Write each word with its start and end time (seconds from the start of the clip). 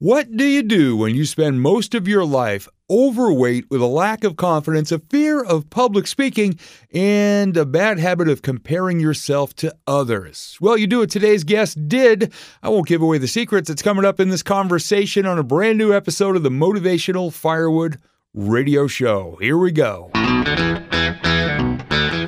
What 0.00 0.36
do 0.36 0.44
you 0.44 0.62
do 0.62 0.96
when 0.96 1.16
you 1.16 1.24
spend 1.24 1.60
most 1.60 1.92
of 1.92 2.06
your 2.06 2.24
life 2.24 2.68
overweight 2.88 3.68
with 3.68 3.80
a 3.80 3.86
lack 3.86 4.22
of 4.22 4.36
confidence, 4.36 4.92
a 4.92 5.00
fear 5.00 5.42
of 5.42 5.70
public 5.70 6.06
speaking, 6.06 6.56
and 6.94 7.56
a 7.56 7.66
bad 7.66 7.98
habit 7.98 8.28
of 8.28 8.40
comparing 8.40 9.00
yourself 9.00 9.56
to 9.56 9.74
others? 9.88 10.56
Well, 10.60 10.78
you 10.78 10.86
do 10.86 11.00
what 11.00 11.10
today's 11.10 11.42
guest 11.42 11.88
did. 11.88 12.32
I 12.62 12.68
won't 12.68 12.86
give 12.86 13.02
away 13.02 13.18
the 13.18 13.26
secrets. 13.26 13.70
It's 13.70 13.82
coming 13.82 14.04
up 14.04 14.20
in 14.20 14.28
this 14.28 14.44
conversation 14.44 15.26
on 15.26 15.36
a 15.36 15.42
brand 15.42 15.78
new 15.78 15.92
episode 15.92 16.36
of 16.36 16.44
the 16.44 16.48
Motivational 16.48 17.32
Firewood 17.32 17.98
Radio 18.38 18.86
Show. 18.86 19.36
Here 19.40 19.58
we 19.58 19.72
go. 19.72 20.12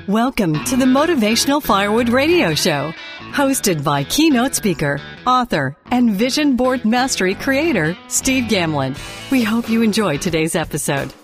Welcome 0.08 0.64
to 0.64 0.76
the 0.76 0.84
Motivational 0.84 1.62
Firewood 1.62 2.08
Radio 2.08 2.52
Show, 2.52 2.93
hosted 3.30 3.84
by 3.84 4.02
keynote 4.02 4.57
speaker, 4.57 5.00
author, 5.25 5.76
and 5.93 6.11
vision 6.11 6.57
board 6.57 6.84
mastery 6.84 7.36
creator, 7.36 7.96
Steve 8.08 8.50
Gamlin. 8.50 8.98
We 9.30 9.44
hope 9.44 9.71
you 9.71 9.82
enjoy 9.82 10.18
today's 10.18 10.57
episode. 10.57 11.14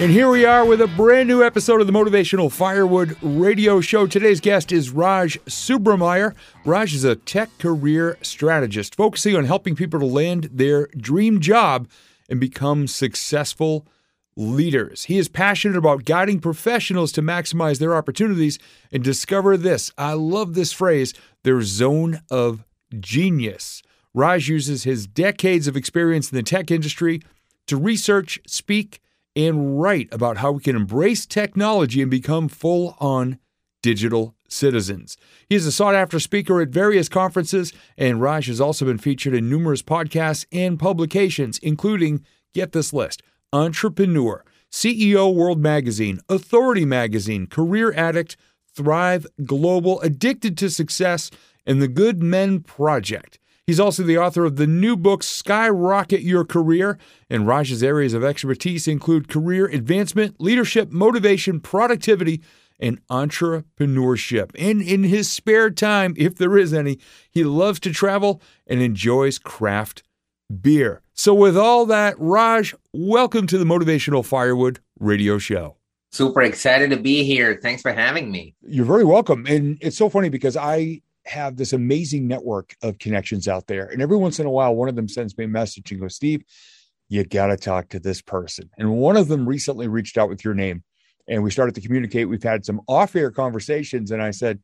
And 0.00 0.10
here 0.10 0.28
we 0.28 0.44
are 0.44 0.64
with 0.64 0.80
a 0.80 0.88
brand 0.88 1.28
new 1.28 1.44
episode 1.44 1.80
of 1.80 1.86
the 1.86 1.92
Motivational 1.92 2.50
Firewood 2.50 3.16
Radio 3.22 3.80
Show. 3.80 4.08
Today's 4.08 4.40
guest 4.40 4.72
is 4.72 4.90
Raj 4.90 5.38
Subrameyer. 5.44 6.34
Raj 6.64 6.94
is 6.94 7.04
a 7.04 7.14
tech 7.14 7.56
career 7.58 8.18
strategist 8.22 8.96
focusing 8.96 9.36
on 9.36 9.44
helping 9.44 9.76
people 9.76 10.00
to 10.00 10.06
land 10.06 10.50
their 10.52 10.88
dream 10.96 11.40
job 11.40 11.86
and 12.28 12.40
become 12.40 12.86
successful 12.86 13.86
leaders. 14.36 15.04
He 15.04 15.18
is 15.18 15.28
passionate 15.28 15.76
about 15.76 16.04
guiding 16.04 16.38
professionals 16.38 17.10
to 17.12 17.22
maximize 17.22 17.78
their 17.78 17.96
opportunities 17.96 18.58
and 18.92 19.02
discover 19.02 19.56
this. 19.56 19.92
I 19.98 20.12
love 20.12 20.54
this 20.54 20.72
phrase 20.72 21.12
their 21.42 21.62
zone 21.62 22.20
of 22.30 22.64
genius. 23.00 23.82
Raj 24.14 24.48
uses 24.48 24.84
his 24.84 25.06
decades 25.06 25.66
of 25.66 25.76
experience 25.76 26.30
in 26.30 26.36
the 26.36 26.42
tech 26.42 26.70
industry 26.70 27.20
to 27.66 27.76
research, 27.76 28.38
speak, 28.46 29.00
and 29.36 29.80
write 29.80 30.08
about 30.12 30.38
how 30.38 30.52
we 30.52 30.62
can 30.62 30.76
embrace 30.76 31.26
technology 31.26 32.00
and 32.00 32.10
become 32.10 32.48
full 32.48 32.96
on 32.98 33.38
digital 33.82 34.34
citizens. 34.48 35.16
He 35.48 35.54
is 35.54 35.66
a 35.66 35.72
sought 35.72 35.94
after 35.94 36.18
speaker 36.18 36.60
at 36.60 36.68
various 36.68 37.08
conferences, 37.08 37.72
and 37.96 38.20
Raj 38.20 38.46
has 38.46 38.60
also 38.60 38.84
been 38.84 38.98
featured 38.98 39.34
in 39.34 39.48
numerous 39.48 39.82
podcasts 39.82 40.46
and 40.50 40.78
publications, 40.78 41.58
including, 41.58 42.24
get 42.54 42.72
this 42.72 42.92
list, 42.92 43.22
Entrepreneur, 43.52 44.44
CEO 44.70 45.32
World 45.32 45.60
Magazine, 45.60 46.20
Authority 46.28 46.84
Magazine, 46.84 47.46
Career 47.46 47.92
Addict, 47.94 48.36
Thrive 48.74 49.26
Global, 49.44 50.00
Addicted 50.00 50.56
to 50.58 50.70
Success, 50.70 51.30
and 51.66 51.80
The 51.80 51.88
Good 51.88 52.22
Men 52.22 52.60
Project. 52.60 53.38
He's 53.66 53.80
also 53.80 54.02
the 54.02 54.16
author 54.16 54.46
of 54.46 54.56
the 54.56 54.66
new 54.66 54.96
book 54.96 55.22
Skyrocket 55.22 56.22
Your 56.22 56.44
Career, 56.44 56.98
and 57.28 57.46
Raj's 57.46 57.82
areas 57.82 58.14
of 58.14 58.24
expertise 58.24 58.88
include 58.88 59.28
career 59.28 59.66
advancement, 59.66 60.40
leadership, 60.40 60.90
motivation, 60.90 61.60
productivity, 61.60 62.40
and 62.78 63.04
entrepreneurship. 63.08 64.50
And 64.58 64.82
in 64.82 65.04
his 65.04 65.30
spare 65.30 65.70
time, 65.70 66.14
if 66.16 66.36
there 66.36 66.56
is 66.56 66.72
any, 66.72 66.98
he 67.30 67.44
loves 67.44 67.80
to 67.80 67.92
travel 67.92 68.40
and 68.66 68.80
enjoys 68.80 69.38
craft 69.38 70.02
beer. 70.60 71.02
So, 71.12 71.34
with 71.34 71.56
all 71.56 71.86
that, 71.86 72.14
Raj, 72.18 72.74
welcome 72.92 73.46
to 73.48 73.58
the 73.58 73.64
Motivational 73.64 74.24
Firewood 74.24 74.80
Radio 74.98 75.38
Show. 75.38 75.76
Super 76.10 76.42
excited 76.42 76.90
to 76.90 76.96
be 76.96 77.22
here. 77.24 77.58
Thanks 77.62 77.82
for 77.82 77.92
having 77.92 78.30
me. 78.30 78.54
You're 78.62 78.86
very 78.86 79.04
welcome. 79.04 79.46
And 79.46 79.76
it's 79.80 79.96
so 79.96 80.08
funny 80.08 80.30
because 80.30 80.56
I 80.56 81.02
have 81.26 81.56
this 81.56 81.72
amazing 81.72 82.26
network 82.26 82.74
of 82.82 82.98
connections 82.98 83.46
out 83.46 83.66
there. 83.66 83.86
And 83.86 84.00
every 84.00 84.16
once 84.16 84.38
in 84.38 84.46
a 84.46 84.50
while, 84.50 84.74
one 84.74 84.88
of 84.88 84.96
them 84.96 85.08
sends 85.08 85.36
me 85.36 85.44
a 85.44 85.48
message 85.48 85.90
and 85.90 86.00
goes, 86.00 86.14
Steve, 86.14 86.42
you 87.08 87.24
got 87.24 87.48
to 87.48 87.56
talk 87.56 87.90
to 87.90 88.00
this 88.00 88.22
person. 88.22 88.70
And 88.78 88.96
one 88.96 89.16
of 89.16 89.28
them 89.28 89.46
recently 89.46 89.88
reached 89.88 90.16
out 90.16 90.28
with 90.28 90.44
your 90.44 90.54
name 90.54 90.82
and 91.28 91.42
we 91.42 91.50
started 91.50 91.74
to 91.74 91.80
communicate. 91.80 92.28
We've 92.28 92.42
had 92.42 92.64
some 92.64 92.80
off 92.88 93.14
air 93.14 93.30
conversations. 93.30 94.10
And 94.10 94.22
I 94.22 94.30
said, 94.30 94.60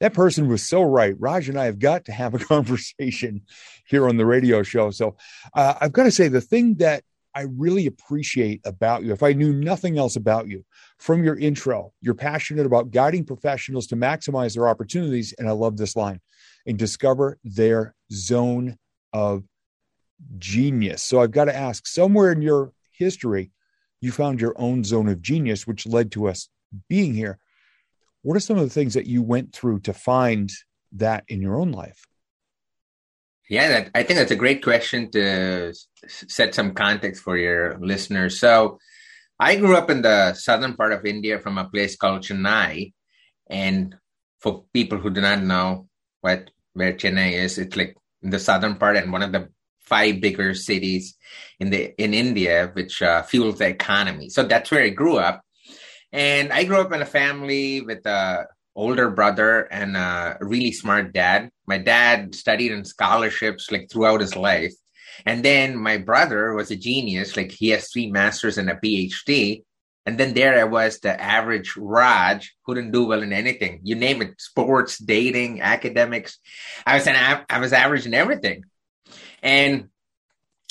that 0.00 0.14
person 0.14 0.48
was 0.48 0.66
so 0.66 0.82
right. 0.82 1.14
Raj 1.18 1.48
and 1.48 1.58
I 1.58 1.66
have 1.66 1.78
got 1.78 2.06
to 2.06 2.12
have 2.12 2.34
a 2.34 2.38
conversation 2.44 3.42
here 3.86 4.08
on 4.08 4.16
the 4.16 4.26
radio 4.26 4.62
show. 4.62 4.90
So 4.90 5.16
uh, 5.54 5.74
I've 5.80 5.92
got 5.92 6.04
to 6.04 6.10
say, 6.10 6.28
the 6.28 6.40
thing 6.40 6.76
that 6.76 7.04
I 7.34 7.42
really 7.42 7.86
appreciate 7.86 8.60
about 8.64 9.04
you, 9.04 9.12
if 9.12 9.22
I 9.22 9.34
knew 9.34 9.52
nothing 9.52 9.98
else 9.98 10.16
about 10.16 10.48
you 10.48 10.64
from 10.98 11.22
your 11.22 11.38
intro, 11.38 11.92
you're 12.00 12.14
passionate 12.14 12.66
about 12.66 12.90
guiding 12.90 13.24
professionals 13.24 13.86
to 13.88 13.96
maximize 13.96 14.54
their 14.54 14.68
opportunities. 14.68 15.34
And 15.38 15.48
I 15.48 15.52
love 15.52 15.76
this 15.76 15.94
line 15.94 16.20
and 16.66 16.78
discover 16.78 17.38
their 17.44 17.94
zone 18.12 18.78
of 19.12 19.44
genius. 20.38 21.02
So 21.02 21.20
I've 21.20 21.30
got 21.30 21.44
to 21.44 21.56
ask 21.56 21.86
somewhere 21.86 22.32
in 22.32 22.42
your 22.42 22.72
history, 22.90 23.50
you 24.00 24.12
found 24.12 24.40
your 24.40 24.54
own 24.56 24.84
zone 24.84 25.08
of 25.08 25.22
genius, 25.22 25.66
which 25.66 25.86
led 25.86 26.12
to 26.12 26.28
us 26.28 26.48
being 26.88 27.14
here. 27.14 27.38
What 28.22 28.36
are 28.36 28.40
some 28.40 28.58
of 28.58 28.64
the 28.64 28.70
things 28.70 28.94
that 28.94 29.06
you 29.06 29.22
went 29.22 29.52
through 29.52 29.80
to 29.80 29.92
find 29.92 30.50
that 30.92 31.24
in 31.28 31.40
your 31.40 31.56
own 31.56 31.72
life? 31.72 32.06
Yeah, 33.48 33.68
that, 33.68 33.90
I 33.94 34.02
think 34.04 34.18
that's 34.18 34.30
a 34.30 34.36
great 34.36 34.62
question 34.62 35.10
to 35.10 35.74
set 36.06 36.54
some 36.54 36.72
context 36.72 37.22
for 37.22 37.36
your 37.36 37.78
listeners. 37.80 38.38
So, 38.38 38.78
I 39.40 39.56
grew 39.56 39.74
up 39.74 39.88
in 39.88 40.02
the 40.02 40.34
southern 40.34 40.76
part 40.76 40.92
of 40.92 41.06
India 41.06 41.38
from 41.40 41.56
a 41.56 41.64
place 41.64 41.96
called 41.96 42.20
Chennai. 42.20 42.92
And 43.48 43.96
for 44.38 44.64
people 44.74 44.98
who 44.98 45.08
do 45.08 45.22
not 45.22 45.42
know 45.42 45.88
what 46.20 46.50
where 46.74 46.92
Chennai 46.92 47.32
is, 47.32 47.56
it's 47.56 47.74
like 47.74 47.96
in 48.22 48.28
the 48.28 48.38
southern 48.38 48.76
part 48.76 48.96
and 48.96 49.10
one 49.10 49.22
of 49.22 49.32
the 49.32 49.48
five 49.90 50.20
bigger 50.22 50.54
cities 50.54 51.18
in 51.58 51.68
the 51.70 51.82
in 52.02 52.14
India, 52.14 52.70
which 52.72 53.02
uh, 53.02 53.22
fuels 53.22 53.58
the 53.58 53.68
economy. 53.68 54.30
So 54.30 54.44
that's 54.44 54.70
where 54.70 54.84
I 54.84 54.90
grew 54.90 55.18
up. 55.18 55.42
And 56.12 56.52
I 56.52 56.64
grew 56.64 56.80
up 56.80 56.92
in 56.92 57.02
a 57.02 57.06
family 57.20 57.82
with 57.82 58.06
a 58.06 58.46
older 58.74 59.10
brother 59.10 59.68
and 59.70 59.96
a 59.96 60.38
really 60.40 60.72
smart 60.72 61.12
dad. 61.12 61.50
My 61.66 61.78
dad 61.78 62.34
studied 62.34 62.72
in 62.72 62.84
scholarships 62.84 63.70
like 63.70 63.90
throughout 63.90 64.20
his 64.20 64.36
life. 64.36 64.72
And 65.26 65.44
then 65.44 65.76
my 65.76 65.98
brother 65.98 66.54
was 66.54 66.70
a 66.70 66.76
genius, 66.76 67.36
like 67.36 67.50
he 67.50 67.68
has 67.70 67.90
three 67.90 68.10
masters 68.10 68.56
and 68.58 68.70
a 68.70 68.76
PhD. 68.76 69.64
And 70.06 70.16
then 70.18 70.32
there 70.32 70.58
I 70.58 70.64
was, 70.64 70.98
the 70.98 71.20
average 71.20 71.76
Raj, 71.76 72.54
who 72.64 72.74
didn't 72.74 72.92
do 72.92 73.06
well 73.06 73.22
in 73.22 73.34
anything. 73.34 73.80
You 73.82 73.96
name 73.96 74.22
it, 74.22 74.40
sports, 74.40 74.98
dating, 74.98 75.60
academics. 75.60 76.38
I 76.86 76.94
was 76.94 77.06
an 77.06 77.44
I 77.50 77.58
was 77.58 77.72
average 77.72 78.06
in 78.06 78.14
everything. 78.14 78.64
And 79.42 79.88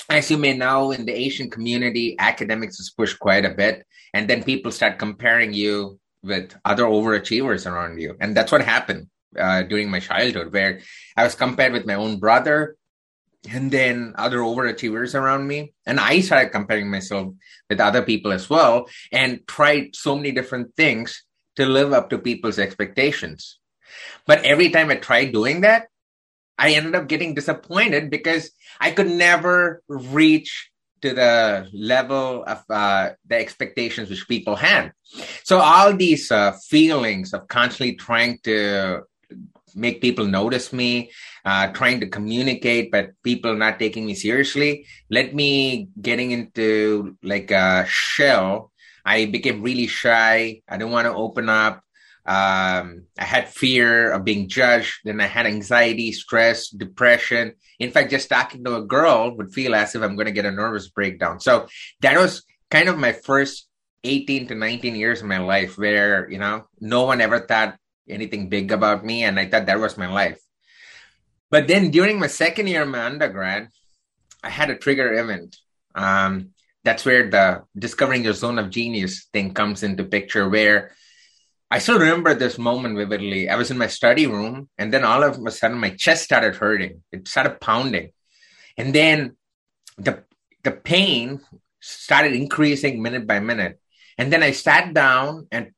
as 0.10 0.32
you 0.32 0.38
may 0.38 0.58
know, 0.58 0.92
in 0.92 1.06
the 1.06 1.14
Asian 1.14 1.50
community, 1.50 2.16
academics 2.18 2.80
is 2.80 2.90
pushed 2.90 3.20
quite 3.20 3.46
a 3.46 3.54
bit. 3.54 3.86
And 4.14 4.28
then 4.28 4.44
people 4.44 4.72
start 4.72 4.98
comparing 4.98 5.54
you 5.54 6.00
with 6.24 6.56
other 6.66 6.84
overachievers 6.84 7.70
around 7.70 8.00
you. 8.00 8.16
And 8.20 8.36
that's 8.36 8.52
what 8.52 8.62
happened 8.62 9.08
uh, 9.38 9.62
during 9.64 9.90
my 9.90 10.00
childhood 10.00 10.52
where 10.52 10.80
i 11.16 11.24
was 11.24 11.36
compared 11.36 11.72
with 11.72 11.86
my 11.86 11.94
own 11.94 12.18
brother 12.18 12.76
and 13.50 13.72
then 13.72 14.14
other 14.18 14.40
overachievers 14.40 15.14
around 15.14 15.48
me. 15.48 15.74
And 15.86 16.00
i 16.00 16.20
started 16.20 16.50
comparing 16.50 16.90
myself 16.90 17.34
with 17.70 17.80
other 17.80 18.02
people 18.02 18.34
as 18.34 18.50
well 18.50 18.90
and 19.12 19.48
tried 19.48 19.96
so 19.96 20.16
many 20.16 20.32
different 20.32 20.76
things 20.76 21.24
to 21.56 21.66
live 21.66 21.94
up 21.94 22.10
to 22.10 22.18
people's 22.18 22.60
expectations. 22.60 23.60
But 24.26 24.44
every 24.44 24.70
time 24.72 24.90
i 24.90 24.96
tried 24.96 25.32
doing 25.32 25.62
that 25.62 25.88
i 26.60 26.72
ended 26.72 26.94
up 26.94 27.08
getting 27.08 27.34
disappointed 27.34 28.10
because 28.10 28.52
i 28.80 28.92
could 28.92 29.10
never 29.10 29.82
reach 29.88 30.70
to 31.02 31.14
the 31.14 31.68
level 31.74 32.44
of 32.44 32.64
uh, 32.70 33.12
the 33.28 33.36
expectations 33.36 34.10
which 34.10 34.28
people 34.28 34.56
had. 34.56 34.92
So 35.44 35.60
all 35.60 35.96
these 35.96 36.32
uh, 36.32 36.54
feelings 36.68 37.34
of 37.34 37.48
constantly 37.48 37.96
trying 37.96 38.40
to 38.44 39.04
make 39.76 40.02
people 40.02 40.26
notice 40.26 40.74
me, 40.74 41.12
uh, 41.46 41.68
trying 41.68 42.00
to 42.02 42.08
communicate, 42.08 42.92
but 42.92 43.12
people 43.24 43.56
not 43.56 43.80
taking 43.80 44.06
me 44.06 44.16
seriously, 44.16 44.86
led 45.10 45.34
me 45.34 45.90
getting 46.02 46.32
into 46.32 47.18
like 47.24 47.52
a 47.52 47.86
shell. 47.88 48.72
I 49.06 49.26
became 49.26 49.62
really 49.62 49.88
shy. 49.88 50.62
I 50.68 50.78
didn't 50.78 50.92
want 50.92 51.06
to 51.06 51.14
open 51.14 51.50
up. 51.50 51.82
Um, 52.30 53.06
I 53.18 53.26
had 53.26 53.50
fear 53.50 54.12
of 54.12 54.24
being 54.24 54.48
judged. 54.48 55.02
Then 55.04 55.20
I 55.20 55.26
had 55.26 55.48
anxiety, 55.48 56.12
stress, 56.12 56.70
depression. 56.70 57.56
In 57.80 57.90
fact, 57.90 58.12
just 58.12 58.30
talking 58.30 58.64
to 58.66 58.76
a 58.76 58.86
girl 58.86 59.36
would 59.36 59.52
feel 59.52 59.74
as 59.74 59.96
if 59.96 60.04
I'm 60.04 60.14
going 60.14 60.28
to 60.28 60.32
get 60.32 60.46
a 60.46 60.52
nervous 60.52 60.90
breakdown. 60.90 61.40
So 61.40 61.66
that 62.02 62.20
was 62.20 62.44
kind 62.70 62.88
of 62.88 63.00
my 63.00 63.14
first 63.14 63.68
18 64.04 64.46
to 64.50 64.56
19 64.56 64.96
years 64.96 65.22
of 65.22 65.28
my 65.28 65.40
life 65.40 65.76
where, 65.76 66.30
you 66.30 66.38
know, 66.38 66.68
no 66.80 67.06
one 67.06 67.20
ever 67.20 67.40
thought 67.40 67.80
anything 68.08 68.48
big 68.48 68.72
about 68.72 69.04
me. 69.04 69.24
And 69.24 69.40
I 69.40 69.50
thought 69.50 69.66
that 69.66 69.80
was 69.80 69.98
my 69.98 70.08
life. 70.08 70.40
But 71.50 71.68
then 71.68 71.90
during 71.90 72.20
my 72.20 72.28
second 72.28 72.68
year 72.68 72.84
of 72.84 72.90
my 72.90 73.06
undergrad, 73.06 73.70
I 74.44 74.52
had 74.52 74.70
a 74.70 74.78
trigger 74.78 75.12
event. 75.16 75.58
Um, 75.96 76.52
that's 76.84 77.04
where 77.06 77.28
the 77.28 77.64
discovering 77.76 78.24
your 78.24 78.34
zone 78.34 78.60
of 78.60 78.70
genius 78.70 79.28
thing 79.34 79.56
comes 79.56 79.82
into 79.82 80.04
picture 80.04 80.48
where 80.48 80.92
I 81.72 81.80
still 81.80 82.00
remember 82.00 82.34
this 82.34 82.58
moment 82.58 82.98
vividly. 82.98 83.48
I 83.48 83.56
was 83.56 83.70
in 83.70 83.78
my 83.78 83.88
study 83.88 84.26
room, 84.26 84.70
and 84.78 84.92
then 84.92 85.04
all 85.04 85.24
of 85.24 85.38
a 85.46 85.52
sudden, 85.52 85.78
my 85.78 85.92
chest 85.92 86.24
started 86.24 86.56
hurting. 86.56 87.04
It 87.12 87.28
started 87.28 87.62
pounding. 87.62 88.12
And 88.78 88.94
then 88.94 89.38
the 89.98 90.24
the 90.64 90.72
pain 90.72 91.42
started 91.80 92.34
increasing 92.34 93.02
minute 93.02 93.28
by 93.28 93.40
minute. 93.40 93.80
And 94.18 94.34
then 94.34 94.44
I 94.44 94.52
sat 94.52 94.94
down 94.94 95.48
and 95.52 95.72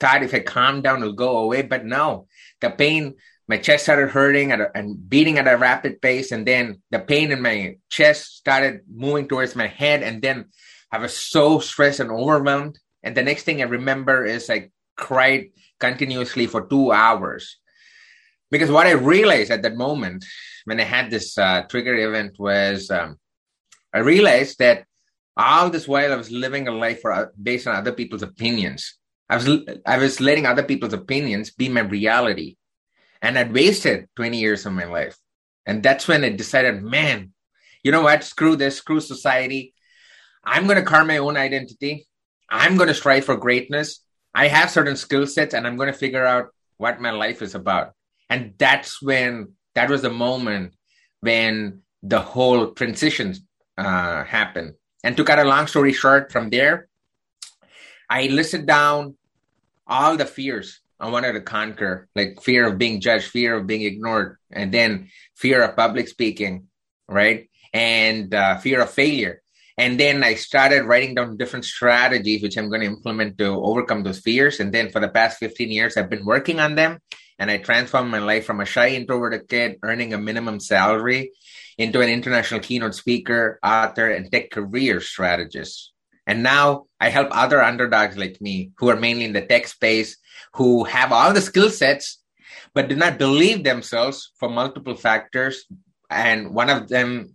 thought 0.00 0.22
if 0.22 0.34
I 0.34 0.40
calm 0.40 0.82
down, 0.82 1.02
it'll 1.02 1.12
go 1.12 1.38
away. 1.38 1.62
But 1.62 1.84
no, 1.84 2.26
the 2.60 2.70
pain, 2.70 3.14
my 3.46 3.58
chest 3.58 3.84
started 3.84 4.10
hurting 4.10 4.50
a, 4.52 4.68
and 4.74 5.08
beating 5.08 5.38
at 5.38 5.46
a 5.46 5.56
rapid 5.56 6.02
pace. 6.02 6.32
And 6.32 6.46
then 6.46 6.82
the 6.90 6.98
pain 6.98 7.30
in 7.30 7.42
my 7.42 7.76
chest 7.88 8.36
started 8.36 8.80
moving 8.90 9.28
towards 9.28 9.54
my 9.54 9.68
head. 9.68 10.02
And 10.02 10.20
then 10.20 10.46
I 10.90 10.98
was 10.98 11.16
so 11.16 11.60
stressed 11.60 12.00
and 12.00 12.10
overwhelmed. 12.10 12.78
And 13.02 13.14
the 13.14 13.22
next 13.22 13.44
thing 13.44 13.60
I 13.60 13.66
remember 13.66 14.24
is 14.24 14.50
I 14.50 14.70
cried 14.96 15.50
continuously 15.80 16.46
for 16.46 16.66
two 16.66 16.92
hours. 16.92 17.58
Because 18.50 18.70
what 18.70 18.86
I 18.86 18.92
realized 18.92 19.50
at 19.50 19.62
that 19.62 19.76
moment 19.76 20.24
when 20.64 20.80
I 20.80 20.84
had 20.84 21.10
this 21.10 21.36
uh, 21.36 21.62
trigger 21.62 21.94
event 21.94 22.38
was 22.38 22.90
um, 22.90 23.18
I 23.92 23.98
realized 23.98 24.58
that 24.58 24.84
all 25.36 25.70
this 25.70 25.88
while 25.88 26.12
I 26.12 26.16
was 26.16 26.30
living 26.30 26.68
a 26.68 26.72
life 26.72 27.00
for, 27.00 27.12
uh, 27.12 27.26
based 27.40 27.66
on 27.66 27.76
other 27.76 27.92
people's 27.92 28.22
opinions. 28.22 28.98
I 29.28 29.36
was 29.36 29.48
I 29.86 29.98
was 29.98 30.20
letting 30.20 30.46
other 30.46 30.62
people's 30.62 30.92
opinions 30.92 31.50
be 31.50 31.68
my 31.68 31.80
reality, 31.80 32.56
and 33.22 33.38
I'd 33.38 33.54
wasted 33.54 34.08
20 34.16 34.38
years 34.38 34.66
of 34.66 34.74
my 34.74 34.84
life. 34.84 35.16
And 35.66 35.82
that's 35.82 36.06
when 36.06 36.24
I 36.24 36.28
decided, 36.28 36.82
man, 36.82 37.32
you 37.82 37.90
know 37.90 38.02
what? 38.02 38.22
Screw 38.22 38.54
this, 38.54 38.76
screw 38.76 39.00
society. 39.00 39.74
I'm 40.44 40.66
going 40.66 40.76
to 40.76 40.84
carve 40.84 41.06
my 41.06 41.18
own 41.18 41.38
identity. 41.38 42.06
I'm 42.50 42.76
going 42.76 42.88
to 42.88 42.94
strive 42.94 43.24
for 43.24 43.36
greatness. 43.36 44.03
I 44.34 44.48
have 44.48 44.70
certain 44.70 44.96
skill 44.96 45.26
sets, 45.26 45.54
and 45.54 45.66
I'm 45.66 45.76
going 45.76 45.92
to 45.92 45.98
figure 45.98 46.26
out 46.26 46.48
what 46.76 47.00
my 47.00 47.10
life 47.10 47.42
is 47.42 47.54
about. 47.54 47.92
And 48.28 48.54
that's 48.58 49.00
when 49.00 49.52
that 49.74 49.88
was 49.88 50.02
the 50.02 50.10
moment 50.10 50.74
when 51.20 51.82
the 52.02 52.20
whole 52.20 52.72
transition 52.72 53.34
uh, 53.78 54.24
happened. 54.24 54.74
And 55.04 55.16
to 55.16 55.24
cut 55.24 55.38
a 55.38 55.44
long 55.44 55.66
story 55.66 55.92
short, 55.92 56.32
from 56.32 56.50
there, 56.50 56.88
I 58.08 58.26
listed 58.26 58.66
down 58.66 59.16
all 59.86 60.16
the 60.16 60.26
fears 60.26 60.80
I 60.98 61.10
wanted 61.10 61.32
to 61.32 61.40
conquer, 61.40 62.08
like 62.14 62.40
fear 62.42 62.66
of 62.66 62.78
being 62.78 63.00
judged, 63.00 63.28
fear 63.28 63.56
of 63.56 63.66
being 63.66 63.82
ignored, 63.82 64.38
and 64.50 64.72
then 64.72 65.10
fear 65.36 65.62
of 65.62 65.76
public 65.76 66.08
speaking, 66.08 66.68
right? 67.08 67.50
And 67.72 68.32
uh, 68.32 68.58
fear 68.58 68.80
of 68.80 68.90
failure. 68.90 69.42
And 69.76 69.98
then 69.98 70.22
I 70.22 70.34
started 70.34 70.84
writing 70.84 71.16
down 71.16 71.36
different 71.36 71.64
strategies, 71.64 72.42
which 72.42 72.56
I'm 72.56 72.68
going 72.68 72.82
to 72.82 72.86
implement 72.86 73.38
to 73.38 73.46
overcome 73.46 74.04
those 74.04 74.20
fears. 74.20 74.60
And 74.60 74.72
then 74.72 74.90
for 74.90 75.00
the 75.00 75.08
past 75.08 75.38
15 75.38 75.70
years, 75.70 75.96
I've 75.96 76.10
been 76.10 76.24
working 76.24 76.60
on 76.60 76.76
them. 76.76 76.98
And 77.38 77.50
I 77.50 77.58
transformed 77.58 78.10
my 78.10 78.20
life 78.20 78.46
from 78.46 78.60
a 78.60 78.64
shy, 78.64 78.90
introverted 78.90 79.48
kid 79.48 79.78
earning 79.82 80.14
a 80.14 80.18
minimum 80.18 80.60
salary 80.60 81.32
into 81.76 82.00
an 82.00 82.08
international 82.08 82.60
keynote 82.60 82.94
speaker, 82.94 83.58
author, 83.64 84.10
and 84.10 84.30
tech 84.30 84.50
career 84.50 85.00
strategist. 85.00 85.92
And 86.26 86.42
now 86.44 86.86
I 87.00 87.08
help 87.08 87.28
other 87.32 87.60
underdogs 87.60 88.16
like 88.16 88.40
me 88.40 88.70
who 88.78 88.88
are 88.88 88.96
mainly 88.96 89.24
in 89.24 89.32
the 89.32 89.44
tech 89.44 89.66
space, 89.66 90.16
who 90.54 90.84
have 90.84 91.10
all 91.10 91.32
the 91.32 91.40
skill 91.40 91.68
sets, 91.68 92.22
but 92.72 92.88
do 92.88 92.96
not 92.96 93.18
believe 93.18 93.64
themselves 93.64 94.30
for 94.38 94.48
multiple 94.48 94.94
factors. 94.94 95.64
And 96.08 96.54
one 96.54 96.70
of 96.70 96.88
them 96.88 97.33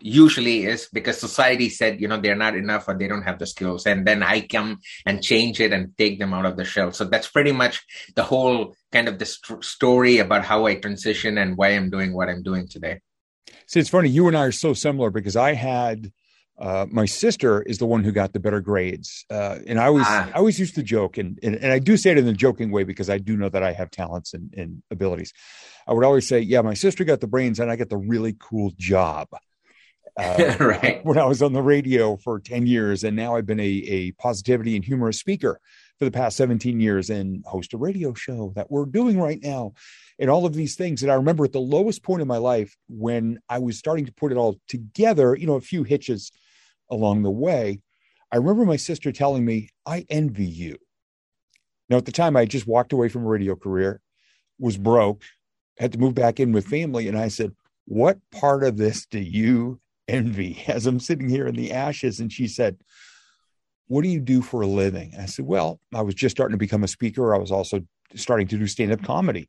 usually 0.00 0.64
is 0.64 0.88
because 0.92 1.18
society 1.18 1.68
said, 1.68 2.00
you 2.00 2.08
know, 2.08 2.20
they're 2.20 2.36
not 2.36 2.56
enough 2.56 2.88
or 2.88 2.96
they 2.96 3.08
don't 3.08 3.22
have 3.22 3.38
the 3.38 3.46
skills. 3.46 3.86
And 3.86 4.06
then 4.06 4.22
I 4.22 4.40
come 4.42 4.78
and 5.06 5.22
change 5.22 5.60
it 5.60 5.72
and 5.72 5.96
take 5.96 6.18
them 6.18 6.34
out 6.34 6.46
of 6.46 6.56
the 6.56 6.64
shell. 6.64 6.92
So 6.92 7.04
that's 7.04 7.28
pretty 7.28 7.52
much 7.52 7.82
the 8.14 8.22
whole 8.22 8.74
kind 8.92 9.08
of 9.08 9.18
the 9.18 9.26
st- 9.26 9.64
story 9.64 10.18
about 10.18 10.44
how 10.44 10.66
I 10.66 10.74
transition 10.76 11.38
and 11.38 11.56
why 11.56 11.68
I'm 11.68 11.90
doing 11.90 12.12
what 12.12 12.28
I'm 12.28 12.42
doing 12.42 12.68
today. 12.68 13.00
See, 13.66 13.80
it's 13.80 13.90
funny. 13.90 14.08
You 14.08 14.28
and 14.28 14.36
I 14.36 14.46
are 14.46 14.52
so 14.52 14.74
similar 14.74 15.10
because 15.10 15.36
I 15.36 15.54
had 15.54 16.12
uh, 16.58 16.86
my 16.90 17.06
sister 17.06 17.62
is 17.62 17.78
the 17.78 17.86
one 17.86 18.04
who 18.04 18.12
got 18.12 18.34
the 18.34 18.40
better 18.40 18.60
grades, 18.60 19.24
uh, 19.30 19.60
and 19.66 19.80
I 19.80 19.86
always 19.86 20.04
ah. 20.06 20.28
I 20.34 20.38
always 20.38 20.60
used 20.60 20.74
to 20.74 20.82
joke, 20.82 21.16
and, 21.16 21.38
and, 21.42 21.54
and 21.56 21.72
I 21.72 21.78
do 21.78 21.96
say 21.96 22.10
it 22.10 22.18
in 22.18 22.28
a 22.28 22.34
joking 22.34 22.70
way 22.70 22.84
because 22.84 23.08
I 23.08 23.16
do 23.16 23.34
know 23.34 23.48
that 23.48 23.62
I 23.62 23.72
have 23.72 23.90
talents 23.90 24.34
and, 24.34 24.52
and 24.54 24.82
abilities. 24.90 25.32
I 25.86 25.94
would 25.94 26.04
always 26.04 26.28
say, 26.28 26.40
"Yeah, 26.40 26.60
my 26.60 26.74
sister 26.74 27.04
got 27.04 27.20
the 27.20 27.26
brains, 27.26 27.60
and 27.60 27.70
I 27.70 27.76
got 27.76 27.88
the 27.88 27.96
really 27.96 28.36
cool 28.38 28.72
job." 28.76 29.28
Uh, 30.20 30.56
right. 30.60 31.04
When 31.04 31.18
I 31.18 31.24
was 31.24 31.42
on 31.42 31.52
the 31.52 31.62
radio 31.62 32.16
for 32.16 32.38
ten 32.40 32.66
years, 32.66 33.04
and 33.04 33.16
now 33.16 33.36
I've 33.36 33.46
been 33.46 33.60
a, 33.60 33.62
a 33.64 34.12
positivity 34.12 34.76
and 34.76 34.84
humorous 34.84 35.18
speaker 35.18 35.60
for 35.98 36.04
the 36.04 36.10
past 36.10 36.36
seventeen 36.36 36.80
years, 36.80 37.10
and 37.10 37.44
host 37.46 37.72
a 37.72 37.78
radio 37.78 38.12
show 38.14 38.52
that 38.56 38.70
we're 38.70 38.86
doing 38.86 39.18
right 39.18 39.40
now 39.42 39.72
and 40.20 40.28
all 40.28 40.44
of 40.44 40.52
these 40.52 40.76
things. 40.76 41.02
And 41.02 41.10
I 41.10 41.14
remember 41.14 41.44
at 41.44 41.52
the 41.52 41.60
lowest 41.60 42.02
point 42.02 42.20
in 42.20 42.28
my 42.28 42.36
life 42.36 42.76
when 42.88 43.38
I 43.48 43.58
was 43.58 43.78
starting 43.78 44.04
to 44.04 44.12
put 44.12 44.30
it 44.30 44.36
all 44.36 44.60
together, 44.68 45.34
you 45.34 45.46
know, 45.46 45.54
a 45.54 45.62
few 45.62 45.82
hitches 45.82 46.30
along 46.90 47.22
the 47.22 47.30
way. 47.30 47.80
I 48.30 48.36
remember 48.36 48.64
my 48.64 48.76
sister 48.76 49.10
telling 49.10 49.44
me, 49.44 49.70
I 49.86 50.06
envy 50.08 50.44
you. 50.44 50.76
Now, 51.88 51.96
at 51.96 52.04
the 52.04 52.12
time, 52.12 52.36
I 52.36 52.44
just 52.44 52.66
walked 52.66 52.92
away 52.92 53.08
from 53.08 53.24
a 53.24 53.28
radio 53.28 53.56
career, 53.56 54.00
was 54.58 54.76
broke, 54.76 55.24
had 55.78 55.92
to 55.92 55.98
move 55.98 56.14
back 56.14 56.38
in 56.38 56.52
with 56.52 56.66
family. 56.66 57.08
And 57.08 57.18
I 57.18 57.28
said, 57.28 57.52
What 57.86 58.18
part 58.30 58.62
of 58.62 58.76
this 58.76 59.06
do 59.06 59.18
you 59.18 59.80
envy 60.08 60.62
as 60.66 60.86
I'm 60.86 61.00
sitting 61.00 61.28
here 61.28 61.46
in 61.46 61.54
the 61.54 61.72
ashes? 61.72 62.20
And 62.20 62.32
she 62.32 62.48
said, 62.48 62.76
What 63.86 64.02
do 64.02 64.08
you 64.08 64.20
do 64.20 64.42
for 64.42 64.62
a 64.62 64.66
living? 64.66 65.14
I 65.18 65.26
said, 65.26 65.46
Well, 65.46 65.80
I 65.94 66.02
was 66.02 66.14
just 66.14 66.36
starting 66.36 66.54
to 66.54 66.58
become 66.58 66.84
a 66.84 66.88
speaker. 66.88 67.34
I 67.34 67.38
was 67.38 67.52
also 67.52 67.80
starting 68.14 68.46
to 68.48 68.58
do 68.58 68.66
stand 68.66 68.92
up 68.92 69.02
comedy. 69.02 69.48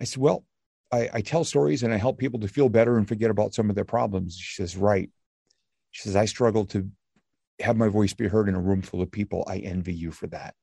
I 0.00 0.04
said, 0.04 0.20
Well, 0.20 0.44
I, 0.92 1.08
I, 1.14 1.20
tell 1.22 1.44
stories 1.44 1.82
and 1.82 1.92
I 1.92 1.96
help 1.96 2.18
people 2.18 2.40
to 2.40 2.48
feel 2.48 2.68
better 2.68 2.98
and 2.98 3.08
forget 3.08 3.30
about 3.30 3.54
some 3.54 3.70
of 3.70 3.76
their 3.76 3.84
problems. 3.84 4.36
She 4.36 4.62
says, 4.62 4.76
Right. 4.76 5.10
She 5.90 6.02
says, 6.02 6.16
I 6.16 6.24
struggle 6.24 6.64
to 6.66 6.88
have 7.60 7.76
my 7.76 7.88
voice 7.88 8.12
be 8.12 8.28
heard 8.28 8.48
in 8.48 8.54
a 8.54 8.60
room 8.60 8.82
full 8.82 9.02
of 9.02 9.10
people. 9.10 9.44
I 9.46 9.58
envy 9.58 9.94
you 9.94 10.10
for 10.10 10.26
that. 10.28 10.54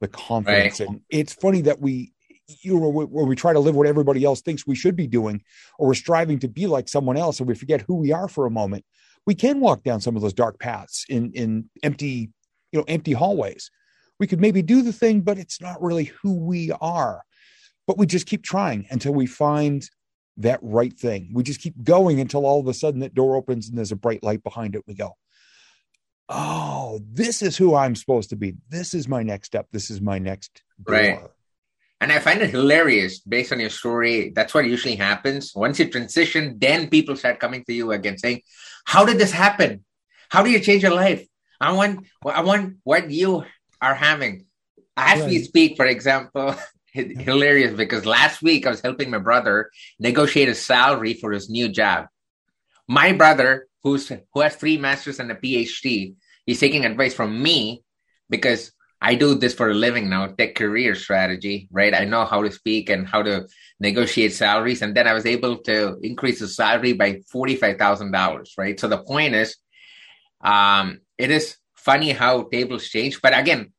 The 0.00 0.08
confidence. 0.08 0.80
Right. 0.80 0.88
And 0.88 1.00
it's 1.08 1.32
funny 1.32 1.62
that 1.62 1.80
we, 1.80 2.11
you 2.46 2.78
know, 2.78 2.88
when 2.88 3.26
we 3.26 3.36
try 3.36 3.52
to 3.52 3.60
live 3.60 3.74
what 3.74 3.86
everybody 3.86 4.24
else 4.24 4.40
thinks 4.40 4.66
we 4.66 4.74
should 4.74 4.96
be 4.96 5.06
doing, 5.06 5.42
or 5.78 5.88
we're 5.88 5.94
striving 5.94 6.38
to 6.40 6.48
be 6.48 6.66
like 6.66 6.88
someone 6.88 7.16
else, 7.16 7.38
and 7.38 7.48
we 7.48 7.54
forget 7.54 7.82
who 7.82 7.94
we 7.94 8.12
are 8.12 8.28
for 8.28 8.46
a 8.46 8.50
moment, 8.50 8.84
we 9.26 9.34
can 9.34 9.60
walk 9.60 9.82
down 9.82 10.00
some 10.00 10.16
of 10.16 10.22
those 10.22 10.34
dark 10.34 10.58
paths 10.58 11.04
in 11.08 11.32
in 11.32 11.70
empty, 11.82 12.30
you 12.72 12.80
know, 12.80 12.84
empty 12.88 13.12
hallways. 13.12 13.70
We 14.18 14.26
could 14.26 14.40
maybe 14.40 14.62
do 14.62 14.82
the 14.82 14.92
thing, 14.92 15.22
but 15.22 15.38
it's 15.38 15.60
not 15.60 15.82
really 15.82 16.12
who 16.22 16.34
we 16.34 16.70
are 16.80 17.22
but 17.86 17.98
we 17.98 18.06
just 18.06 18.26
keep 18.26 18.42
trying 18.42 18.86
until 18.90 19.12
we 19.12 19.26
find 19.26 19.88
that 20.38 20.60
right 20.62 20.92
thing. 20.92 21.30
We 21.32 21.42
just 21.42 21.60
keep 21.60 21.82
going 21.82 22.20
until 22.20 22.46
all 22.46 22.60
of 22.60 22.66
a 22.66 22.74
sudden 22.74 23.00
that 23.00 23.14
door 23.14 23.36
opens 23.36 23.68
and 23.68 23.76
there's 23.76 23.92
a 23.92 23.96
bright 23.96 24.22
light 24.22 24.42
behind 24.42 24.74
it. 24.74 24.84
We 24.86 24.94
go, 24.94 25.16
oh, 26.28 27.00
this 27.12 27.42
is 27.42 27.56
who 27.56 27.74
I'm 27.74 27.96
supposed 27.96 28.30
to 28.30 28.36
be. 28.36 28.54
This 28.68 28.94
is 28.94 29.08
my 29.08 29.22
next 29.22 29.48
step. 29.48 29.66
This 29.72 29.90
is 29.90 30.00
my 30.00 30.18
next 30.18 30.62
door. 30.82 30.94
Right. 30.94 31.20
And 32.02 32.10
I 32.10 32.18
find 32.18 32.42
it 32.42 32.50
hilarious 32.50 33.20
based 33.20 33.52
on 33.52 33.60
your 33.60 33.70
story. 33.70 34.32
That's 34.34 34.52
what 34.52 34.66
usually 34.66 34.96
happens. 34.96 35.54
Once 35.54 35.78
you 35.78 35.88
transition, 35.88 36.58
then 36.58 36.90
people 36.90 37.14
start 37.14 37.38
coming 37.38 37.62
to 37.66 37.72
you 37.72 37.92
again 37.92 38.18
saying, 38.18 38.42
How 38.84 39.04
did 39.04 39.18
this 39.18 39.30
happen? 39.30 39.84
How 40.28 40.42
do 40.42 40.50
you 40.50 40.58
change 40.58 40.82
your 40.82 40.96
life? 40.96 41.24
I 41.60 41.70
want 41.70 42.04
I 42.26 42.42
want 42.42 42.78
what 42.82 43.08
you 43.08 43.44
are 43.80 43.94
having. 43.94 44.46
As 44.96 45.20
right. 45.20 45.30
we 45.30 45.38
speak, 45.44 45.76
for 45.76 45.86
example, 45.86 46.56
hilarious 46.92 47.72
because 47.76 48.04
last 48.04 48.42
week 48.42 48.66
I 48.66 48.70
was 48.70 48.80
helping 48.80 49.08
my 49.08 49.18
brother 49.18 49.70
negotiate 50.00 50.48
a 50.48 50.56
salary 50.56 51.14
for 51.14 51.30
his 51.30 51.48
new 51.48 51.68
job. 51.68 52.08
My 52.88 53.12
brother, 53.12 53.68
who's 53.84 54.08
who 54.08 54.40
has 54.40 54.56
three 54.56 54.76
masters 54.76 55.20
and 55.20 55.30
a 55.30 55.36
PhD, 55.36 56.16
he's 56.46 56.58
taking 56.58 56.84
advice 56.84 57.14
from 57.14 57.40
me 57.40 57.84
because 58.28 58.72
I 59.02 59.16
do 59.16 59.34
this 59.34 59.52
for 59.52 59.68
a 59.68 59.74
living 59.74 60.08
now, 60.08 60.28
tech 60.28 60.54
career 60.54 60.94
strategy, 60.94 61.68
right? 61.72 61.92
I 61.92 62.04
know 62.04 62.24
how 62.24 62.40
to 62.40 62.52
speak 62.52 62.88
and 62.88 63.04
how 63.04 63.22
to 63.22 63.48
negotiate 63.80 64.32
salaries. 64.32 64.80
And 64.80 64.96
then 64.96 65.08
I 65.08 65.12
was 65.12 65.26
able 65.26 65.58
to 65.64 65.98
increase 66.02 66.38
the 66.38 66.46
salary 66.46 66.92
by 66.92 67.20
$45,000, 67.34 68.50
right? 68.56 68.78
So 68.78 68.86
the 68.86 69.02
point 69.02 69.34
is, 69.34 69.56
um, 70.40 71.00
it 71.18 71.32
is 71.32 71.56
funny 71.74 72.12
how 72.12 72.44
tables 72.44 72.88
change. 72.88 73.20
But 73.20 73.36
again, 73.36 73.72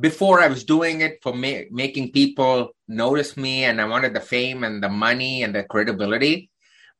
before 0.00 0.40
I 0.40 0.48
was 0.48 0.64
doing 0.64 1.02
it 1.02 1.20
for 1.22 1.32
ma- 1.32 1.68
making 1.70 2.10
people 2.10 2.74
notice 2.88 3.36
me 3.36 3.62
and 3.62 3.80
I 3.80 3.84
wanted 3.84 4.12
the 4.12 4.20
fame 4.20 4.64
and 4.64 4.82
the 4.82 4.88
money 4.88 5.44
and 5.44 5.54
the 5.54 5.62
credibility. 5.62 6.50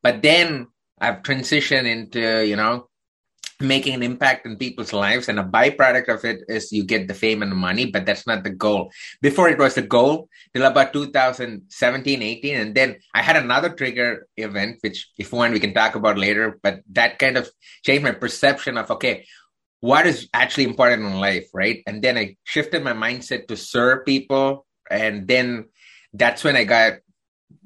But 0.01 0.21
then 0.21 0.67
I've 0.97 1.23
transitioned 1.23 1.87
into, 1.91 2.45
you 2.45 2.55
know, 2.55 2.87
making 3.63 3.93
an 3.93 4.03
impact 4.03 4.45
in 4.45 4.57
people's 4.57 4.93
lives. 4.93 5.29
And 5.29 5.39
a 5.39 5.43
byproduct 5.43 6.09
of 6.09 6.25
it 6.25 6.41
is 6.47 6.71
you 6.71 6.83
get 6.83 7.07
the 7.07 7.13
fame 7.13 7.41
and 7.41 7.51
the 7.51 7.55
money, 7.55 7.85
but 7.85 8.05
that's 8.05 8.27
not 8.27 8.43
the 8.43 8.49
goal. 8.49 8.91
Before 9.21 9.49
it 9.49 9.57
was 9.57 9.75
the 9.75 9.81
goal 9.81 10.29
till 10.53 10.65
about 10.65 10.93
2017, 10.93 12.21
18. 12.21 12.55
And 12.55 12.75
then 12.75 12.97
I 13.13 13.21
had 13.21 13.37
another 13.37 13.69
trigger 13.69 14.27
event, 14.37 14.77
which 14.81 15.09
if 15.17 15.31
one 15.31 15.53
we 15.53 15.59
can 15.59 15.73
talk 15.73 15.95
about 15.95 16.17
later, 16.17 16.59
but 16.61 16.81
that 16.91 17.17
kind 17.17 17.37
of 17.37 17.49
changed 17.83 18.03
my 18.03 18.11
perception 18.11 18.77
of, 18.77 18.91
okay, 18.91 19.25
what 19.79 20.05
is 20.07 20.29
actually 20.33 20.63
important 20.63 21.03
in 21.03 21.19
life, 21.19 21.49
right? 21.53 21.83
And 21.87 22.01
then 22.01 22.17
I 22.17 22.37
shifted 22.43 22.83
my 22.83 22.93
mindset 22.93 23.47
to 23.47 23.57
serve 23.57 24.05
people. 24.05 24.65
And 24.89 25.27
then 25.27 25.65
that's 26.13 26.43
when 26.43 26.55
I 26.55 26.63
got 26.63 26.93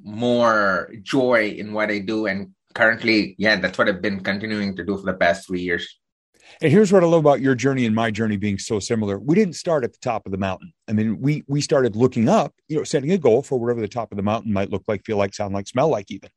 more 0.03 0.91
joy 1.01 1.49
in 1.49 1.73
what 1.73 1.91
I 1.91 1.99
do 1.99 2.25
and 2.25 2.53
currently, 2.77 3.35
yeah, 3.39 3.55
that's 3.55 3.77
what 3.77 3.89
I've 3.89 4.03
been 4.03 4.21
continuing 4.21 4.75
to 4.75 4.85
do 4.85 4.97
for 4.97 5.05
the 5.11 5.17
past 5.17 5.47
three 5.47 5.61
years. 5.61 5.99
And 6.61 6.71
here's 6.71 6.93
what 6.93 7.03
I 7.03 7.07
love 7.07 7.19
about 7.19 7.41
your 7.41 7.55
journey 7.55 7.85
and 7.85 7.95
my 7.95 8.09
journey 8.11 8.37
being 8.37 8.59
so 8.59 8.79
similar. 8.79 9.19
We 9.19 9.35
didn't 9.35 9.55
start 9.55 9.83
at 9.83 9.91
the 9.91 9.99
top 9.99 10.25
of 10.25 10.31
the 10.31 10.37
mountain. 10.37 10.71
I 10.87 10.93
mean, 10.93 11.19
we 11.19 11.43
we 11.47 11.59
started 11.59 11.95
looking 11.95 12.29
up, 12.29 12.53
you 12.69 12.77
know, 12.77 12.83
setting 12.83 13.11
a 13.11 13.17
goal 13.17 13.41
for 13.41 13.59
whatever 13.59 13.81
the 13.81 13.87
top 13.87 14.11
of 14.11 14.15
the 14.15 14.23
mountain 14.23 14.53
might 14.53 14.69
look 14.69 14.83
like, 14.87 15.03
feel 15.03 15.17
like, 15.17 15.33
sound 15.33 15.53
like, 15.53 15.67
smell 15.67 15.89
like, 15.89 16.09
even. 16.09 16.29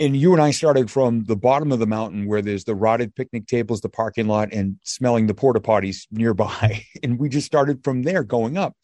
And 0.00 0.16
you 0.16 0.32
and 0.32 0.40
I 0.40 0.50
started 0.50 0.90
from 0.90 1.24
the 1.24 1.36
bottom 1.36 1.72
of 1.72 1.78
the 1.78 1.86
mountain 1.86 2.26
where 2.26 2.40
there's 2.40 2.64
the 2.64 2.74
rotted 2.74 3.14
picnic 3.14 3.46
tables, 3.46 3.82
the 3.82 3.90
parking 3.90 4.28
lot, 4.28 4.50
and 4.50 4.76
smelling 4.82 5.26
the 5.26 5.34
porta 5.34 5.60
potties 5.60 6.06
nearby. 6.10 6.86
And 7.02 7.18
we 7.18 7.28
just 7.28 7.46
started 7.46 7.84
from 7.84 8.02
there 8.02 8.22
going 8.22 8.56
up. 8.56 8.74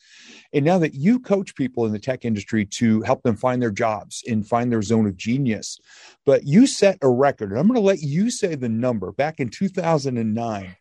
And 0.52 0.64
now 0.64 0.78
that 0.78 0.94
you 0.94 1.18
coach 1.18 1.54
people 1.54 1.86
in 1.86 1.92
the 1.92 1.98
tech 1.98 2.24
industry 2.24 2.66
to 2.66 3.00
help 3.02 3.22
them 3.22 3.36
find 3.36 3.62
their 3.62 3.70
jobs 3.70 4.22
and 4.26 4.46
find 4.46 4.70
their 4.70 4.82
zone 4.82 5.06
of 5.06 5.16
genius, 5.16 5.78
but 6.24 6.44
you 6.44 6.66
set 6.66 6.98
a 7.02 7.08
record, 7.08 7.50
and 7.50 7.58
I'm 7.58 7.66
going 7.66 7.76
to 7.76 7.80
let 7.80 8.00
you 8.00 8.30
say 8.30 8.54
the 8.54 8.68
number 8.68 9.12
back 9.12 9.40
in 9.40 9.48
2009. 9.48 10.76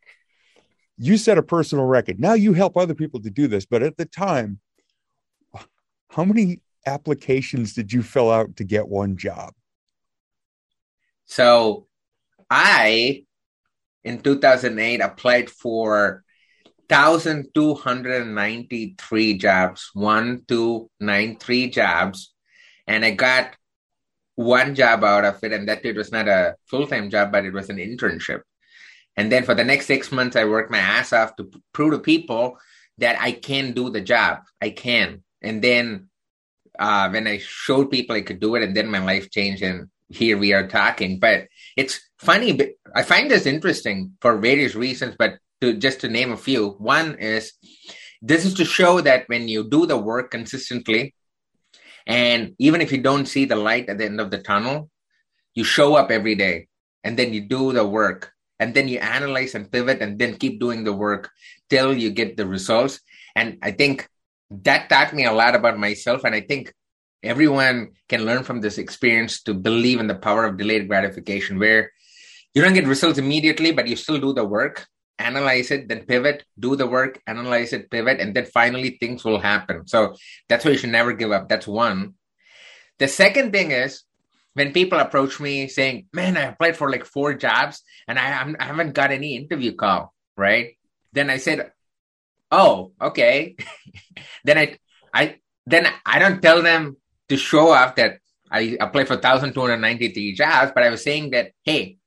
You 0.97 1.17
set 1.17 1.37
a 1.37 1.43
personal 1.43 1.85
record. 1.85 2.19
Now 2.19 2.33
you 2.33 2.53
help 2.53 2.75
other 2.77 2.95
people 2.95 3.21
to 3.21 3.29
do 3.29 3.47
this, 3.47 3.65
but 3.65 3.83
at 3.83 3.97
the 3.97 4.05
time, 4.05 4.59
how 6.09 6.25
many 6.25 6.61
applications 6.85 7.73
did 7.73 7.91
you 7.91 8.03
fill 8.03 8.31
out 8.31 8.57
to 8.57 8.63
get 8.63 8.87
one 8.87 9.17
job? 9.17 9.53
So 11.25 11.87
I, 12.49 13.25
in 14.03 14.21
2008, 14.21 15.01
applied 15.01 15.49
for 15.49 16.23
1,293 16.87 19.37
jobs, 19.37 19.89
one, 19.93 20.43
two, 20.47 20.89
nine, 20.99 21.37
three 21.37 21.69
jobs. 21.69 22.33
And 22.87 23.03
I 23.03 23.11
got 23.11 23.55
one 24.35 24.75
job 24.75 25.03
out 25.03 25.25
of 25.25 25.43
it. 25.43 25.51
And 25.51 25.67
that 25.67 25.83
it 25.83 25.95
was 25.95 26.11
not 26.11 26.27
a 26.27 26.55
full 26.65 26.85
time 26.85 27.09
job, 27.09 27.31
but 27.31 27.45
it 27.45 27.53
was 27.53 27.69
an 27.69 27.77
internship. 27.77 28.41
And 29.17 29.31
then 29.31 29.43
for 29.43 29.55
the 29.55 29.63
next 29.63 29.87
six 29.87 30.11
months, 30.11 30.35
I 30.35 30.45
worked 30.45 30.71
my 30.71 30.77
ass 30.77 31.13
off 31.13 31.35
to 31.37 31.49
prove 31.73 31.91
to 31.91 31.99
people 31.99 32.59
that 32.97 33.19
I 33.19 33.31
can 33.31 33.71
do 33.71 33.89
the 33.89 34.01
job. 34.01 34.39
I 34.61 34.69
can. 34.69 35.23
And 35.41 35.61
then 35.61 36.09
uh, 36.77 37.09
when 37.09 37.27
I 37.27 37.39
showed 37.39 37.91
people 37.91 38.15
I 38.15 38.21
could 38.21 38.39
do 38.39 38.55
it, 38.55 38.63
and 38.63 38.75
then 38.75 38.89
my 38.89 38.99
life 38.99 39.31
changed, 39.31 39.63
and 39.63 39.89
here 40.09 40.37
we 40.37 40.53
are 40.53 40.67
talking. 40.67 41.19
But 41.19 41.47
it's 41.75 41.99
funny. 42.17 42.53
But 42.53 42.69
I 42.95 43.03
find 43.03 43.29
this 43.29 43.45
interesting 43.45 44.13
for 44.21 44.37
various 44.37 44.75
reasons. 44.75 45.15
But 45.17 45.39
to 45.61 45.73
just 45.73 46.01
to 46.01 46.09
name 46.09 46.31
a 46.31 46.37
few, 46.37 46.71
one 46.77 47.15
is 47.15 47.53
this 48.21 48.45
is 48.45 48.53
to 48.55 48.65
show 48.65 49.01
that 49.01 49.27
when 49.27 49.47
you 49.47 49.69
do 49.69 49.85
the 49.85 49.97
work 49.97 50.31
consistently, 50.31 51.13
and 52.07 52.55
even 52.59 52.81
if 52.81 52.91
you 52.91 53.01
don't 53.01 53.27
see 53.27 53.45
the 53.45 53.55
light 53.55 53.89
at 53.89 53.97
the 53.97 54.05
end 54.05 54.21
of 54.21 54.31
the 54.31 54.41
tunnel, 54.41 54.89
you 55.53 55.63
show 55.63 55.95
up 55.95 56.11
every 56.11 56.35
day, 56.35 56.67
and 57.03 57.17
then 57.17 57.33
you 57.33 57.41
do 57.41 57.71
the 57.71 57.85
work, 57.85 58.31
and 58.59 58.73
then 58.73 58.87
you 58.87 58.99
analyze 58.99 59.55
and 59.55 59.71
pivot, 59.71 60.01
and 60.01 60.19
then 60.19 60.37
keep 60.37 60.59
doing 60.59 60.83
the 60.83 60.93
work 60.93 61.29
till 61.69 61.93
you 61.93 62.11
get 62.11 62.37
the 62.37 62.45
results. 62.45 62.99
And 63.35 63.57
I 63.61 63.71
think 63.71 64.07
that 64.49 64.89
taught 64.89 65.13
me 65.13 65.25
a 65.25 65.33
lot 65.33 65.55
about 65.55 65.79
myself, 65.79 66.23
and 66.23 66.35
I 66.35 66.41
think 66.41 66.73
everyone 67.25 67.91
can 68.07 68.25
learn 68.25 68.43
from 68.43 68.61
this 68.61 68.77
experience 68.77 69.41
to 69.43 69.53
believe 69.53 69.99
in 69.99 70.07
the 70.07 70.15
power 70.15 70.45
of 70.45 70.57
delayed 70.57 70.87
gratification 70.87 71.59
where 71.59 71.91
you 72.53 72.61
don't 72.61 72.73
get 72.73 72.87
results 72.87 73.17
immediately 73.17 73.71
but 73.71 73.87
you 73.87 73.95
still 73.95 74.19
do 74.19 74.33
the 74.33 74.45
work 74.45 74.87
analyze 75.19 75.71
it 75.71 75.87
then 75.87 76.05
pivot 76.05 76.43
do 76.59 76.75
the 76.75 76.87
work 76.87 77.21
analyze 77.27 77.73
it 77.73 77.89
pivot 77.89 78.19
and 78.19 78.35
then 78.35 78.45
finally 78.45 78.97
things 78.99 79.23
will 79.23 79.39
happen. 79.39 79.87
So 79.87 80.15
that's 80.49 80.65
why 80.65 80.71
you 80.71 80.77
should 80.77 80.91
never 80.91 81.13
give 81.13 81.31
up. 81.31 81.47
That's 81.47 81.67
one. 81.67 82.15
The 82.99 83.07
second 83.07 83.51
thing 83.51 83.71
is 83.71 84.03
when 84.53 84.73
people 84.73 84.99
approach 84.99 85.39
me 85.39 85.67
saying 85.67 86.07
man 86.13 86.37
i 86.37 86.43
applied 86.43 86.77
for 86.77 86.89
like 86.89 87.05
four 87.05 87.33
jobs 87.33 87.81
and 88.07 88.17
i, 88.17 88.55
I 88.59 88.63
haven't 88.63 88.93
got 88.93 89.11
any 89.11 89.35
interview 89.35 89.75
call 89.75 90.13
right? 90.37 90.77
Then 91.13 91.29
i 91.29 91.37
said 91.37 91.71
oh 92.51 92.91
okay. 93.01 93.55
Then 94.43 94.57
i 94.57 94.77
i 95.13 95.39
then 95.65 95.87
i 96.05 96.19
don't 96.19 96.41
tell 96.41 96.61
them 96.61 96.97
to 97.29 97.37
show 97.37 97.71
off 97.71 97.95
that 97.95 98.19
I 98.51 98.77
applied 98.79 99.07
for 99.07 99.15
1,293 99.15 100.33
jobs, 100.33 100.71
but 100.73 100.83
I 100.83 100.89
was 100.89 101.03
saying 101.03 101.31
that, 101.31 101.51
hey, 101.63 101.97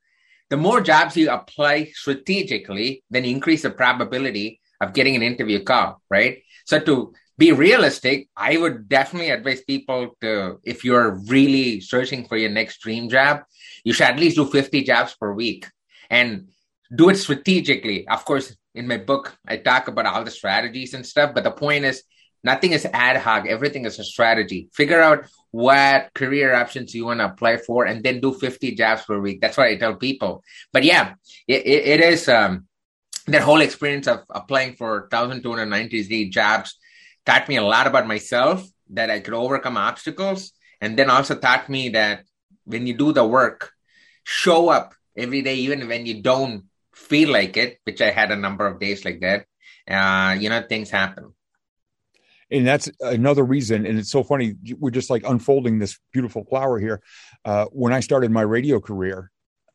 the 0.50 0.56
more 0.56 0.80
jobs 0.80 1.16
you 1.16 1.30
apply 1.30 1.90
strategically, 1.94 3.04
then 3.10 3.24
you 3.24 3.30
increase 3.32 3.62
the 3.62 3.70
probability 3.70 4.60
of 4.80 4.92
getting 4.92 5.16
an 5.16 5.22
interview 5.22 5.62
call, 5.62 6.00
right? 6.08 6.42
So 6.64 6.78
to 6.80 7.12
be 7.36 7.52
realistic, 7.52 8.28
I 8.36 8.56
would 8.56 8.88
definitely 8.88 9.30
advise 9.30 9.62
people 9.62 10.16
to, 10.20 10.58
if 10.64 10.84
you're 10.84 11.20
really 11.26 11.80
searching 11.80 12.26
for 12.26 12.36
your 12.36 12.50
next 12.50 12.80
dream 12.80 13.08
job, 13.08 13.42
you 13.84 13.92
should 13.92 14.06
at 14.06 14.18
least 14.18 14.36
do 14.36 14.46
50 14.46 14.82
jobs 14.84 15.14
per 15.14 15.32
week 15.32 15.66
and 16.10 16.48
do 16.94 17.10
it 17.10 17.16
strategically. 17.16 18.08
Of 18.08 18.24
course, 18.24 18.56
in 18.74 18.88
my 18.88 18.96
book, 18.96 19.36
I 19.46 19.58
talk 19.58 19.88
about 19.88 20.06
all 20.06 20.24
the 20.24 20.30
strategies 20.30 20.94
and 20.94 21.04
stuff, 21.04 21.34
but 21.34 21.44
the 21.44 21.50
point 21.50 21.84
is 21.84 22.02
Nothing 22.44 22.72
is 22.72 22.86
ad 22.92 23.16
hoc. 23.16 23.46
Everything 23.46 23.84
is 23.84 23.98
a 23.98 24.04
strategy. 24.04 24.68
Figure 24.72 25.00
out 25.00 25.24
what 25.50 26.10
career 26.14 26.54
options 26.54 26.94
you 26.94 27.06
want 27.06 27.20
to 27.20 27.26
apply 27.26 27.56
for 27.56 27.86
and 27.86 28.02
then 28.02 28.20
do 28.20 28.32
50 28.32 28.74
jobs 28.74 29.02
per 29.04 29.18
week. 29.18 29.40
That's 29.40 29.56
what 29.56 29.66
I 29.66 29.76
tell 29.76 29.96
people. 29.96 30.44
But 30.72 30.84
yeah, 30.84 31.14
it, 31.46 31.66
it, 31.66 32.00
is 32.00 32.28
um, 32.28 32.66
that 33.26 33.42
whole 33.42 33.60
experience 33.60 34.06
of 34.06 34.24
applying 34.30 34.74
for 34.74 35.08
1,293 35.10 36.28
jobs 36.30 36.78
taught 37.26 37.48
me 37.48 37.56
a 37.56 37.62
lot 37.62 37.86
about 37.86 38.06
myself 38.06 38.66
that 38.90 39.10
I 39.10 39.20
could 39.20 39.34
overcome 39.34 39.76
obstacles. 39.76 40.52
And 40.80 40.96
then 40.96 41.10
also 41.10 41.34
taught 41.34 41.68
me 41.68 41.88
that 41.90 42.24
when 42.64 42.86
you 42.86 42.94
do 42.94 43.12
the 43.12 43.26
work, 43.26 43.72
show 44.22 44.68
up 44.68 44.94
every 45.16 45.42
day, 45.42 45.56
even 45.56 45.88
when 45.88 46.06
you 46.06 46.22
don't 46.22 46.64
feel 46.94 47.30
like 47.30 47.56
it, 47.56 47.78
which 47.84 48.00
I 48.00 48.10
had 48.10 48.30
a 48.30 48.36
number 48.36 48.66
of 48.66 48.78
days 48.78 49.04
like 49.04 49.20
that. 49.20 49.46
Uh, 49.90 50.34
you 50.38 50.50
know, 50.50 50.62
things 50.68 50.90
happen 50.90 51.32
and 52.50 52.66
that's 52.66 52.90
another 53.00 53.44
reason 53.44 53.86
and 53.86 53.98
it's 53.98 54.10
so 54.10 54.22
funny 54.22 54.54
we're 54.78 54.90
just 54.90 55.10
like 55.10 55.22
unfolding 55.26 55.78
this 55.78 55.98
beautiful 56.12 56.44
flower 56.44 56.78
here. 56.78 57.00
Uh, 57.44 57.66
when 57.66 57.92
i 57.92 58.00
started 58.00 58.30
my 58.30 58.42
radio 58.42 58.80
career 58.80 59.30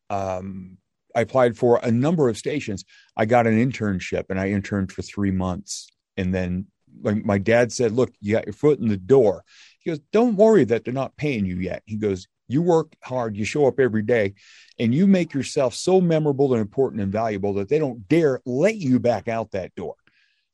um, 0.09 0.77
i 1.15 1.21
applied 1.21 1.57
for 1.57 1.79
a 1.83 1.91
number 1.91 2.29
of 2.29 2.37
stations. 2.37 2.83
I 3.15 3.25
got 3.25 3.47
an 3.47 3.57
internship 3.57 4.25
and 4.29 4.39
i 4.39 4.49
interned 4.49 4.91
for 4.91 5.01
three 5.01 5.31
months. 5.31 5.89
And 6.17 6.33
then 6.33 6.67
like 7.01 7.23
my 7.25 7.37
dad 7.37 7.71
said 7.71 7.91
look 7.91 8.13
you 8.21 8.33
got 8.33 8.45
your 8.45 8.53
foot 8.53 8.79
in 8.79 8.87
the 8.87 8.97
door. 8.97 9.43
He 9.79 9.89
goes 9.89 9.99
don't 10.11 10.35
worry 10.35 10.63
that 10.65 10.83
they're 10.83 10.93
not 10.93 11.17
paying 11.17 11.45
you 11.45 11.57
yet. 11.57 11.83
He 11.85 11.97
goes 11.97 12.27
you 12.47 12.61
work 12.61 12.93
hard 13.03 13.37
you 13.37 13.45
show 13.45 13.65
up 13.67 13.79
every 13.79 14.01
day 14.01 14.33
and 14.79 14.93
you 14.93 15.07
make 15.07 15.33
yourself 15.33 15.73
so 15.73 16.01
memorable 16.01 16.53
and 16.53 16.61
important 16.61 17.01
and 17.01 17.11
valuable 17.11 17.53
that 17.53 17.69
they 17.69 17.79
don't 17.79 18.07
dare 18.07 18.41
let 18.45 18.75
you 18.75 18.99
back 18.99 19.27
out 19.27 19.51
that 19.51 19.73
door 19.75 19.95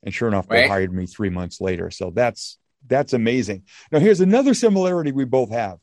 and 0.02 0.14
sure 0.14 0.28
enough, 0.28 0.48
right. 0.48 0.62
they 0.62 0.68
hired 0.68 0.92
me 0.92 1.06
three 1.06 1.30
months 1.30 1.60
later. 1.60 1.90
So 1.90 2.10
that's 2.10 2.58
that's 2.86 3.12
amazing. 3.12 3.64
Now, 3.92 3.98
here's 3.98 4.20
another 4.20 4.54
similarity 4.54 5.12
we 5.12 5.24
both 5.24 5.50
have. 5.50 5.78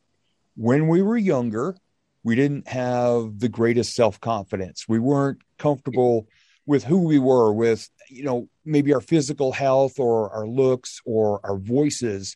When 0.56 0.88
we 0.88 1.02
were 1.02 1.18
younger, 1.18 1.76
we 2.24 2.36
didn't 2.36 2.68
have 2.68 3.40
the 3.40 3.50
greatest 3.50 3.96
self 3.96 4.20
confidence. 4.20 4.86
We 4.88 5.00
weren't 5.00 5.40
comfortable 5.58 6.28
with 6.66 6.84
who 6.84 7.04
we 7.04 7.20
were, 7.20 7.54
with 7.54 7.90
you 8.10 8.24
know 8.24 8.50
maybe 8.66 8.94
our 8.94 9.02
physical 9.02 9.52
health 9.52 10.00
or 10.00 10.32
our 10.32 10.48
looks 10.48 11.02
or 11.06 11.40
our 11.44 11.58
voices 11.58 12.36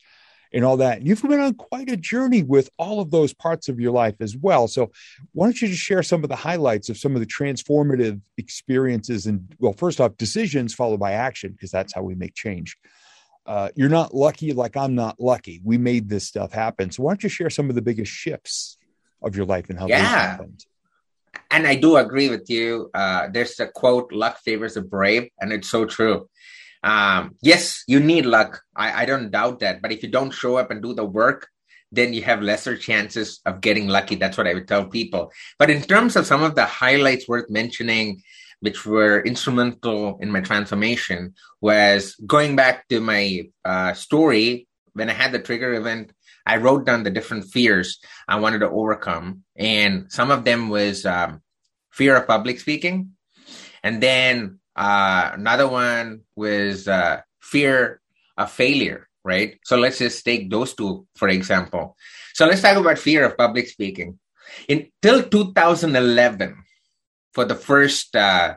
and 0.53 0.65
all 0.65 0.77
that. 0.77 0.99
And 0.99 1.07
You've 1.07 1.21
been 1.21 1.39
on 1.39 1.53
quite 1.53 1.89
a 1.89 1.97
journey 1.97 2.43
with 2.43 2.69
all 2.77 2.99
of 2.99 3.11
those 3.11 3.33
parts 3.33 3.69
of 3.69 3.79
your 3.79 3.91
life 3.91 4.15
as 4.19 4.35
well. 4.35 4.67
So, 4.67 4.91
why 5.33 5.47
don't 5.47 5.61
you 5.61 5.67
just 5.69 5.81
share 5.81 6.03
some 6.03 6.23
of 6.23 6.29
the 6.29 6.35
highlights 6.35 6.89
of 6.89 6.97
some 6.97 7.15
of 7.15 7.21
the 7.21 7.27
transformative 7.27 8.21
experiences 8.37 9.25
and, 9.25 9.55
well, 9.59 9.73
first 9.73 10.01
off, 10.01 10.17
decisions 10.17 10.73
followed 10.73 10.99
by 10.99 11.13
action, 11.13 11.51
because 11.51 11.71
that's 11.71 11.93
how 11.93 12.01
we 12.01 12.15
make 12.15 12.33
change. 12.33 12.77
Uh, 13.45 13.69
you're 13.75 13.89
not 13.89 14.13
lucky 14.13 14.53
like 14.53 14.77
I'm 14.77 14.93
not 14.93 15.19
lucky. 15.19 15.61
We 15.63 15.77
made 15.77 16.09
this 16.09 16.27
stuff 16.27 16.51
happen. 16.51 16.91
So, 16.91 17.03
why 17.03 17.11
don't 17.11 17.23
you 17.23 17.29
share 17.29 17.49
some 17.49 17.69
of 17.69 17.75
the 17.75 17.81
biggest 17.81 18.11
shifts 18.11 18.77
of 19.21 19.35
your 19.35 19.45
life 19.45 19.69
and 19.69 19.79
how 19.79 19.87
yeah. 19.87 19.97
happened? 19.97 20.65
And 21.49 21.65
I 21.65 21.75
do 21.75 21.97
agree 21.97 22.29
with 22.29 22.49
you. 22.49 22.89
Uh, 22.93 23.27
there's 23.31 23.59
a 23.59 23.67
quote, 23.67 24.11
luck 24.11 24.39
favors 24.39 24.73
the 24.73 24.81
brave, 24.81 25.29
and 25.39 25.51
it's 25.53 25.69
so 25.69 25.85
true 25.85 26.27
um, 26.83 27.35
yes, 27.41 27.83
you 27.87 27.99
need 27.99 28.25
luck. 28.25 28.61
I, 28.75 29.03
I 29.03 29.05
don't 29.05 29.31
doubt 29.31 29.59
that. 29.59 29.81
But 29.81 29.91
if 29.91 30.03
you 30.03 30.09
don't 30.09 30.31
show 30.31 30.57
up 30.57 30.71
and 30.71 30.81
do 30.81 30.93
the 30.93 31.05
work, 31.05 31.47
then 31.91 32.13
you 32.13 32.21
have 32.23 32.41
lesser 32.41 32.77
chances 32.77 33.41
of 33.45 33.61
getting 33.61 33.87
lucky. 33.87 34.15
That's 34.15 34.37
what 34.37 34.47
I 34.47 34.53
would 34.53 34.67
tell 34.67 34.85
people. 34.85 35.31
But 35.59 35.69
in 35.69 35.81
terms 35.81 36.15
of 36.15 36.25
some 36.25 36.41
of 36.41 36.55
the 36.55 36.65
highlights 36.65 37.27
worth 37.27 37.49
mentioning, 37.49 38.21
which 38.61 38.85
were 38.85 39.21
instrumental 39.21 40.17
in 40.21 40.31
my 40.31 40.39
transformation, 40.41 41.33
was 41.59 42.15
going 42.25 42.55
back 42.55 42.87
to 42.87 43.01
my 43.01 43.49
uh, 43.65 43.93
story 43.93 44.67
when 44.93 45.09
I 45.09 45.13
had 45.13 45.31
the 45.31 45.39
trigger 45.39 45.73
event. 45.73 46.11
I 46.45 46.57
wrote 46.57 46.85
down 46.85 47.03
the 47.03 47.11
different 47.11 47.45
fears 47.45 47.99
I 48.27 48.39
wanted 48.39 48.59
to 48.59 48.69
overcome, 48.69 49.43
and 49.55 50.11
some 50.11 50.31
of 50.31 50.43
them 50.43 50.69
was 50.69 51.05
um, 51.05 51.41
fear 51.91 52.15
of 52.15 52.25
public 52.25 52.59
speaking, 52.59 53.11
and 53.83 54.01
then 54.01 54.59
uh, 54.81 55.37
another 55.37 55.69
one 55.69 56.21
was 56.35 56.87
uh, 56.87 57.21
fear 57.39 58.01
of 58.35 58.49
failure, 58.49 59.07
right? 59.23 59.59
So 59.63 59.77
let's 59.77 59.99
just 59.99 60.25
take 60.25 60.49
those 60.49 60.73
two, 60.73 61.05
for 61.15 61.29
example. 61.29 61.95
So 62.33 62.47
let's 62.47 62.63
talk 62.63 62.77
about 62.77 62.97
fear 62.97 63.23
of 63.23 63.37
public 63.37 63.67
speaking. 63.67 64.17
Until 64.67 65.21
2011, 65.21 66.57
for 67.31 67.45
the 67.45 67.53
first 67.53 68.15
uh, 68.15 68.55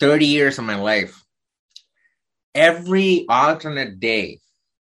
30 0.00 0.26
years 0.26 0.58
of 0.58 0.64
my 0.64 0.74
life, 0.74 1.22
every 2.52 3.24
alternate 3.28 4.00
day, 4.00 4.40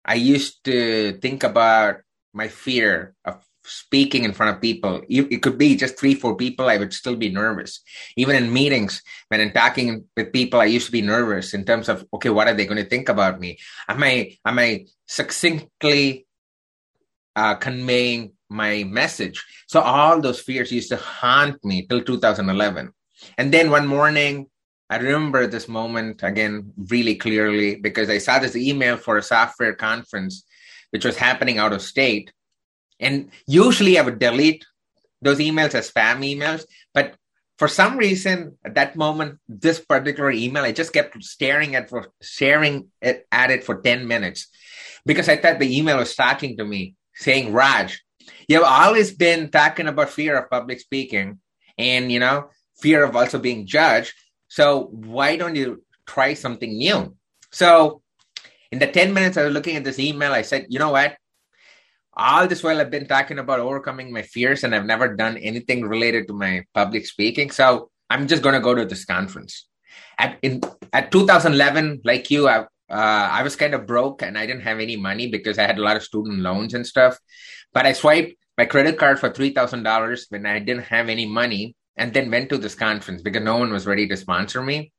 I 0.03 0.15
used 0.15 0.65
to 0.65 1.19
think 1.22 1.43
about 1.43 2.01
my 2.34 2.48
fear 2.48 3.13
of 3.24 3.38
speaking 3.65 4.24
in 4.24 4.34
front 4.34 4.55
of 4.55 4.62
people. 4.62 5.01
It 5.10 5.41
could 5.41 5.57
be 5.57 5.75
just 5.75 5.98
three, 5.98 6.13
four 6.13 6.36
people. 6.36 6.69
I 6.69 6.77
would 6.77 6.93
still 6.93 7.15
be 7.15 7.29
nervous. 7.29 7.81
Even 8.15 8.36
in 8.36 8.53
meetings, 8.53 9.01
when 9.29 9.51
talking 9.53 10.05
with 10.15 10.31
people, 10.31 10.62
I 10.62 10.65
used 10.65 10.86
to 10.88 10.91
be 10.91 11.01
nervous 11.01 11.53
in 11.53 11.65
terms 11.65 11.89
of, 11.89 12.05
okay, 12.13 12.29
what 12.29 12.48
are 12.48 12.53
they 12.53 12.65
going 12.65 12.84
to 12.84 12.89
think 12.89 13.10
about 13.10 13.39
me? 13.39 13.57
Am 13.88 14.03
I, 14.03 14.38
am 14.45 14.60
I 14.60 14.86
succinctly 15.07 16.27
uh, 17.36 17.55
conveying 17.55 18.34
my 18.50 18.84
message? 18.84 19.43
So 19.67 19.81
all 19.81 20.22
those 20.22 20.39
fears 20.39 20.72
used 20.72 20.89
to 20.89 20.98
haunt 20.98 21.63
me 21.65 21.88
till 21.88 22.03
2011. 22.03 22.91
And 23.38 23.53
then 23.53 23.72
one 23.72 23.88
morning, 23.88 24.48
I 24.89 24.98
remember 24.98 25.48
this 25.48 25.67
moment 25.67 26.22
again 26.22 26.72
really 26.77 27.15
clearly 27.15 27.75
because 27.75 28.10
I 28.10 28.19
saw 28.19 28.38
this 28.38 28.55
email 28.55 28.98
for 28.98 29.17
a 29.17 29.24
software 29.24 29.74
conference, 29.74 30.45
which 30.91 31.05
was 31.05 31.17
happening 31.17 31.57
out 31.57 31.74
of 31.74 31.81
state 31.81 32.31
and 32.99 33.29
usually 33.47 33.97
I 33.97 34.01
would 34.01 34.19
delete 34.19 34.65
those 35.21 35.39
emails 35.39 35.75
as 35.75 35.91
spam 35.91 36.19
emails. 36.23 36.65
But 36.93 37.15
for 37.57 37.67
some 37.67 37.97
reason, 37.97 38.57
at 38.65 38.75
that 38.75 38.95
moment, 38.95 39.39
this 39.47 39.79
particular 39.79 40.31
email, 40.31 40.63
I 40.63 40.71
just 40.71 40.93
kept 40.93 41.21
staring 41.23 41.75
at 41.75 41.89
for 41.89 42.07
staring 42.21 42.89
at, 43.01 43.51
it 43.51 43.63
for 43.63 43.81
10 43.81 44.07
minutes 44.07 44.47
because 45.05 45.29
I 45.29 45.37
thought 45.37 45.59
the 45.59 45.77
email 45.77 45.97
was 45.97 46.15
talking 46.15 46.57
to 46.57 46.65
me 46.65 46.95
saying, 47.13 47.53
Raj, 47.53 48.01
you 48.47 48.61
have 48.61 48.67
always 48.67 49.13
been 49.13 49.49
talking 49.49 49.87
about 49.87 50.09
fear 50.09 50.37
of 50.37 50.49
public 50.49 50.79
speaking 50.79 51.39
and, 51.77 52.11
you 52.11 52.19
know, 52.19 52.49
fear 52.77 53.03
of 53.03 53.15
also 53.15 53.39
being 53.39 53.65
judged. 53.65 54.13
So 54.47 54.89
why 54.91 55.37
don't 55.37 55.55
you 55.55 55.83
try 56.05 56.33
something 56.33 56.77
new? 56.77 57.15
So 57.51 58.01
in 58.71 58.79
the 58.79 58.87
10 58.87 59.13
minutes 59.13 59.37
I 59.37 59.45
was 59.45 59.53
looking 59.53 59.77
at 59.77 59.83
this 59.85 59.99
email, 59.99 60.33
I 60.33 60.41
said, 60.41 60.67
you 60.69 60.79
know 60.79 60.91
what? 60.91 61.15
All 62.15 62.48
this 62.48 62.63
while 62.63 62.79
I've 62.79 62.91
been 62.91 63.07
talking 63.07 63.39
about 63.39 63.60
overcoming 63.60 64.12
my 64.12 64.22
fears 64.22 64.63
and 64.63 64.74
I've 64.74 64.86
never 64.86 65.15
done 65.15 65.38
anything 65.38 65.86
related 65.86 66.27
to 66.27 66.34
my 66.34 66.63
public 66.74 67.05
speaking. 67.05 67.51
So 67.51 67.89
I'm 68.10 68.27
just 68.27 68.43
going 68.43 68.55
to 68.55 68.62
go 68.62 68.74
to 68.74 68.86
this 68.86 69.05
conference. 69.05 69.67
At, 70.17 70.38
in, 70.41 70.62
at 70.93 71.12
2011, 71.12 72.01
like 72.03 72.31
you, 72.31 72.48
I, 72.48 72.60
uh, 72.60 72.65
I 72.89 73.43
was 73.43 73.55
kind 73.55 73.74
of 73.74 73.86
broke 73.86 74.22
and 74.22 74.38
I 74.38 74.45
didn't 74.45 74.63
have 74.63 74.79
any 74.79 74.95
money 74.95 75.27
because 75.27 75.60
I 75.60 75.63
had 75.63 75.77
a 75.77 75.81
lot 75.81 75.98
of 75.98 76.03
student 76.03 76.39
loans 76.39 76.74
and 76.74 76.86
stuff. 76.86 77.17
But 77.74 77.86
I 77.86 77.93
swiped 77.93 78.36
my 78.57 78.65
credit 78.65 78.98
card 78.98 79.19
for 79.19 79.29
$3,000 79.29 80.25
when 80.29 80.45
I 80.45 80.60
didn't 80.60 80.84
have 80.84 81.10
any 81.10 81.25
money 81.25 81.75
and 81.98 82.13
then 82.13 82.31
went 82.31 82.50
to 82.50 82.57
this 82.57 82.75
conference 82.75 83.22
because 83.22 83.43
no 83.43 83.57
one 83.57 83.72
was 83.72 83.86
ready 83.86 84.07
to 84.07 84.17
sponsor 84.17 84.62
me. 84.62 84.91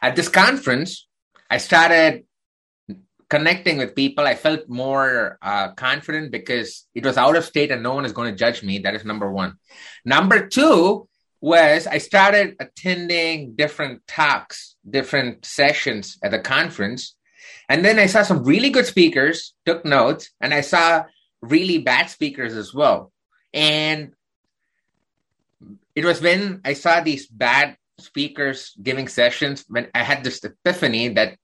At 0.00 0.16
this 0.16 0.28
conference, 0.28 1.06
I 1.50 1.58
started 1.58 2.24
connecting 3.30 3.78
with 3.78 3.94
people, 3.94 4.26
I 4.26 4.34
felt 4.34 4.68
more 4.68 5.38
uh, 5.40 5.72
confident 5.72 6.32
because 6.32 6.86
it 6.94 7.04
was 7.06 7.16
out 7.16 7.36
of 7.36 7.44
state 7.44 7.70
and 7.70 7.82
no 7.82 7.94
one 7.94 8.04
is 8.04 8.12
going 8.12 8.30
to 8.30 8.36
judge 8.36 8.62
me. 8.62 8.80
That 8.80 8.94
is 8.94 9.04
number 9.04 9.32
one. 9.32 9.54
Number 10.04 10.48
two 10.48 11.08
was 11.40 11.86
I 11.86 11.98
started 11.98 12.56
attending 12.60 13.54
different 13.54 14.06
talks, 14.06 14.76
different 14.88 15.46
sessions 15.46 16.18
at 16.22 16.32
the 16.32 16.40
conference. 16.40 17.16
And 17.68 17.84
then 17.84 17.98
I 18.00 18.06
saw 18.06 18.24
some 18.24 18.44
really 18.44 18.68
good 18.68 18.86
speakers, 18.86 19.54
took 19.64 19.84
notes, 19.84 20.30
and 20.40 20.52
I 20.52 20.60
saw 20.60 21.04
really 21.40 21.78
bad 21.78 22.10
speakers 22.10 22.54
as 22.54 22.74
well. 22.74 23.12
And 23.54 24.12
it 25.94 26.04
was 26.04 26.20
when 26.20 26.60
I 26.64 26.72
saw 26.74 27.00
these 27.00 27.26
bad 27.28 27.76
speakers 27.98 28.74
giving 28.82 29.06
sessions 29.06 29.64
when 29.68 29.88
I 29.94 30.02
had 30.02 30.24
this 30.24 30.42
epiphany 30.42 31.10
that, 31.10 31.38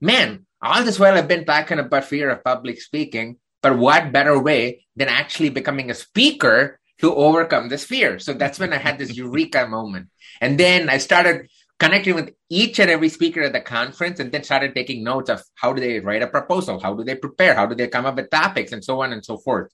man, 0.00 0.44
all 0.60 0.82
this 0.84 0.98
while 0.98 1.14
I've 1.14 1.28
been 1.28 1.44
talking 1.44 1.78
about 1.78 2.04
fear 2.04 2.30
of 2.30 2.44
public 2.44 2.80
speaking, 2.80 3.36
but 3.62 3.78
what 3.78 4.12
better 4.12 4.38
way 4.38 4.86
than 4.96 5.08
actually 5.08 5.50
becoming 5.50 5.90
a 5.90 5.94
speaker 5.94 6.78
to 7.00 7.14
overcome 7.14 7.68
this 7.68 7.84
fear? 7.84 8.18
So 8.18 8.32
that's 8.32 8.58
when 8.58 8.72
I 8.72 8.78
had 8.78 8.98
this 8.98 9.16
eureka 9.16 9.66
moment. 9.70 10.08
And 10.40 10.58
then 10.58 10.88
I 10.88 10.98
started 10.98 11.48
connecting 11.78 12.14
with 12.14 12.34
each 12.50 12.80
and 12.80 12.90
every 12.90 13.08
speaker 13.08 13.42
at 13.42 13.52
the 13.52 13.60
conference 13.60 14.18
and 14.18 14.32
then 14.32 14.42
started 14.42 14.74
taking 14.74 15.04
notes 15.04 15.30
of 15.30 15.42
how 15.54 15.72
do 15.72 15.80
they 15.80 16.00
write 16.00 16.22
a 16.22 16.26
proposal? 16.26 16.80
How 16.80 16.94
do 16.94 17.04
they 17.04 17.14
prepare? 17.14 17.54
How 17.54 17.66
do 17.66 17.74
they 17.74 17.86
come 17.86 18.06
up 18.06 18.16
with 18.16 18.30
topics 18.30 18.72
and 18.72 18.82
so 18.82 19.02
on 19.02 19.12
and 19.12 19.24
so 19.24 19.38
forth? 19.38 19.70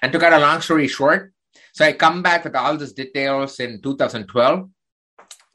And 0.00 0.12
to 0.12 0.18
cut 0.18 0.32
a 0.32 0.38
long 0.38 0.60
story 0.60 0.86
short, 0.86 1.32
so 1.72 1.84
I 1.84 1.92
come 1.92 2.22
back 2.22 2.44
with 2.44 2.54
all 2.54 2.76
these 2.76 2.92
details 2.92 3.58
in 3.60 3.82
2012 3.82 4.68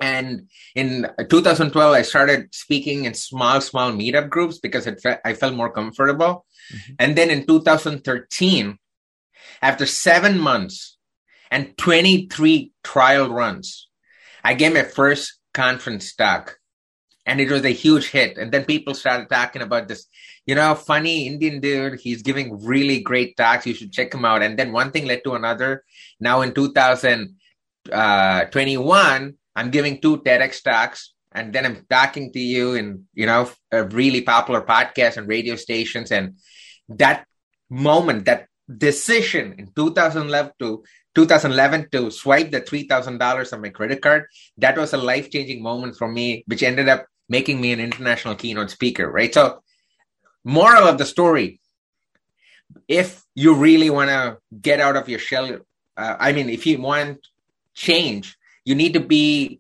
and 0.04 0.50
in 0.76 1.08
2012, 1.30 1.94
I 1.94 2.02
started 2.02 2.54
speaking 2.54 3.06
in 3.06 3.14
small, 3.14 3.62
small 3.62 3.94
meetup 3.94 4.30
groups 4.30 4.60
because 4.60 4.86
it 4.86 5.00
fe- 5.00 5.20
I 5.24 5.34
felt 5.34 5.56
more 5.56 5.72
comfortable. 5.72 6.46
Mm-hmm. 6.74 6.94
And 7.00 7.16
then 7.16 7.30
in 7.30 7.48
2013, 7.48 8.78
after 9.62 9.86
seven 9.86 10.38
months 10.38 10.98
and 11.50 11.78
23 11.78 12.74
trial 12.84 13.30
runs, 13.30 13.88
I 14.44 14.56
gave 14.56 14.74
my 14.74 14.84
first 14.84 15.40
conference 15.54 16.14
talk 16.14 16.58
and 17.26 17.40
it 17.40 17.50
was 17.50 17.64
a 17.64 17.70
huge 17.70 18.12
hit. 18.12 18.38
And 18.38 18.52
then 18.52 18.66
people 18.66 18.96
started 18.96 19.30
talking 19.30 19.62
about 19.62 19.88
this, 19.88 20.06
you 20.46 20.56
know, 20.56 20.76
funny 20.76 21.28
Indian 21.28 21.62
dude. 21.62 22.02
He's 22.02 22.24
giving 22.24 22.62
really 22.66 23.00
great 23.00 23.38
talks. 23.38 23.66
You 23.66 23.74
should 23.74 23.94
check 23.94 24.14
him 24.14 24.26
out. 24.26 24.44
And 24.44 24.60
then 24.60 24.74
one 24.74 24.92
thing 24.92 25.06
led 25.06 25.24
to 25.24 25.36
another. 25.36 25.86
Now 26.20 26.42
in 26.42 26.54
2021, 26.54 29.38
I'm 29.56 29.72
giving 29.72 30.02
two 30.02 30.18
TEDx 30.18 30.64
talks 30.64 31.14
and 31.32 31.54
then 31.54 31.66
I'm 31.66 31.86
talking 31.90 32.32
to 32.34 32.40
you 32.40 32.74
in, 32.74 33.06
you 33.14 33.26
know, 33.26 33.50
a 33.72 33.84
really 33.84 34.22
popular 34.22 34.62
podcast 34.62 35.18
and 35.18 35.28
radio 35.28 35.56
stations. 35.56 36.12
And 36.12 36.38
that 36.90 37.26
moment, 37.70 38.26
that 38.26 38.48
decision 38.78 39.56
in 39.58 39.72
2011 39.76 40.54
to 40.60 40.84
2011 41.16 41.90
to 41.92 42.10
swipe 42.10 42.52
the 42.52 42.62
$3,000 42.62 43.54
on 43.54 43.62
my 43.62 43.70
credit 43.70 44.02
card, 44.02 44.26
that 44.58 44.78
was 44.78 44.94
a 44.94 44.98
life 44.98 45.30
changing 45.30 45.62
moment 45.62 45.96
for 45.96 46.08
me, 46.08 46.44
which 46.48 46.64
ended 46.64 46.90
up 46.90 47.06
making 47.30 47.62
me 47.62 47.72
an 47.72 47.80
international 47.80 48.36
keynote 48.36 48.72
speaker, 48.72 49.10
right? 49.10 49.34
So, 49.34 49.62
moral 50.44 50.88
of 50.88 50.98
the 50.98 51.06
story 51.06 51.62
if 52.88 53.24
you 53.36 53.56
really 53.56 53.90
want 53.90 54.10
to 54.10 54.38
get 54.62 54.80
out 54.80 54.96
of 54.96 55.10
your 55.10 55.20
shell, 55.20 55.60
uh, 55.98 56.16
I 56.20 56.32
mean, 56.32 56.50
if 56.50 56.66
you 56.66 56.82
want 56.82 57.26
change, 57.74 58.38
you 58.66 58.76
need 58.76 58.94
to 58.94 59.00
be 59.00 59.60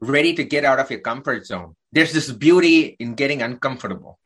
ready 0.00 0.34
to 0.34 0.44
get 0.44 0.64
out 0.64 0.78
of 0.78 0.90
your 0.90 1.00
comfort 1.00 1.46
zone. 1.46 1.74
There's 1.92 2.12
this 2.12 2.30
beauty 2.30 2.96
in 2.98 3.14
getting 3.14 3.42
uncomfortable 3.42 4.18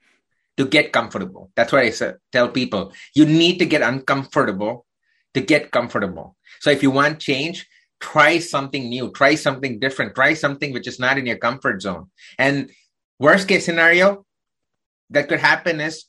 to 0.57 0.67
get 0.67 0.93
comfortable. 0.93 1.51
That's 1.57 1.73
what 1.73 1.83
I 1.83 1.91
say, 1.91 2.15
tell 2.31 2.49
people. 2.49 2.93
You 3.15 3.25
need 3.25 3.59
to 3.59 3.67
get 3.67 3.83
uncomfortable 3.83 4.87
to 5.35 5.41
get 5.41 5.71
comfortable. 5.71 6.37
So 6.61 6.71
if 6.71 6.83
you 6.83 6.91
want 6.91 7.21
change, 7.21 7.67
try 8.01 8.39
something 8.39 8.89
new, 8.89 9.11
try 9.13 9.35
something 9.35 9.79
different, 9.79 10.15
try 10.15 10.35
something 10.35 10.73
which 10.73 10.87
is 10.87 10.99
not 10.99 11.19
in 11.19 11.27
your 11.27 11.39
comfort 11.39 11.81
zone. 11.81 12.11
And 12.39 12.71
worst 13.19 13.49
case 13.49 13.65
scenario 13.65 14.27
that 15.11 15.29
could 15.29 15.41
happen 15.41 15.81
is 15.81 16.05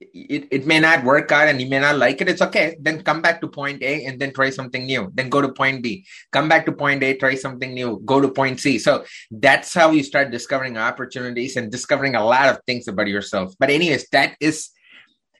it, 0.00 0.48
it 0.50 0.66
may 0.66 0.78
not 0.78 1.04
work 1.04 1.32
out 1.32 1.48
and 1.48 1.60
you 1.60 1.68
may 1.68 1.78
not 1.78 1.96
like 1.96 2.20
it 2.20 2.28
it's 2.28 2.42
okay. 2.42 2.76
Then 2.80 3.02
come 3.02 3.22
back 3.22 3.40
to 3.40 3.48
point 3.48 3.82
a 3.82 4.04
and 4.04 4.20
then 4.20 4.32
try 4.32 4.50
something 4.50 4.84
new. 4.84 5.10
Then 5.14 5.28
go 5.28 5.40
to 5.40 5.52
point 5.52 5.82
b. 5.82 6.06
Come 6.32 6.48
back 6.48 6.66
to 6.66 6.72
point 6.72 7.02
a 7.02 7.16
try 7.16 7.34
something 7.34 7.72
new. 7.72 8.02
Go 8.04 8.20
to 8.20 8.28
point 8.28 8.60
c. 8.60 8.78
So 8.78 9.04
that's 9.30 9.72
how 9.72 9.90
you 9.90 10.02
start 10.02 10.30
discovering 10.30 10.76
opportunities 10.76 11.56
and 11.56 11.70
discovering 11.70 12.14
a 12.14 12.24
lot 12.24 12.48
of 12.48 12.60
things 12.66 12.88
about 12.88 13.08
yourself. 13.08 13.54
But 13.58 13.70
anyways 13.70 14.08
that 14.10 14.36
is 14.40 14.70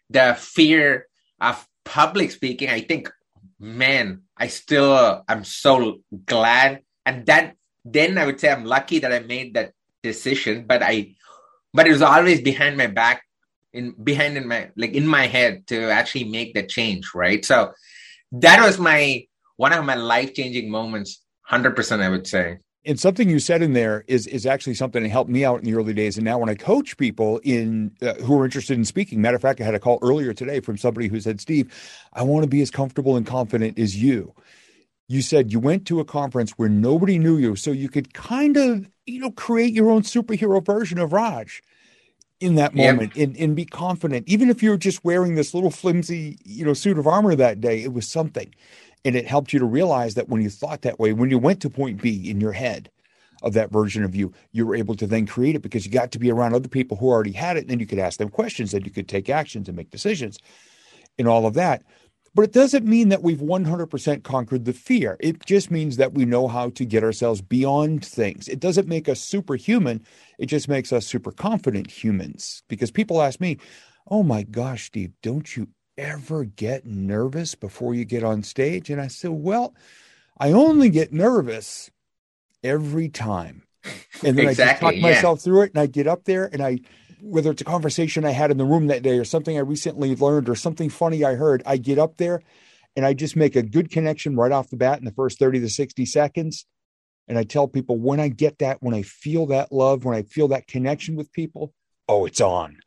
the 0.09 0.37
fear 0.39 1.07
of 1.41 1.67
public 1.85 2.31
speaking. 2.31 2.71
I 2.71 2.81
think 2.81 3.11
man 3.59 4.21
i 4.37 4.47
still 4.49 4.93
uh, 4.93 5.23
i'm 5.29 5.45
so 5.45 6.01
glad. 6.25 6.81
And 7.05 7.25
that 7.27 7.55
then 7.85 8.19
i 8.19 8.27
would 8.27 8.41
say 8.41 8.51
i'm 8.51 8.65
lucky 8.65 8.99
that 8.99 9.13
i 9.13 9.21
made 9.21 9.55
that 9.55 9.73
decision 10.03 10.67
but 10.67 10.83
i 10.83 11.15
but 11.73 11.87
it 11.87 11.93
was 11.93 12.03
always 12.03 12.41
behind 12.41 12.77
my 12.77 12.87
back 12.87 13.23
in 13.77 13.93
behind 14.03 14.37
in 14.37 14.49
my 14.49 14.71
like 14.77 14.93
in 14.93 15.07
my 15.07 15.27
head 15.27 15.67
to 15.69 15.91
actually 15.91 16.25
make 16.25 16.55
that 16.55 16.69
change 16.69 17.13
right? 17.15 17.45
So 17.45 17.73
that 18.33 18.65
was 18.65 18.79
my 18.79 19.27
one 19.57 19.73
of 19.73 19.85
my 19.85 19.95
life-changing 19.95 20.71
moments 20.71 21.23
100% 21.51 22.01
i 22.01 22.09
would 22.09 22.27
say. 22.27 22.59
And 22.85 23.01
something 23.01 23.29
you 23.29 23.41
said 23.41 23.63
in 23.63 23.73
there 23.73 24.05
is 24.07 24.27
is 24.27 24.47
actually 24.47 24.75
something 24.75 25.03
that 25.03 25.09
helped 25.09 25.31
me 25.31 25.45
out 25.45 25.59
in 25.59 25.65
the 25.65 25.75
early 25.75 25.93
days. 25.93 26.17
And 26.17 26.25
now 26.25 26.39
when 26.39 26.49
i 26.49 26.55
coach 26.55 26.97
people 26.97 27.41
in 27.43 27.93
uh, 28.03 28.15
who 28.15 28.39
are 28.41 28.45
interested 28.45 28.77
in 28.77 28.85
speaking 28.85 29.21
matter 29.21 29.37
of 29.37 29.43
fact 29.43 29.61
i 29.61 29.65
had 29.65 29.75
a 29.75 29.81
call 29.81 29.99
earlier 30.03 30.33
today 30.33 30.61
from 30.61 30.77
somebody 30.77 31.09
who 31.09 31.21
said 31.21 31.41
steve 31.41 31.73
i 32.13 32.23
want 32.23 32.45
to 32.45 32.49
be 32.49 32.63
as 32.63 32.71
comfortable 32.71 33.17
and 33.17 33.27
confident 33.27 33.79
as 33.79 33.97
you. 33.97 34.35
You 35.09 35.23
said 35.23 35.53
you 35.53 35.61
went 35.61 35.87
to 35.87 36.01
a 36.01 36.05
conference 36.05 36.53
where 36.53 36.69
nobody 36.69 37.17
knew 37.19 37.37
you 37.37 37.55
so 37.55 37.71
you 37.71 37.89
could 37.89 38.13
kind 38.13 38.57
of 38.57 38.89
you 39.07 39.21
know 39.21 39.31
create 39.31 39.73
your 39.73 39.91
own 39.91 40.03
superhero 40.03 40.65
version 40.65 40.99
of 40.99 41.13
raj 41.13 41.63
in 42.41 42.57
that 42.57 42.75
moment 42.75 43.17
yep. 43.17 43.29
and, 43.29 43.37
and 43.39 43.57
be 43.57 43.65
confident 43.65 44.29
even 44.29 44.51
if 44.51 44.63
you're 44.63 44.77
just 44.77 45.05
wearing 45.05 45.35
this 45.37 45.55
little 45.55 45.71
flimsy 45.71 46.39
you 46.45 46.65
know 46.65 46.75
suit 46.75 46.99
of 46.99 47.07
armor 47.07 47.35
that 47.35 47.61
day 47.61 47.83
it 47.83 47.93
was 47.93 48.07
something 48.07 48.53
And 49.05 49.15
it 49.15 49.27
helped 49.27 49.53
you 49.53 49.61
to 49.61 49.65
realize 49.65 50.15
that 50.15 50.29
when 50.29 50.43
you 50.43 50.51
thought 50.51 50.83
that 50.83 50.99
way, 50.99 51.13
when 51.13 51.31
you 51.31 51.39
went 51.39 51.63
to 51.63 51.71
point 51.71 52.03
B 52.03 52.29
in 52.29 52.41
your 52.41 52.53
head 52.53 52.91
of 53.43 53.53
that 53.55 53.71
version 53.71 54.03
of 54.05 54.17
you, 54.17 54.33
you 54.53 54.67
were 54.67 54.75
able 54.75 54.97
to 54.97 55.07
then 55.07 55.27
create 55.27 55.55
it 55.55 55.63
because 55.63 55.87
you 55.87 55.93
got 55.93 56.11
to 56.13 56.19
be 56.19 56.31
around 56.31 56.55
other 56.55 56.69
people 56.69 56.97
who 56.97 57.09
already 57.09 57.33
had 57.33 57.57
it. 57.57 57.61
And 57.61 57.71
then 57.71 57.79
you 57.79 57.87
could 57.87 58.01
ask 58.01 58.19
them 58.19 58.31
questions 58.31 58.75
and 58.75 58.85
you 58.85 58.91
could 58.91 59.09
take 59.09 59.31
actions 59.31 59.69
and 59.69 59.77
make 59.77 59.91
decisions 59.91 60.39
and 61.19 61.29
all 61.29 61.47
of 61.47 61.55
that. 61.55 61.83
But 62.37 62.45
it 62.45 62.53
doesn't 62.53 62.85
mean 62.85 63.09
that 63.09 63.23
we've 63.23 63.39
100% 63.39 64.23
conquered 64.23 64.67
the 64.67 64.75
fear. 64.75 65.17
It 65.21 65.47
just 65.47 65.71
means 65.71 65.97
that 65.97 66.13
we 66.13 66.27
know 66.27 66.49
how 66.49 66.69
to 66.69 66.85
get 66.85 67.03
ourselves 67.03 67.41
beyond 67.41 68.05
things. 68.05 68.47
It 68.47 68.61
doesn't 68.61 68.87
make 68.87 69.09
us 69.09 69.23
superhuman. 69.23 70.05
It 70.39 70.45
just 70.45 70.69
makes 70.69 70.93
us 70.93 71.07
super 71.07 71.33
confident 71.33 71.91
humans. 71.91 72.63
Because 72.69 72.91
people 72.91 73.23
ask 73.23 73.41
me, 73.41 73.57
oh 74.11 74.23
my 74.23 74.43
gosh, 74.43 74.85
Steve, 74.85 75.13
don't 75.23 75.57
you 75.57 75.69
ever 75.97 76.45
get 76.45 76.85
nervous 76.85 77.55
before 77.55 77.95
you 77.95 78.05
get 78.05 78.23
on 78.23 78.43
stage? 78.43 78.91
And 78.91 79.01
I 79.01 79.07
said, 79.07 79.31
Well, 79.31 79.75
I 80.39 80.53
only 80.53 80.91
get 80.91 81.15
nervous 81.15 81.91
every 82.63 83.09
time. 83.09 83.63
And 84.23 84.37
then 84.37 84.49
exactly, 84.49 84.63
I 84.63 84.73
just 84.73 84.81
talk 84.81 84.95
yeah. 84.95 85.01
myself 85.01 85.41
through 85.41 85.63
it 85.63 85.71
and 85.73 85.81
I 85.81 85.87
get 85.87 86.07
up 86.07 86.25
there 86.25 86.51
and 86.53 86.63
I 86.63 86.81
whether 87.21 87.51
it's 87.51 87.63
a 87.63 87.67
conversation 87.67 88.25
I 88.25 88.31
had 88.31 88.51
in 88.51 88.59
the 88.59 88.65
room 88.65 88.87
that 88.89 89.03
day 89.03 89.19
or 89.19 89.25
something 89.25 89.57
I 89.57 89.61
recently 89.61 90.15
learned 90.17 90.49
or 90.49 90.55
something 90.55 90.91
funny 90.91 91.25
I 91.25 91.35
heard, 91.35 91.63
I 91.67 91.77
get 91.77 91.99
up 91.99 92.17
there 92.17 92.43
and 92.95 93.05
I 93.05 93.15
just 93.15 93.37
make 93.37 93.57
a 93.57 93.63
good 93.63 93.91
connection 93.91 94.37
right 94.37 94.53
off 94.53 94.71
the 94.71 94.77
bat 94.77 94.99
in 94.99 95.05
the 95.05 95.13
first 95.13 95.39
30 95.39 95.61
to 95.61 95.69
60 95.69 96.07
seconds. 96.07 96.67
And 97.29 97.39
I 97.39 97.45
tell 97.45 97.69
people 97.69 97.99
when 97.99 98.21
I 98.21 98.29
get 98.29 98.59
that, 98.59 98.79
when 98.81 98.95
I 98.95 99.03
feel 99.03 99.47
that 99.47 99.73
love, 99.73 100.05
when 100.05 100.17
I 100.17 100.23
feel 100.23 100.49
that 100.49 100.67
connection 100.67 101.17
with 101.17 101.33
people, 101.33 101.73
oh, 102.09 102.25
it's 102.25 102.41
on 102.41 102.79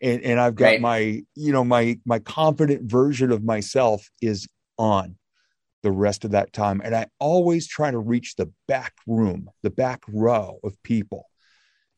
and 0.00 0.22
and 0.22 0.40
I've 0.40 0.54
got 0.54 0.64
right. 0.66 0.80
my 0.80 1.22
you 1.34 1.52
know 1.52 1.64
my 1.64 1.98
my 2.04 2.18
confident 2.18 2.90
version 2.90 3.30
of 3.30 3.44
myself 3.44 4.08
is 4.20 4.46
on 4.78 5.16
the 5.82 5.90
rest 5.90 6.24
of 6.24 6.32
that 6.32 6.52
time 6.52 6.80
and 6.84 6.94
I 6.94 7.06
always 7.18 7.66
try 7.66 7.90
to 7.90 7.98
reach 7.98 8.36
the 8.36 8.50
back 8.68 8.94
room 9.06 9.50
the 9.62 9.70
back 9.70 10.02
row 10.08 10.58
of 10.64 10.80
people 10.82 11.26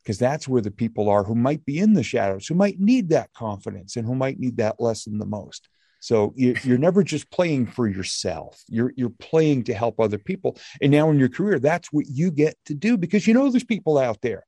because 0.09 0.19
that's 0.19 0.49
where 0.49 0.63
the 0.63 0.71
people 0.71 1.11
are 1.11 1.23
who 1.23 1.35
might 1.35 1.65
be 1.67 1.79
in 1.79 1.93
the 1.93 2.03
shadows 2.03 2.47
who 2.47 2.55
might 2.55 2.81
need 2.81 3.11
that 3.11 3.31
confidence 3.35 3.97
and 3.97 4.07
who 4.07 4.15
might 4.15 4.41
need 4.41 4.57
that 4.57 4.81
lesson 4.81 5.19
the 5.19 5.27
most 5.27 5.69
so 6.01 6.33
you're 6.37 6.79
never 6.79 7.03
just 7.03 7.31
playing 7.31 7.67
for 7.67 7.89
yourself. 7.89 8.63
You're 8.69 8.93
you're 8.97 9.11
playing 9.11 9.65
to 9.65 9.75
help 9.75 9.99
other 9.99 10.19
people. 10.19 10.57
And 10.81 10.93
now 10.93 11.11
in 11.11 11.19
your 11.19 11.29
career, 11.29 11.59
that's 11.59 11.93
what 11.93 12.07
you 12.09 12.31
get 12.31 12.57
to 12.67 12.75
do 12.75 12.97
because 12.97 13.27
you 13.27 13.35
know 13.35 13.51
there's 13.51 13.65
people 13.65 13.99
out 13.99 14.21
there 14.23 14.45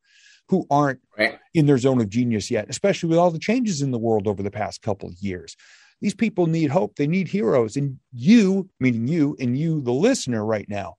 who 0.49 0.67
aren't 0.71 1.01
right. 1.19 1.39
in 1.55 1.67
their 1.67 1.79
zone 1.79 2.01
of 2.01 2.09
genius 2.09 2.51
yet, 2.51 2.67
especially 2.69 3.09
with 3.09 3.19
all 3.19 3.31
the 3.31 3.39
changes 3.39 3.83
in 3.83 3.91
the 3.91 3.99
world 3.99 4.27
over 4.27 4.43
the 4.43 4.51
past 4.51 4.83
couple 4.83 5.09
of 5.09 5.15
years. 5.21 5.57
These 6.01 6.15
people 6.15 6.47
need 6.47 6.71
hope. 6.71 6.97
They 6.97 7.07
need 7.07 7.29
heroes. 7.29 7.77
And 7.77 7.99
you, 8.13 8.69
meaning 8.81 9.07
you 9.07 9.37
and 9.39 9.57
you, 9.57 9.81
the 9.83 9.93
listener 9.93 10.45
right 10.45 10.69
now, 10.69 10.95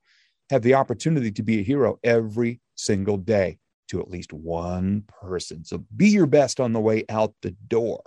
have 0.49 0.61
the 0.61 0.75
opportunity 0.75 1.31
to 1.31 1.43
be 1.43 1.59
a 1.59 1.63
hero 1.63 1.97
every 2.03 2.61
single 2.75 3.17
day 3.17 3.57
to 3.91 4.01
at 4.01 4.09
least 4.09 4.33
one 4.33 5.03
person. 5.21 5.63
So 5.63 5.85
be 5.95 6.09
your 6.09 6.25
best 6.25 6.59
on 6.59 6.73
the 6.73 6.79
way 6.79 7.05
out 7.07 7.33
the 7.41 7.51
door 7.51 8.03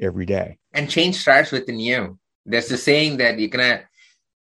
every 0.00 0.26
day. 0.26 0.58
And 0.72 0.90
change 0.90 1.16
starts 1.16 1.52
within 1.52 1.78
you. 1.78 2.18
There's 2.44 2.70
a 2.70 2.76
saying 2.76 3.18
that 3.18 3.38
you 3.38 3.48
can 3.48 3.80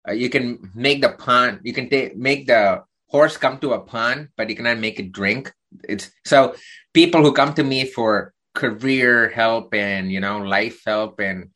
uh, 0.09 0.12
you 0.12 0.29
can 0.29 0.70
make 0.74 1.00
the 1.00 1.11
pond, 1.11 1.61
you 1.64 1.72
can 1.72 1.88
take 1.88 2.16
make 2.16 2.46
the 2.46 2.85
horse 3.09 3.37
come 3.37 3.59
to 3.59 3.72
a 3.72 3.81
pond, 3.81 4.29
but 4.37 4.50
you 4.50 4.55
cannot 4.55 4.79
make 4.79 5.00
it 5.00 5.11
drink 5.12 5.52
it's 5.85 6.11
so 6.24 6.55
people 6.94 7.22
who 7.22 7.33
come 7.33 7.55
to 7.55 7.64
me 7.64 7.85
for 7.85 8.33
career 8.55 9.29
help 9.31 9.74
and 9.74 10.11
you 10.11 10.20
know 10.20 10.38
life 10.38 10.83
help 10.87 11.20
and 11.20 11.50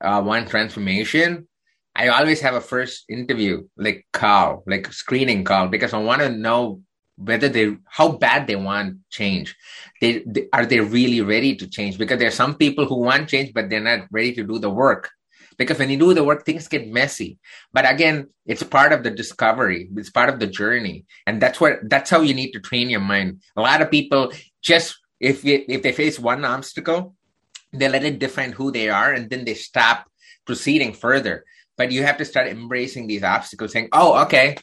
uh, 0.00 0.22
one 0.22 0.46
transformation 0.46 1.48
i 1.96 2.08
always 2.08 2.40
have 2.40 2.54
a 2.54 2.60
first 2.60 3.04
interview 3.08 3.66
like 3.76 4.06
call 4.12 4.62
like 4.66 4.92
screening 4.92 5.44
call 5.44 5.66
because 5.66 5.92
i 5.92 5.98
want 5.98 6.20
to 6.20 6.28
know 6.30 6.80
whether 7.16 7.48
they 7.48 7.76
how 7.86 8.12
bad 8.12 8.46
they 8.46 8.56
want 8.56 8.98
change. 9.10 9.54
They, 10.00 10.24
they, 10.26 10.48
are 10.52 10.66
they 10.66 10.80
really 10.80 11.20
ready 11.20 11.54
to 11.56 11.68
change? 11.68 11.98
Because 11.98 12.18
there 12.18 12.28
are 12.28 12.42
some 12.42 12.56
people 12.56 12.86
who 12.86 12.98
want 12.98 13.28
change 13.28 13.52
but 13.52 13.70
they're 13.70 13.80
not 13.80 14.06
ready 14.10 14.34
to 14.34 14.44
do 14.44 14.58
the 14.58 14.70
work. 14.70 15.10
Because 15.56 15.78
when 15.78 15.90
you 15.90 15.96
do 15.96 16.14
the 16.14 16.24
work 16.24 16.44
things 16.44 16.66
get 16.66 16.88
messy. 16.88 17.38
But 17.72 17.88
again 17.88 18.28
it's 18.46 18.62
part 18.62 18.92
of 18.92 19.02
the 19.04 19.10
discovery. 19.10 19.88
It's 19.96 20.10
part 20.10 20.28
of 20.28 20.40
the 20.40 20.46
journey. 20.46 21.06
And 21.26 21.40
that's 21.40 21.60
what 21.60 21.78
that's 21.88 22.10
how 22.10 22.20
you 22.20 22.34
need 22.34 22.52
to 22.52 22.60
train 22.60 22.90
your 22.90 23.00
mind. 23.00 23.42
A 23.56 23.60
lot 23.60 23.82
of 23.82 23.90
people 23.90 24.32
just 24.60 24.98
if 25.20 25.44
if 25.44 25.82
they 25.82 25.92
face 25.92 26.18
one 26.18 26.44
obstacle 26.44 27.14
they 27.72 27.88
let 27.88 28.04
it 28.04 28.20
define 28.20 28.52
who 28.52 28.70
they 28.70 28.88
are 28.88 29.12
and 29.12 29.28
then 29.30 29.44
they 29.44 29.54
stop 29.54 30.06
proceeding 30.46 30.92
further. 30.92 31.44
But 31.76 31.90
you 31.90 32.04
have 32.04 32.18
to 32.18 32.24
start 32.24 32.46
embracing 32.48 33.06
these 33.06 33.22
obstacles 33.22 33.72
saying 33.72 33.88
oh 33.92 34.22
okay 34.24 34.56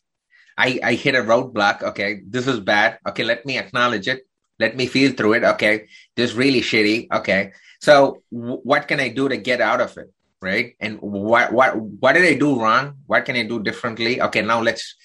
i 0.58 0.80
i 0.84 0.94
hit 0.94 1.16
a 1.16 1.22
roadblock 1.22 1.84
okay 1.84 2.22
this 2.28 2.48
is 2.48 2.60
bad 2.60 3.00
okay 3.08 3.24
let 3.24 3.46
me 3.46 3.58
acknowledge 3.58 4.08
it 4.08 4.28
let 4.60 4.76
me 4.76 4.86
feel 4.86 5.12
through 5.12 5.34
it 5.34 5.44
okay 5.44 5.88
this 6.16 6.32
is 6.32 6.36
really 6.38 6.62
shitty 6.62 7.08
okay 7.12 7.52
so 7.80 8.22
w- 8.32 8.62
what 8.64 8.88
can 8.88 9.00
i 9.00 9.10
do 9.10 9.28
to 9.28 9.38
get 9.38 9.62
out 9.62 9.82
of 9.82 9.98
it 9.98 10.12
right? 10.42 10.76
And 10.80 11.00
what 11.00 11.54
what 11.54 11.78
what 11.78 12.14
did 12.14 12.26
I 12.26 12.34
do 12.38 12.60
wrong? 12.60 12.98
What 13.06 13.26
can 13.26 13.36
I 13.36 13.44
do 13.44 13.62
differently? 13.62 14.22
Okay, 14.22 14.42
now 14.42 14.62
let's 14.62 14.96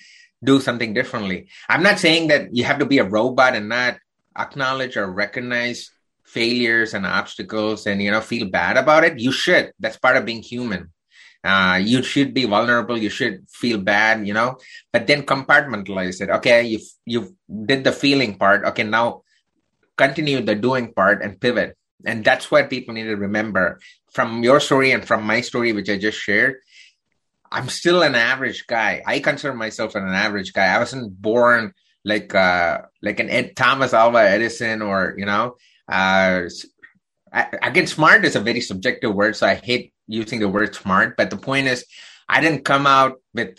do 0.43 0.61
something 0.61 0.95
differently. 0.95 1.49
I'm 1.69 1.83
not 1.83 1.99
saying 1.99 2.29
that 2.29 2.55
you 2.55 2.65
have 2.65 2.79
to 2.79 2.87
be 2.87 2.99
a 2.99 3.05
robot 3.05 3.55
and 3.55 3.69
not 3.69 3.99
acknowledge 4.37 4.97
or 4.97 5.11
recognize 5.11 5.91
failures 6.25 6.95
and 6.95 7.07
obstacles 7.07 7.87
and 7.87 8.03
you 8.03 8.11
know 8.11 8.21
feel 8.21 8.49
bad 8.49 8.77
about 8.77 9.05
it. 9.05 9.21
You 9.21 9.31
should. 9.31 9.73
That's 9.79 9.99
part 9.99 10.17
of 10.17 10.25
being 10.25 10.43
human. 10.43 10.91
Uh, 11.47 11.79
you 11.79 12.03
should 12.03 12.35
be 12.35 12.45
vulnerable. 12.45 12.99
You 12.99 13.11
should 13.11 13.47
feel 13.49 13.79
bad, 13.79 14.27
you 14.27 14.35
know, 14.35 14.59
but 14.93 15.07
then 15.07 15.23
compartmentalize 15.23 16.21
it. 16.21 16.29
Okay, 16.43 16.67
you 16.67 16.81
you 17.07 17.37
did 17.47 17.85
the 17.85 17.93
feeling 17.93 18.35
part. 18.35 18.65
Okay, 18.65 18.83
now 18.83 19.23
continue 19.97 20.43
the 20.43 20.59
doing 20.59 20.93
part 20.93 21.23
and 21.23 21.41
pivot. 21.41 21.79
And 22.05 22.25
that's 22.25 22.51
what 22.51 22.69
people 22.69 22.95
need 22.95 23.09
to 23.09 23.17
remember 23.17 23.79
from 24.11 24.43
your 24.43 24.59
story 24.61 24.91
and 24.91 25.07
from 25.07 25.23
my 25.23 25.41
story, 25.41 25.73
which 25.73 25.89
I 25.89 25.97
just 25.97 26.19
shared. 26.19 26.57
I'm 27.51 27.69
still 27.69 28.03
an 28.03 28.15
average 28.15 28.67
guy. 28.67 29.03
I 29.07 29.21
consider 29.21 29.55
myself 29.55 29.95
an 29.95 30.09
average 30.09 30.53
guy. 30.53 30.67
I 30.67 30.79
wasn't 30.79 31.15
born 31.15 31.73
like 32.07 32.35
uh 32.35 32.83
like 33.03 33.19
an 33.19 33.29
Ed 33.29 33.57
Thomas 33.57 33.93
Alva 33.93 34.19
Edison 34.19 34.81
or 34.81 35.15
you 35.19 35.27
know 35.27 35.57
uh 35.91 36.47
I, 37.33 37.41
again 37.61 37.89
smart 37.89 38.25
is 38.25 38.37
a 38.37 38.41
very 38.41 38.61
subjective 38.61 39.13
word 39.13 39.35
so 39.35 39.47
I 39.47 39.57
hate 39.57 39.93
using 40.07 40.41
the 40.41 40.49
word 40.49 40.75
smart 40.75 41.17
but 41.17 41.31
the 41.31 41.37
point 41.37 41.67
is 41.67 41.85
I 42.29 42.41
didn't 42.41 42.65
come 42.65 42.87
out 42.87 43.21
with 43.35 43.59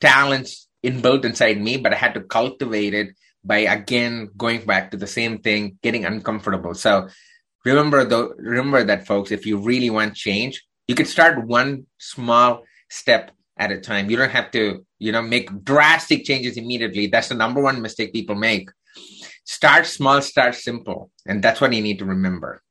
talents 0.00 0.68
inbuilt 0.84 1.24
inside 1.24 1.60
me 1.60 1.76
but 1.76 1.92
I 1.92 1.96
had 1.96 2.14
to 2.14 2.20
cultivate 2.20 2.94
it 2.94 3.08
by 3.44 3.58
again 3.58 4.30
going 4.36 4.64
back 4.64 4.90
to 4.90 4.96
the 4.96 5.06
same 5.06 5.38
thing 5.38 5.78
getting 5.82 6.04
uncomfortable. 6.04 6.74
So 6.74 7.08
remember 7.64 8.04
though 8.04 8.34
remember 8.38 8.84
that 8.84 9.06
folks 9.06 9.30
if 9.30 9.46
you 9.46 9.58
really 9.58 9.90
want 9.90 10.14
change 10.14 10.64
you 10.86 10.94
could 10.94 11.06
start 11.08 11.46
one 11.46 11.86
small 11.98 12.64
step 12.88 13.32
at 13.58 13.72
a 13.72 13.80
time. 13.80 14.10
You 14.10 14.16
don't 14.16 14.30
have 14.30 14.50
to 14.52 14.84
you 14.98 15.12
know 15.12 15.22
make 15.22 15.64
drastic 15.64 16.24
changes 16.24 16.56
immediately. 16.56 17.06
That's 17.08 17.28
the 17.28 17.34
number 17.34 17.60
one 17.60 17.82
mistake 17.82 18.12
people 18.12 18.34
make. 18.34 18.70
Start 19.44 19.86
small 19.86 20.20
start 20.22 20.54
simple 20.54 21.10
and 21.26 21.42
that's 21.42 21.60
what 21.60 21.72
you 21.72 21.82
need 21.82 21.98
to 21.98 22.04
remember 22.04 22.62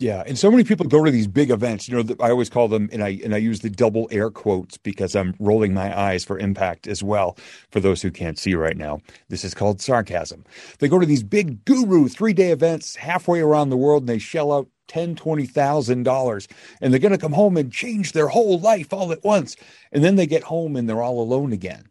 yeah, 0.00 0.24
and 0.26 0.38
so 0.38 0.50
many 0.50 0.64
people 0.64 0.86
go 0.86 1.04
to 1.04 1.10
these 1.10 1.28
big 1.28 1.50
events. 1.50 1.88
You 1.88 2.02
know, 2.02 2.16
I 2.20 2.30
always 2.30 2.50
call 2.50 2.68
them, 2.68 2.90
and 2.92 3.02
I 3.02 3.20
and 3.24 3.34
I 3.34 3.38
use 3.38 3.60
the 3.60 3.70
double 3.70 4.08
air 4.10 4.30
quotes 4.30 4.76
because 4.76 5.14
I'm 5.14 5.34
rolling 5.38 5.72
my 5.72 5.98
eyes 5.98 6.24
for 6.24 6.38
impact 6.38 6.88
as 6.88 7.02
well. 7.02 7.38
For 7.70 7.80
those 7.80 8.02
who 8.02 8.10
can't 8.10 8.38
see 8.38 8.54
right 8.56 8.76
now, 8.76 9.00
this 9.28 9.44
is 9.44 9.54
called 9.54 9.80
sarcasm. 9.80 10.44
They 10.80 10.88
go 10.88 10.98
to 10.98 11.06
these 11.06 11.22
big 11.22 11.64
guru 11.64 12.08
three 12.08 12.34
day 12.34 12.50
events 12.50 12.96
halfway 12.96 13.40
around 13.40 13.70
the 13.70 13.76
world, 13.76 14.02
and 14.02 14.08
they 14.08 14.18
shell 14.18 14.52
out 14.52 14.68
ten, 14.88 15.14
twenty 15.14 15.46
thousand 15.46 16.02
dollars, 16.02 16.48
and 16.82 16.92
they're 16.92 17.00
going 17.00 17.12
to 17.12 17.18
come 17.18 17.32
home 17.32 17.56
and 17.56 17.72
change 17.72 18.12
their 18.12 18.28
whole 18.28 18.58
life 18.58 18.92
all 18.92 19.12
at 19.12 19.24
once. 19.24 19.56
And 19.92 20.04
then 20.04 20.16
they 20.16 20.26
get 20.26 20.42
home 20.44 20.76
and 20.76 20.88
they're 20.88 21.02
all 21.02 21.22
alone 21.22 21.52
again 21.52 21.84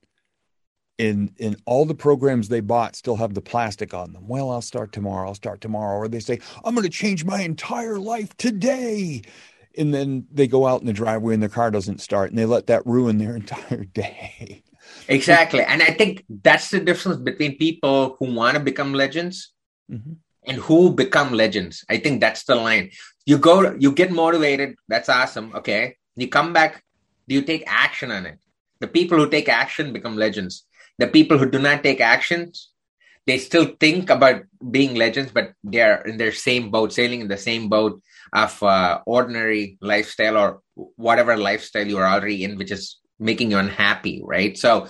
and 0.99 1.31
and 1.39 1.55
all 1.65 1.85
the 1.85 1.95
programs 1.95 2.49
they 2.49 2.59
bought 2.59 2.95
still 2.95 3.15
have 3.15 3.33
the 3.33 3.41
plastic 3.41 3.93
on 3.93 4.13
them. 4.13 4.27
Well, 4.27 4.51
I'll 4.51 4.61
start 4.61 4.91
tomorrow. 4.91 5.27
I'll 5.27 5.35
start 5.35 5.61
tomorrow. 5.61 5.97
Or 5.97 6.07
they 6.07 6.19
say, 6.19 6.39
I'm 6.63 6.75
going 6.75 6.83
to 6.83 6.89
change 6.89 7.25
my 7.25 7.41
entire 7.41 7.99
life 7.99 8.35
today. 8.37 9.23
And 9.75 9.93
then 9.93 10.27
they 10.31 10.47
go 10.47 10.67
out 10.67 10.81
in 10.81 10.87
the 10.87 10.93
driveway 10.93 11.33
and 11.33 11.41
their 11.41 11.49
car 11.49 11.71
doesn't 11.71 11.99
start 11.99 12.29
and 12.29 12.37
they 12.37 12.45
let 12.45 12.67
that 12.67 12.85
ruin 12.85 13.17
their 13.17 13.35
entire 13.43 13.85
day. 13.85 14.63
Exactly. 15.07 15.61
And 15.61 15.81
I 15.81 15.91
think 15.91 16.23
that's 16.29 16.69
the 16.69 16.79
difference 16.79 17.17
between 17.17 17.57
people 17.57 18.15
who 18.19 18.33
want 18.33 18.55
to 18.55 18.63
become 18.63 18.93
legends 18.93 19.51
mm-hmm. 19.91 20.13
and 20.45 20.57
who 20.57 20.91
become 20.91 21.33
legends. 21.33 21.83
I 21.89 21.97
think 21.97 22.21
that's 22.21 22.43
the 22.43 22.55
line. 22.55 22.91
You 23.25 23.37
go, 23.39 23.75
you 23.79 23.91
get 23.93 24.11
motivated. 24.11 24.75
That's 24.87 25.09
awesome. 25.09 25.53
Okay. 25.55 25.95
You 26.15 26.27
come 26.27 26.53
back. 26.53 26.83
Do 27.27 27.33
you 27.33 27.41
take 27.41 27.63
action 27.65 28.11
on 28.11 28.27
it? 28.27 28.37
The 28.79 28.87
people 28.87 29.17
who 29.17 29.29
take 29.29 29.49
action 29.49 29.93
become 29.93 30.17
legends 30.17 30.65
the 30.99 31.07
people 31.07 31.37
who 31.37 31.49
do 31.49 31.59
not 31.59 31.83
take 31.83 32.01
actions 32.01 32.69
they 33.25 33.37
still 33.37 33.67
think 33.79 34.09
about 34.09 34.43
being 34.69 34.95
legends 34.95 35.31
but 35.31 35.53
they're 35.63 36.01
in 36.01 36.17
their 36.17 36.31
same 36.31 36.69
boat 36.69 36.91
sailing 36.91 37.21
in 37.21 37.27
the 37.27 37.37
same 37.37 37.69
boat 37.69 38.01
of 38.33 38.61
uh, 38.63 38.99
ordinary 39.05 39.77
lifestyle 39.81 40.37
or 40.37 40.61
whatever 40.95 41.37
lifestyle 41.37 41.87
you're 41.87 42.07
already 42.07 42.43
in 42.43 42.57
which 42.57 42.71
is 42.71 42.99
making 43.19 43.51
you 43.51 43.57
unhappy, 43.57 44.21
right? 44.23 44.57
So 44.57 44.87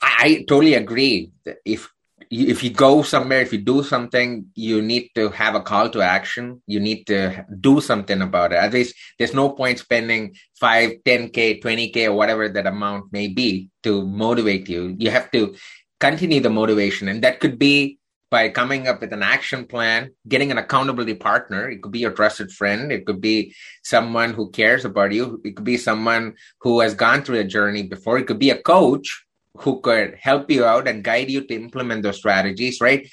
I, 0.00 0.14
I 0.20 0.44
totally 0.48 0.74
agree. 0.74 1.30
If 1.64 1.90
if 2.30 2.62
you 2.62 2.70
go 2.70 3.02
somewhere, 3.02 3.40
if 3.40 3.52
you 3.52 3.58
do 3.58 3.82
something, 3.82 4.46
you 4.54 4.80
need 4.80 5.10
to 5.16 5.30
have 5.30 5.56
a 5.56 5.60
call 5.60 5.90
to 5.90 6.00
action. 6.00 6.62
You 6.66 6.78
need 6.78 7.04
to 7.08 7.44
do 7.58 7.80
something 7.80 8.22
about 8.22 8.52
it. 8.52 8.56
At 8.56 8.72
least 8.72 8.94
there's 9.18 9.34
no 9.34 9.50
point 9.50 9.80
spending 9.80 10.36
5, 10.60 10.92
10K, 11.04 11.60
20K, 11.60 12.06
or 12.06 12.12
whatever 12.12 12.48
that 12.48 12.68
amount 12.68 13.12
may 13.12 13.26
be 13.26 13.70
to 13.82 14.06
motivate 14.06 14.68
you. 14.68 14.94
You 14.96 15.10
have 15.10 15.30
to 15.32 15.56
continue 15.98 16.40
the 16.40 16.50
motivation. 16.50 17.08
And 17.08 17.22
that 17.24 17.40
could 17.40 17.58
be 17.58 17.98
by 18.30 18.48
coming 18.48 18.86
up 18.86 19.00
with 19.00 19.12
an 19.12 19.24
action 19.24 19.66
plan, 19.66 20.10
getting 20.28 20.52
an 20.52 20.58
accountability 20.58 21.14
partner. 21.14 21.68
It 21.68 21.82
could 21.82 21.90
be 21.90 21.98
your 21.98 22.12
trusted 22.12 22.52
friend. 22.52 22.92
It 22.92 23.06
could 23.06 23.20
be 23.20 23.56
someone 23.82 24.34
who 24.34 24.50
cares 24.50 24.84
about 24.84 25.10
you. 25.10 25.40
It 25.44 25.56
could 25.56 25.64
be 25.64 25.76
someone 25.76 26.34
who 26.60 26.78
has 26.78 26.94
gone 26.94 27.22
through 27.22 27.40
a 27.40 27.44
journey 27.44 27.82
before. 27.82 28.18
It 28.18 28.28
could 28.28 28.38
be 28.38 28.50
a 28.50 28.62
coach 28.62 29.24
who 29.58 29.80
could 29.80 30.16
help 30.20 30.50
you 30.50 30.64
out 30.64 30.88
and 30.88 31.04
guide 31.04 31.30
you 31.30 31.42
to 31.42 31.54
implement 31.54 32.02
those 32.02 32.18
strategies, 32.18 32.80
right? 32.80 33.08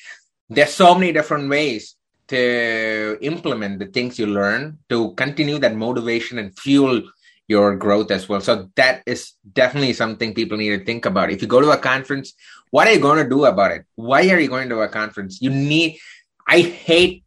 There's 0.49 0.73
so 0.73 0.93
many 0.95 1.11
different 1.11 1.49
ways 1.49 1.95
to 2.27 3.17
implement 3.21 3.79
the 3.79 3.85
things 3.85 4.19
you 4.19 4.27
learn 4.27 4.79
to 4.89 5.13
continue 5.13 5.59
that 5.59 5.75
motivation 5.75 6.37
and 6.39 6.57
fuel 6.57 7.01
your 7.47 7.75
growth 7.75 8.11
as 8.11 8.27
well. 8.27 8.41
So 8.41 8.69
that 8.75 9.03
is 9.05 9.33
definitely 9.53 9.93
something 9.93 10.33
people 10.33 10.57
need 10.57 10.77
to 10.77 10.85
think 10.85 11.05
about. 11.05 11.31
If 11.31 11.41
you 11.41 11.47
go 11.47 11.61
to 11.61 11.71
a 11.71 11.77
conference, 11.77 12.33
what 12.71 12.87
are 12.87 12.93
you 12.93 12.99
going 12.99 13.23
to 13.23 13.29
do 13.29 13.45
about 13.45 13.71
it? 13.71 13.85
Why 13.95 14.29
are 14.29 14.39
you 14.39 14.49
going 14.49 14.69
to 14.69 14.81
a 14.81 14.89
conference? 14.89 15.41
You 15.41 15.49
need, 15.49 15.97
I 16.45 16.59
hate 16.59 17.23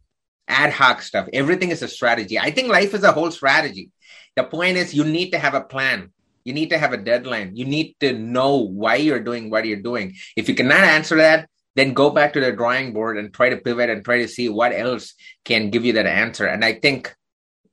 ad 0.47 0.71
hoc 0.71 1.01
stuff. 1.01 1.27
Everything 1.33 1.71
is 1.71 1.81
a 1.81 1.87
strategy. 1.87 2.37
I 2.37 2.51
think 2.51 2.69
life 2.69 2.93
is 2.93 3.03
a 3.03 3.11
whole 3.11 3.31
strategy. 3.31 3.89
The 4.35 4.43
point 4.43 4.77
is, 4.77 4.93
you 4.93 5.03
need 5.03 5.31
to 5.31 5.39
have 5.39 5.55
a 5.55 5.61
plan. 5.61 6.11
You 6.43 6.53
need 6.53 6.69
to 6.69 6.77
have 6.77 6.93
a 6.93 6.97
deadline. 6.97 7.55
You 7.55 7.65
need 7.65 7.95
to 7.99 8.13
know 8.13 8.57
why 8.57 8.95
you're 8.95 9.19
doing 9.19 9.49
what 9.49 9.65
you're 9.65 9.81
doing. 9.81 10.15
If 10.35 10.49
you 10.49 10.55
cannot 10.55 10.83
answer 10.83 11.17
that, 11.17 11.49
then 11.75 11.93
go 11.93 12.09
back 12.09 12.33
to 12.33 12.39
the 12.39 12.51
drawing 12.51 12.93
board 12.93 13.17
and 13.17 13.33
try 13.33 13.49
to 13.49 13.57
pivot 13.57 13.89
and 13.89 14.03
try 14.03 14.19
to 14.19 14.27
see 14.27 14.49
what 14.49 14.73
else 14.73 15.13
can 15.45 15.69
give 15.69 15.85
you 15.85 15.93
that 15.93 16.05
answer. 16.05 16.45
And 16.45 16.65
I 16.65 16.73
think 16.73 17.15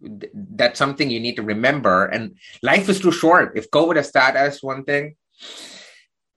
that's 0.00 0.78
something 0.78 1.10
you 1.10 1.20
need 1.20 1.36
to 1.36 1.42
remember. 1.42 2.06
And 2.06 2.36
life 2.62 2.88
is 2.88 3.00
too 3.00 3.10
short. 3.10 3.56
If 3.56 3.70
COVID 3.70 3.96
has 3.96 4.12
taught 4.12 4.36
us 4.36 4.62
one 4.62 4.84
thing, 4.84 5.16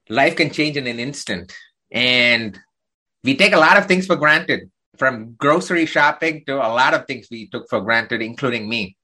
life 0.09 0.35
can 0.35 0.49
change 0.49 0.77
in 0.77 0.87
an 0.87 0.99
instant. 0.99 1.53
And 1.91 2.57
we 3.23 3.35
take 3.35 3.53
a 3.53 3.59
lot 3.59 3.77
of 3.77 3.85
things 3.85 4.07
for 4.07 4.15
granted, 4.15 4.71
from 4.97 5.35
grocery 5.35 5.85
shopping 5.85 6.43
to 6.47 6.55
a 6.55 6.73
lot 6.73 6.95
of 6.95 7.05
things 7.05 7.27
we 7.29 7.47
took 7.47 7.69
for 7.69 7.81
granted, 7.81 8.21
including 8.21 8.67
me. 8.67 8.97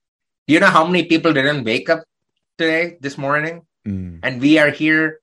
Do 0.48 0.56
you 0.56 0.60
know 0.60 0.68
how 0.68 0.88
many 0.88 1.04
people 1.06 1.34
didn't 1.34 1.63
wake 1.63 1.90
up 1.90 2.04
today, 2.58 2.98
this 3.00 3.17
morning? 3.17 3.65
Mm. 3.88 4.20
And 4.24 4.41
we 4.41 4.58
are 4.58 4.72
here 4.72 5.20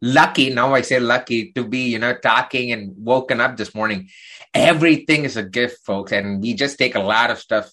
lucky 0.00 0.50
now 0.50 0.74
i 0.74 0.80
say 0.80 1.00
lucky 1.00 1.52
to 1.52 1.64
be 1.64 1.90
you 1.90 1.98
know 1.98 2.14
talking 2.16 2.70
and 2.70 2.94
woken 2.98 3.40
up 3.40 3.56
this 3.56 3.74
morning 3.74 4.08
everything 4.54 5.24
is 5.24 5.36
a 5.36 5.42
gift 5.42 5.84
folks 5.84 6.12
and 6.12 6.40
we 6.40 6.54
just 6.54 6.78
take 6.78 6.94
a 6.94 7.00
lot 7.00 7.30
of 7.30 7.38
stuff 7.38 7.70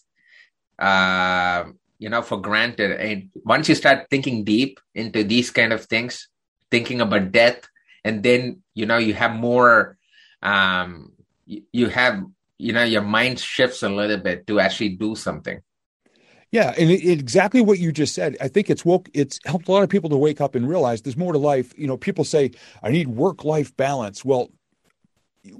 uh 0.79 1.63
you 1.99 2.09
know 2.09 2.21
for 2.21 2.41
granted 2.41 2.91
and 2.99 3.29
once 3.43 3.69
you 3.69 3.75
start 3.75 4.07
thinking 4.09 4.43
deep 4.43 4.79
into 4.95 5.23
these 5.23 5.51
kind 5.51 5.71
of 5.71 5.85
things 5.85 6.27
thinking 6.71 6.99
about 6.99 7.31
death 7.31 7.69
and 8.03 8.23
then 8.23 8.61
you 8.73 8.85
know 8.85 8.97
you 8.97 9.13
have 9.13 9.31
more 9.31 9.95
um 10.41 11.11
you, 11.45 11.61
you 11.71 11.89
have 11.89 12.23
you 12.57 12.73
know 12.73 12.83
your 12.83 13.03
mind 13.03 13.39
shifts 13.39 13.83
a 13.83 13.89
little 13.89 14.17
bit 14.17 14.47
to 14.47 14.59
actually 14.59 14.89
do 14.89 15.15
something 15.15 15.61
yeah, 16.55 16.73
and 16.77 16.89
it, 16.89 17.03
it, 17.03 17.19
exactly 17.19 17.59
what 17.59 17.79
you 17.79 17.91
just 17.91 18.15
said. 18.15 18.37
I 18.39 18.47
think 18.47 18.69
it's 18.69 18.85
woke. 18.85 19.09
It's 19.13 19.41
helped 19.45 19.67
a 19.67 19.73
lot 19.73 19.83
of 19.83 19.89
people 19.89 20.09
to 20.09 20.15
wake 20.15 20.39
up 20.39 20.55
and 20.55 20.69
realize 20.69 21.01
there's 21.01 21.17
more 21.17 21.33
to 21.33 21.37
life. 21.37 21.73
You 21.77 21.85
know, 21.85 21.97
people 21.97 22.23
say 22.23 22.51
I 22.81 22.91
need 22.91 23.09
work-life 23.09 23.75
balance. 23.75 24.23
Well, 24.23 24.47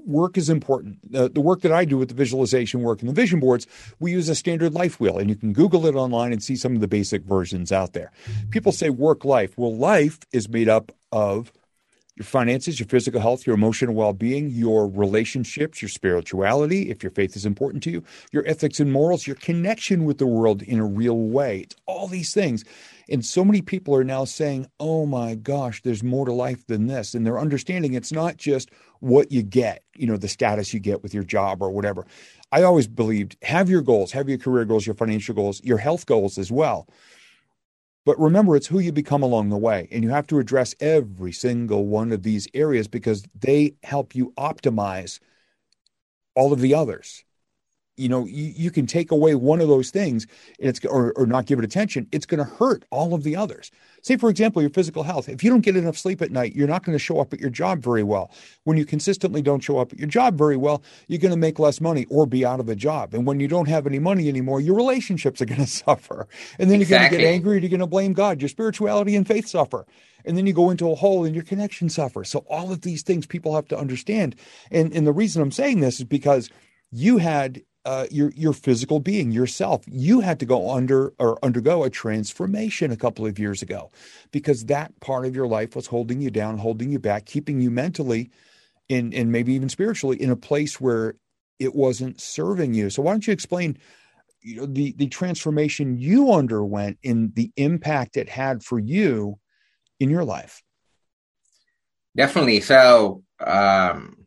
work 0.06 0.38
is 0.38 0.48
important. 0.48 0.98
The, 1.12 1.28
the 1.28 1.42
work 1.42 1.60
that 1.60 1.70
I 1.70 1.84
do 1.84 1.98
with 1.98 2.08
the 2.08 2.14
visualization 2.14 2.80
work 2.80 3.00
and 3.00 3.10
the 3.10 3.12
vision 3.12 3.40
boards, 3.40 3.66
we 4.00 4.10
use 4.10 4.30
a 4.30 4.34
standard 4.34 4.72
life 4.72 4.98
wheel, 4.98 5.18
and 5.18 5.28
you 5.28 5.36
can 5.36 5.52
Google 5.52 5.84
it 5.84 5.94
online 5.94 6.32
and 6.32 6.42
see 6.42 6.56
some 6.56 6.74
of 6.74 6.80
the 6.80 6.88
basic 6.88 7.24
versions 7.24 7.72
out 7.72 7.92
there. 7.92 8.10
People 8.48 8.72
say 8.72 8.88
work-life. 8.88 9.52
Well, 9.58 9.76
life 9.76 10.20
is 10.32 10.48
made 10.48 10.70
up 10.70 10.92
of 11.12 11.52
your 12.16 12.24
finances, 12.24 12.80
your 12.80 12.88
physical 12.88 13.20
health, 13.20 13.46
your 13.46 13.54
emotional 13.54 13.94
well 13.94 14.14
being, 14.14 14.48
your 14.50 14.88
relationships, 14.88 15.82
your 15.82 15.88
spirituality, 15.90 16.90
if 16.90 17.02
your 17.02 17.12
faith 17.12 17.36
is 17.36 17.44
important 17.44 17.82
to 17.84 17.90
you, 17.90 18.02
your 18.32 18.46
ethics 18.46 18.80
and 18.80 18.90
morals, 18.90 19.26
your 19.26 19.36
connection 19.36 20.04
with 20.04 20.16
the 20.18 20.26
world 20.26 20.62
in 20.62 20.78
a 20.78 20.86
real 20.86 21.18
way. 21.18 21.60
It's 21.60 21.76
all 21.84 22.08
these 22.08 22.32
things. 22.32 22.64
And 23.08 23.24
so 23.24 23.44
many 23.44 23.60
people 23.60 23.94
are 23.94 24.02
now 24.02 24.24
saying, 24.24 24.66
oh 24.80 25.06
my 25.06 25.34
gosh, 25.34 25.82
there's 25.82 26.02
more 26.02 26.24
to 26.24 26.32
life 26.32 26.66
than 26.66 26.86
this. 26.86 27.14
And 27.14 27.24
they're 27.24 27.38
understanding 27.38 27.92
it's 27.92 28.12
not 28.12 28.38
just 28.38 28.70
what 29.00 29.30
you 29.30 29.42
get, 29.42 29.84
you 29.94 30.06
know, 30.06 30.16
the 30.16 30.26
status 30.26 30.72
you 30.72 30.80
get 30.80 31.02
with 31.02 31.14
your 31.14 31.22
job 31.22 31.62
or 31.62 31.70
whatever. 31.70 32.06
I 32.50 32.62
always 32.62 32.86
believed 32.86 33.36
have 33.42 33.68
your 33.68 33.82
goals, 33.82 34.10
have 34.12 34.28
your 34.28 34.38
career 34.38 34.64
goals, 34.64 34.86
your 34.86 34.94
financial 34.94 35.34
goals, 35.34 35.62
your 35.62 35.78
health 35.78 36.06
goals 36.06 36.38
as 36.38 36.50
well. 36.50 36.88
But 38.06 38.20
remember, 38.20 38.54
it's 38.54 38.68
who 38.68 38.78
you 38.78 38.92
become 38.92 39.24
along 39.24 39.50
the 39.50 39.58
way. 39.58 39.88
And 39.90 40.04
you 40.04 40.10
have 40.10 40.28
to 40.28 40.38
address 40.38 40.76
every 40.80 41.32
single 41.32 41.86
one 41.86 42.12
of 42.12 42.22
these 42.22 42.46
areas 42.54 42.86
because 42.86 43.24
they 43.38 43.74
help 43.82 44.14
you 44.14 44.32
optimize 44.38 45.18
all 46.36 46.52
of 46.52 46.60
the 46.60 46.72
others 46.72 47.24
you 47.96 48.08
know 48.08 48.26
you, 48.26 48.52
you 48.56 48.70
can 48.70 48.86
take 48.86 49.10
away 49.10 49.34
one 49.34 49.60
of 49.60 49.68
those 49.68 49.90
things 49.90 50.26
and 50.58 50.68
it's 50.68 50.84
or, 50.84 51.12
or 51.12 51.26
not 51.26 51.46
give 51.46 51.58
it 51.58 51.64
attention 51.64 52.06
it's 52.12 52.26
going 52.26 52.38
to 52.38 52.50
hurt 52.56 52.84
all 52.90 53.14
of 53.14 53.22
the 53.22 53.36
others. 53.36 53.70
Say 54.02 54.16
for 54.16 54.30
example 54.30 54.62
your 54.62 54.70
physical 54.70 55.02
health. 55.02 55.28
If 55.28 55.42
you 55.42 55.50
don't 55.50 55.60
get 55.60 55.76
enough 55.76 55.96
sleep 55.96 56.22
at 56.22 56.30
night 56.30 56.54
you're 56.54 56.68
not 56.68 56.84
going 56.84 56.94
to 56.96 57.02
show 57.02 57.20
up 57.20 57.32
at 57.32 57.40
your 57.40 57.50
job 57.50 57.82
very 57.82 58.02
well. 58.02 58.30
When 58.64 58.76
you 58.76 58.84
consistently 58.84 59.42
don't 59.42 59.62
show 59.62 59.78
up 59.78 59.92
at 59.92 59.98
your 59.98 60.08
job 60.08 60.36
very 60.36 60.56
well 60.56 60.82
you're 61.08 61.20
going 61.20 61.32
to 61.32 61.38
make 61.38 61.58
less 61.58 61.80
money 61.80 62.06
or 62.10 62.26
be 62.26 62.44
out 62.44 62.60
of 62.60 62.68
a 62.68 62.76
job. 62.76 63.14
And 63.14 63.26
when 63.26 63.40
you 63.40 63.48
don't 63.48 63.68
have 63.68 63.86
any 63.86 63.98
money 63.98 64.28
anymore 64.28 64.60
your 64.60 64.76
relationships 64.76 65.40
are 65.40 65.46
going 65.46 65.60
to 65.64 65.66
suffer. 65.66 66.28
And 66.58 66.70
then 66.70 66.80
exactly. 66.80 66.84
you're 66.86 67.00
going 67.00 67.10
to 67.10 67.18
get 67.18 67.34
angry 67.34 67.60
you're 67.60 67.70
going 67.70 67.80
to 67.80 67.86
blame 67.86 68.12
god. 68.12 68.40
Your 68.40 68.48
spirituality 68.48 69.16
and 69.16 69.26
faith 69.26 69.48
suffer. 69.48 69.86
And 70.24 70.36
then 70.36 70.46
you 70.46 70.52
go 70.52 70.70
into 70.70 70.90
a 70.90 70.94
hole 70.96 71.24
and 71.24 71.34
your 71.34 71.44
connection 71.44 71.88
suffers. 71.88 72.28
So 72.28 72.40
all 72.50 72.72
of 72.72 72.80
these 72.80 73.02
things 73.02 73.26
people 73.26 73.54
have 73.54 73.68
to 73.68 73.78
understand. 73.78 74.36
And 74.70 74.92
and 74.92 75.06
the 75.06 75.12
reason 75.12 75.42
i'm 75.42 75.52
saying 75.52 75.80
this 75.80 75.98
is 75.98 76.04
because 76.04 76.50
you 76.90 77.18
had 77.18 77.62
uh, 77.86 78.04
your 78.10 78.32
your 78.34 78.52
physical 78.52 78.98
being 78.98 79.30
yourself. 79.30 79.84
You 79.86 80.18
had 80.18 80.40
to 80.40 80.44
go 80.44 80.72
under 80.72 81.12
or 81.20 81.38
undergo 81.44 81.84
a 81.84 81.90
transformation 81.90 82.90
a 82.90 82.96
couple 82.96 83.24
of 83.24 83.38
years 83.38 83.62
ago 83.62 83.92
because 84.32 84.64
that 84.64 84.98
part 84.98 85.24
of 85.24 85.36
your 85.36 85.46
life 85.46 85.76
was 85.76 85.86
holding 85.86 86.20
you 86.20 86.30
down 86.30 86.58
holding 86.58 86.90
you 86.90 86.98
back 86.98 87.26
keeping 87.26 87.60
you 87.60 87.70
mentally 87.70 88.28
and 88.90 89.14
and 89.14 89.30
maybe 89.30 89.52
even 89.52 89.68
spiritually 89.68 90.20
in 90.20 90.30
a 90.30 90.36
place 90.36 90.80
where 90.80 91.14
it 91.60 91.76
wasn't 91.76 92.20
serving 92.20 92.74
you. 92.74 92.90
So 92.90 93.02
why 93.02 93.12
don't 93.12 93.24
you 93.24 93.32
explain 93.32 93.78
you 94.42 94.56
know 94.56 94.66
the 94.66 94.92
the 94.96 95.06
transformation 95.06 95.96
you 95.96 96.32
underwent 96.32 96.98
and 97.04 97.32
the 97.36 97.52
impact 97.56 98.16
it 98.16 98.28
had 98.28 98.64
for 98.64 98.80
you 98.80 99.38
in 100.00 100.10
your 100.10 100.24
life? 100.24 100.60
Definitely. 102.16 102.62
So 102.62 103.22
um 103.38 104.25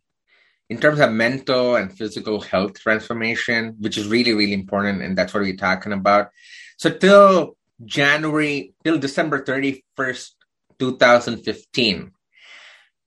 in 0.70 0.78
terms 0.78 1.00
of 1.00 1.12
mental 1.12 1.76
and 1.76 1.92
physical 1.92 2.42
health 2.42 2.80
transformation, 2.80 3.76
which 3.80 3.98
is 3.98 4.08
really, 4.08 4.34
really 4.34 4.54
important. 4.54 5.02
And 5.02 5.18
that's 5.18 5.34
what 5.34 5.42
we're 5.42 5.56
talking 5.56 5.94
about. 5.94 6.30
So 6.78 6.92
till 6.92 7.58
January, 7.84 8.74
till 8.84 9.00
December 9.00 9.44
31st, 9.44 10.32
2015, 10.78 12.12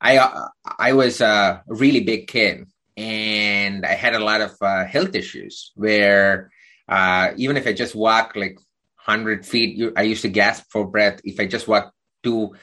I, 0.00 0.48
I 0.78 0.92
was 0.92 1.20
a 1.20 1.62
really 1.68 2.00
big 2.00 2.26
kid 2.26 2.66
and 2.96 3.86
I 3.86 3.94
had 3.94 4.14
a 4.14 4.24
lot 4.24 4.40
of 4.40 4.56
uh, 4.60 4.84
health 4.84 5.14
issues 5.14 5.70
where 5.76 6.50
uh, 6.88 7.30
even 7.36 7.56
if 7.56 7.66
I 7.66 7.72
just 7.72 7.94
walk 7.94 8.34
like 8.34 8.56
100 9.04 9.46
feet, 9.46 9.92
I 9.96 10.02
used 10.02 10.22
to 10.22 10.28
gasp 10.28 10.64
for 10.70 10.86
breath. 10.86 11.20
If 11.24 11.38
I 11.38 11.46
just 11.46 11.68
walk 11.68 11.94
two, 12.24 12.54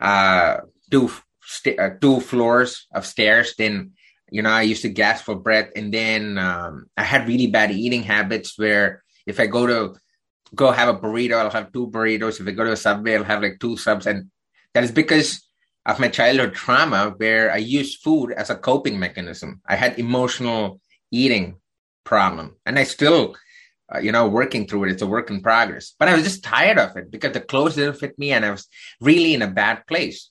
uh, 0.00 0.58
two, 0.90 1.10
st- 1.42 1.78
uh, 1.78 1.90
two 2.00 2.20
floors 2.20 2.86
of 2.92 3.04
stairs, 3.04 3.54
then 3.58 3.92
you 4.30 4.42
know, 4.42 4.50
I 4.50 4.62
used 4.62 4.82
to 4.82 4.88
gasp 4.88 5.24
for 5.24 5.36
breath, 5.36 5.70
and 5.76 5.92
then 5.92 6.38
um, 6.38 6.86
I 6.96 7.02
had 7.02 7.28
really 7.28 7.46
bad 7.46 7.70
eating 7.70 8.02
habits 8.02 8.58
where 8.58 9.02
if 9.26 9.38
I 9.38 9.46
go 9.46 9.66
to 9.66 9.98
go 10.54 10.70
have 10.70 10.88
a 10.88 10.98
burrito, 10.98 11.34
I'll 11.34 11.50
have 11.50 11.72
two 11.72 11.88
burritos. 11.88 12.40
If 12.40 12.46
I 12.46 12.52
go 12.52 12.64
to 12.64 12.72
a 12.72 12.76
subway, 12.76 13.16
I'll 13.16 13.24
have 13.24 13.42
like 13.42 13.58
two 13.60 13.76
subs, 13.76 14.06
and 14.06 14.30
that 14.74 14.84
is 14.84 14.90
because 14.90 15.42
of 15.84 16.00
my 16.00 16.08
childhood 16.08 16.54
trauma 16.54 17.14
where 17.16 17.52
I 17.52 17.58
used 17.58 18.02
food 18.02 18.32
as 18.32 18.50
a 18.50 18.56
coping 18.56 18.98
mechanism. 18.98 19.60
I 19.66 19.76
had 19.76 19.98
emotional 19.98 20.80
eating 21.12 21.56
problem, 22.04 22.56
and 22.66 22.78
I 22.78 22.84
still, 22.84 23.36
uh, 23.94 23.98
you 23.98 24.10
know, 24.10 24.26
working 24.26 24.66
through 24.66 24.84
it. 24.84 24.90
It's 24.90 25.02
a 25.02 25.06
work 25.06 25.30
in 25.30 25.40
progress, 25.40 25.94
but 25.98 26.08
I 26.08 26.14
was 26.14 26.24
just 26.24 26.42
tired 26.42 26.78
of 26.78 26.96
it 26.96 27.10
because 27.10 27.32
the 27.32 27.40
clothes 27.40 27.76
didn't 27.76 28.00
fit 28.00 28.18
me, 28.18 28.32
and 28.32 28.44
I 28.44 28.50
was 28.50 28.66
really 29.00 29.34
in 29.34 29.42
a 29.42 29.50
bad 29.50 29.86
place. 29.86 30.30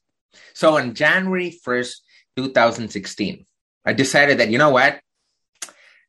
So 0.54 0.78
on 0.78 0.96
January 0.96 1.52
first, 1.52 2.02
2016. 2.36 3.46
I 3.86 3.94
decided 3.94 4.40
that, 4.40 4.50
you 4.50 4.58
know 4.58 4.72
what? 4.72 5.00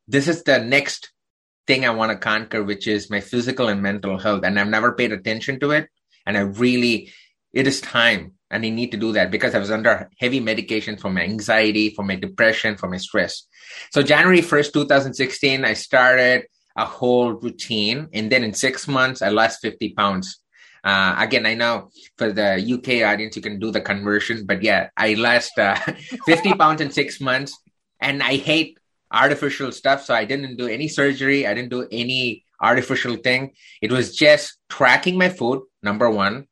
This 0.09 0.29
is 0.29 0.43
the 0.43 0.59
next 0.59 1.11
thing 1.67 1.85
I 1.85 1.91
want 1.91 2.13
to 2.13 2.19
conquer, 2.19 2.63
which 2.63 2.87
is 2.87 3.11
my 3.11 3.21
physical 3.21 3.69
and 3.69 3.83
mental 3.83 4.19
health. 4.19 4.45
And 4.45 4.59
I've 4.59 4.69
never 4.69 4.93
paid 4.93 5.13
attention 5.13 5.61
to 5.61 5.73
it. 5.73 5.89
And 6.25 6.37
I 6.37 6.41
really, 6.41 7.13
it 7.53 7.67
is 7.67 7.81
time 7.81 8.33
and 8.51 8.65
I 8.65 8.71
need 8.71 8.93
to 8.93 8.97
do 8.97 9.13
that 9.13 9.31
because 9.31 9.55
I 9.55 9.59
was 9.59 9.71
under 9.71 10.09
heavy 10.19 10.41
medication 10.41 10.97
for 10.97 11.11
my 11.11 11.23
anxiety, 11.23 11.91
for 11.91 12.05
my 12.05 12.15
depression, 12.15 12.77
for 12.77 12.89
my 12.89 12.97
stress. 12.97 13.43
So 13.93 14.03
January 14.03 14.41
1st, 14.41 14.73
2016, 14.73 15.65
I 15.65 15.73
started 15.75 16.47
a 16.77 16.85
whole 16.85 17.33
routine. 17.33 18.09
And 18.13 18.31
then 18.31 18.45
in 18.45 18.55
six 18.55 18.87
months, 18.87 19.23
I 19.23 19.29
lost 19.29 19.61
50 19.63 19.95
pounds. 19.95 20.39
Uh, 20.85 21.17
again, 21.19 21.47
I 21.47 21.55
know 21.55 21.91
for 22.17 22.33
the 22.33 22.63
UK 22.63 23.05
audience, 23.05 23.35
you 23.35 23.43
can 23.43 23.59
do 23.59 23.73
the 23.73 23.81
conversion, 23.81 24.47
but 24.47 24.63
yeah, 24.63 24.91
I 24.97 25.15
lost 25.15 25.59
uh, 25.59 25.75
50 26.27 26.55
pounds 26.55 26.81
in 26.81 26.93
six 26.93 27.21
months 27.21 27.59
and 28.01 28.23
I 28.23 28.37
hate 28.37 28.79
artificial 29.11 29.73
stuff. 29.73 30.05
So 30.05 30.15
I 30.15 30.25
didn't 30.25 30.57
do 30.57 30.67
any 30.67 30.89
surgery. 30.89 31.47
I 31.47 31.55
didn't 31.55 31.71
do 31.71 31.87
any 31.91 32.45
artificial 32.61 33.17
thing. 33.17 33.53
It 33.81 33.93
was 33.93 34.15
just 34.17 34.59
tracking 34.69 35.19
my 35.19 35.29
food, 35.29 35.63
number 35.83 36.11
one. 36.11 36.47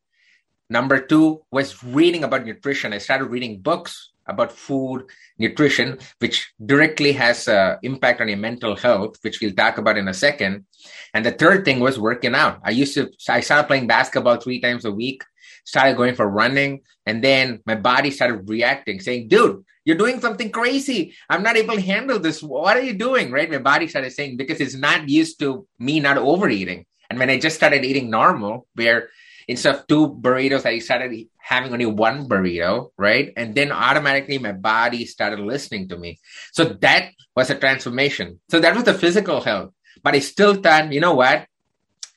Number 0.71 1.01
two 1.01 1.43
was 1.51 1.83
reading 1.85 2.25
about 2.25 2.47
nutrition. 2.47 2.93
I 2.93 2.99
started 2.99 3.27
reading 3.27 3.61
books 3.61 4.13
about 4.27 4.51
food, 4.51 5.05
nutrition, 5.39 5.99
which 6.19 6.53
directly 6.65 7.13
has 7.13 7.47
an 7.49 7.79
impact 7.83 8.23
on 8.23 8.29
your 8.29 8.39
mental 8.39 8.75
health, 8.75 9.19
which 9.21 9.41
we'll 9.41 9.53
talk 9.53 9.77
about 9.77 9.99
in 9.99 10.09
a 10.09 10.15
second. 10.15 10.65
And 11.13 11.25
the 11.25 11.33
third 11.33 11.65
thing 11.65 11.81
was 11.81 11.99
working 11.99 12.35
out. 12.35 12.61
I 12.65 12.71
used 12.71 12.95
to, 12.95 13.11
I 13.29 13.41
started 13.41 13.67
playing 13.67 13.87
basketball 13.87 14.39
three 14.39 14.61
times 14.61 14.87
a 14.87 14.91
week, 14.91 15.23
started 15.65 15.97
going 15.97 16.15
for 16.15 16.29
running, 16.29 16.81
and 17.07 17.23
then 17.23 17.61
my 17.67 17.75
body 17.75 18.11
started 18.11 18.49
reacting, 18.49 19.01
saying, 19.01 19.29
dude, 19.29 19.65
you're 19.85 19.97
doing 19.97 20.21
something 20.21 20.51
crazy. 20.51 21.15
I'm 21.29 21.43
not 21.43 21.57
able 21.57 21.75
to 21.75 21.81
handle 21.81 22.19
this. 22.19 22.43
What 22.43 22.77
are 22.77 22.83
you 22.83 22.95
doing? 22.95 23.31
Right? 23.31 23.51
My 23.51 23.59
body 23.59 23.87
started 23.87 24.13
saying, 24.13 24.37
because 24.37 24.61
it's 24.61 24.75
not 24.75 25.09
used 25.09 25.39
to 25.41 25.67
me 25.79 26.01
not 26.01 26.17
overeating. 26.17 26.87
And 27.11 27.19
when 27.19 27.31
I 27.31 27.39
just 27.39 27.57
started 27.57 27.85
eating 27.85 28.11
normal, 28.11 28.67
where 28.75 29.11
instead 29.47 29.75
of 29.75 29.87
two 29.87 30.09
burritos, 30.09 30.65
I 30.65 30.79
started 30.79 31.29
having 31.37 31.73
only 31.73 31.85
one 31.85 32.27
burrito, 32.27 32.93
right? 32.97 33.33
And 33.37 33.55
then 33.55 33.73
automatically 33.73 34.39
my 34.39 34.53
body 34.53 35.05
started 35.05 35.41
listening 35.41 35.89
to 35.89 35.99
me. 35.99 36.19
So 36.53 36.65
that 36.65 37.11
was 37.37 37.51
a 37.51 37.55
transformation. 37.55 38.41
So 38.51 38.61
that 38.61 38.75
was 38.75 38.85
the 38.85 38.95
physical 38.95 39.43
health. 39.43 39.73
But 40.03 40.15
I 40.15 40.21
still 40.21 40.55
thought, 40.55 40.93
you 40.93 41.01
know 41.01 41.15
what? 41.15 41.47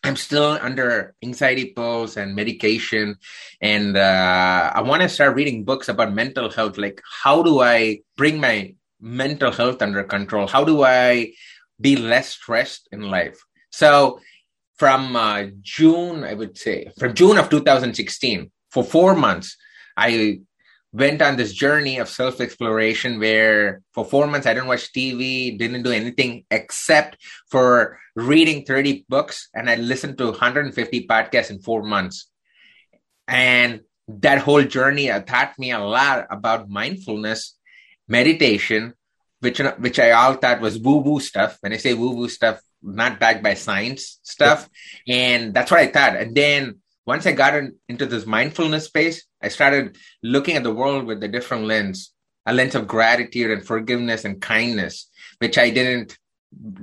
I'm 0.08 0.16
still 0.16 0.58
under 0.62 1.14
anxiety 1.22 1.66
pills 1.66 2.16
and 2.16 2.34
medication. 2.34 3.18
And 3.62 3.98
uh, 3.98 4.72
I 4.74 4.82
want 4.82 5.02
to 5.02 5.10
start 5.10 5.36
reading 5.36 5.66
books 5.66 5.90
about 5.90 6.14
mental 6.14 6.50
health. 6.50 6.78
Like, 6.78 7.02
how 7.24 7.44
do 7.44 7.62
I 7.62 8.00
bring 8.16 8.40
my 8.40 8.74
mental 9.02 9.52
health 9.52 9.82
under 9.82 10.04
control? 10.04 10.48
How 10.48 10.64
do 10.64 10.84
I 10.84 11.34
be 11.82 11.98
less 11.98 12.30
stressed 12.30 12.88
in 12.94 13.02
life? 13.02 13.38
So 13.72 14.22
from 14.78 15.16
uh, 15.16 15.48
June, 15.62 16.24
I 16.24 16.34
would 16.34 16.58
say, 16.58 16.90
from 16.98 17.14
June 17.14 17.38
of 17.38 17.50
2016, 17.50 18.50
for 18.72 18.84
four 18.84 19.14
months, 19.14 19.58
I 19.98 20.40
went 20.94 21.22
on 21.22 21.36
this 21.36 21.54
journey 21.54 21.98
of 22.00 22.08
self 22.08 22.40
exploration 22.40 23.20
where 23.20 23.82
for 23.94 24.06
four 24.06 24.26
months 24.28 24.48
I 24.48 24.54
didn't 24.54 24.68
watch 24.70 24.92
TV, 24.94 25.58
didn't 25.58 25.84
do 25.84 25.92
anything 25.92 26.46
except 26.50 27.18
for 27.50 28.00
reading 28.18 28.66
30 28.66 29.06
books, 29.08 29.50
and 29.54 29.70
I 29.70 29.76
listened 29.76 30.18
to 30.18 30.32
150 30.32 31.08
podcasts 31.08 31.52
in 31.52 31.62
four 31.62 31.84
months. 31.84 32.30
And 33.28 33.82
that 34.08 34.40
whole 34.40 34.64
journey 34.64 35.08
taught 35.22 35.54
me 35.60 35.72
a 35.72 35.80
lot 35.80 36.26
about 36.32 36.70
mindfulness, 36.70 37.56
meditation, 38.08 38.94
which 39.40 39.60
which 39.78 40.00
I 40.00 40.12
all 40.12 40.34
thought 40.34 40.62
was 40.62 40.80
woo 40.80 40.98
woo 40.98 41.20
stuff. 41.20 41.58
When 41.62 41.74
I 41.74 41.78
say 41.78 41.94
woo 41.94 42.16
woo 42.16 42.28
stuff, 42.28 42.60
not 42.82 43.20
backed 43.20 43.44
by 43.44 43.54
science 43.54 44.20
stuff. 44.24 44.68
And 45.08 45.54
that's 45.54 45.70
what 45.70 45.82
I 45.82 45.88
thought. 45.88 46.16
And 46.16 46.34
then 46.36 46.80
once 47.06 47.28
I 47.28 47.34
got 47.34 47.54
in, 47.54 47.76
into 47.88 48.08
this 48.08 48.26
mindfulness 48.26 48.86
space, 48.86 49.26
I 49.42 49.50
started 49.50 49.96
looking 50.24 50.56
at 50.56 50.64
the 50.64 50.74
world 50.74 51.06
with 51.06 51.22
a 51.24 51.28
different 51.28 51.66
lens, 51.66 52.14
a 52.48 52.54
lens 52.54 52.74
of 52.74 52.88
gratitude 52.88 53.52
and 53.52 53.66
forgiveness 53.66 54.26
and 54.26 54.42
kindness, 54.42 55.10
which 55.38 55.58
I 55.60 55.70
didn't 55.70 56.18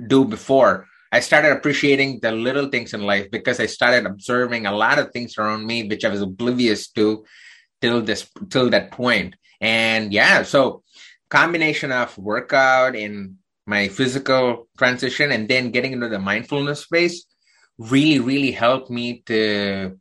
do 0.07 0.23
before. 0.23 0.87
I 1.11 1.19
started 1.19 1.51
appreciating 1.51 2.19
the 2.21 2.31
little 2.31 2.69
things 2.69 2.93
in 2.93 3.03
life 3.03 3.31
because 3.31 3.59
I 3.59 3.67
started 3.67 4.05
observing 4.05 4.65
a 4.65 4.75
lot 4.75 4.99
of 4.99 5.11
things 5.11 5.37
around 5.37 5.65
me, 5.65 5.87
which 5.87 6.03
I 6.03 6.09
was 6.09 6.21
oblivious 6.21 6.89
to 6.91 7.25
till 7.81 8.01
this 8.01 8.29
till 8.49 8.69
that 8.71 8.91
point. 8.91 9.35
And 9.61 10.11
yeah, 10.11 10.43
so 10.43 10.83
combination 11.29 11.91
of 11.91 12.17
workout 12.17 12.95
and 12.95 13.35
my 13.65 13.87
physical 13.87 14.67
transition 14.77 15.31
and 15.31 15.47
then 15.47 15.71
getting 15.71 15.93
into 15.93 16.09
the 16.09 16.19
mindfulness 16.19 16.81
space 16.81 17.25
really 17.77 18.19
really 18.19 18.51
helped 18.51 18.89
me 18.89 19.21
to 19.25 19.99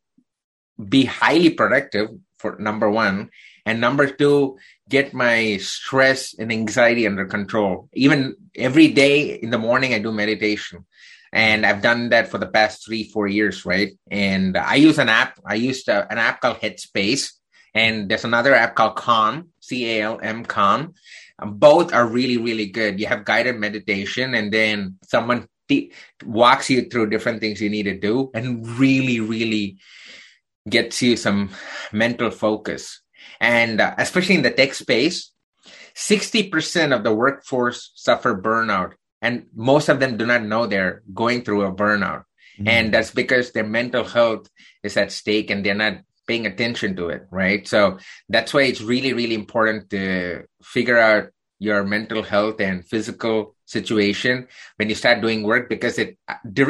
be 0.88 1.04
highly 1.04 1.50
productive 1.50 2.10
for 2.38 2.56
number 2.58 2.90
one. 2.90 3.30
And 3.66 3.80
number 3.80 4.06
two 4.06 4.58
get 4.88 5.14
my 5.14 5.56
stress 5.56 6.34
and 6.38 6.52
anxiety 6.52 7.06
under 7.06 7.24
control. 7.24 7.88
Even 7.94 8.36
every 8.54 8.88
day 8.88 9.34
in 9.34 9.50
the 9.50 9.58
morning 9.58 9.94
i 9.94 9.98
do 9.98 10.12
meditation 10.12 10.84
and 11.34 11.66
i've 11.66 11.82
done 11.82 12.08
that 12.08 12.28
for 12.28 12.38
the 12.38 12.46
past 12.46 12.84
three 12.84 13.04
four 13.04 13.26
years 13.26 13.66
right 13.66 13.92
and 14.10 14.56
i 14.56 14.76
use 14.76 14.98
an 14.98 15.10
app 15.10 15.38
i 15.44 15.54
used 15.54 15.88
uh, 15.90 16.06
an 16.08 16.16
app 16.16 16.40
called 16.40 16.56
headspace 16.60 17.32
and 17.74 18.08
there's 18.08 18.24
another 18.24 18.54
app 18.54 18.74
called 18.74 18.96
calm 18.96 19.48
c-a-l-m 19.60 20.44
calm 20.46 20.94
um, 21.38 21.58
both 21.58 21.92
are 21.92 22.06
really, 22.06 22.36
really 22.36 22.66
good. 22.66 23.00
You 23.00 23.06
have 23.06 23.24
guided 23.24 23.58
meditation, 23.58 24.34
and 24.34 24.52
then 24.52 24.98
someone 25.04 25.48
t- 25.68 25.92
walks 26.24 26.70
you 26.70 26.88
through 26.88 27.10
different 27.10 27.40
things 27.40 27.60
you 27.60 27.70
need 27.70 27.84
to 27.84 27.98
do, 27.98 28.30
and 28.34 28.66
really, 28.78 29.20
really 29.20 29.78
gets 30.68 31.02
you 31.02 31.16
some 31.16 31.50
mental 31.92 32.30
focus. 32.30 33.02
And 33.40 33.80
uh, 33.80 33.94
especially 33.98 34.36
in 34.36 34.42
the 34.42 34.50
tech 34.50 34.74
space, 34.74 35.32
60% 35.94 36.94
of 36.94 37.04
the 37.04 37.14
workforce 37.14 37.92
suffer 37.94 38.40
burnout, 38.40 38.94
and 39.24 39.46
most 39.54 39.88
of 39.88 40.00
them 40.00 40.18
do 40.18 40.26
not 40.26 40.44
know 40.44 40.66
they're 40.66 41.02
going 41.14 41.42
through 41.42 41.62
a 41.64 41.72
burnout. 41.72 42.24
Mm-hmm. 42.58 42.68
And 42.68 42.92
that's 42.92 43.10
because 43.10 43.52
their 43.52 43.64
mental 43.64 44.04
health 44.04 44.50
is 44.82 44.98
at 44.98 45.10
stake 45.10 45.48
and 45.48 45.64
they're 45.64 45.74
not 45.74 46.04
paying 46.28 46.44
attention 46.44 46.94
to 46.96 47.08
it, 47.08 47.22
right? 47.30 47.66
So 47.66 47.98
that's 48.28 48.52
why 48.52 48.62
it's 48.64 48.82
really, 48.82 49.14
really 49.14 49.34
important 49.34 49.88
to 49.90 50.44
figure 50.62 50.98
out 50.98 51.30
your 51.58 51.84
mental 51.84 52.22
health 52.22 52.60
and 52.60 52.84
physical 52.84 53.56
situation 53.64 54.46
when 54.76 54.90
you 54.90 54.94
start 54.94 55.22
doing 55.22 55.42
work 55.42 55.70
because 55.70 55.98
it 55.98 56.18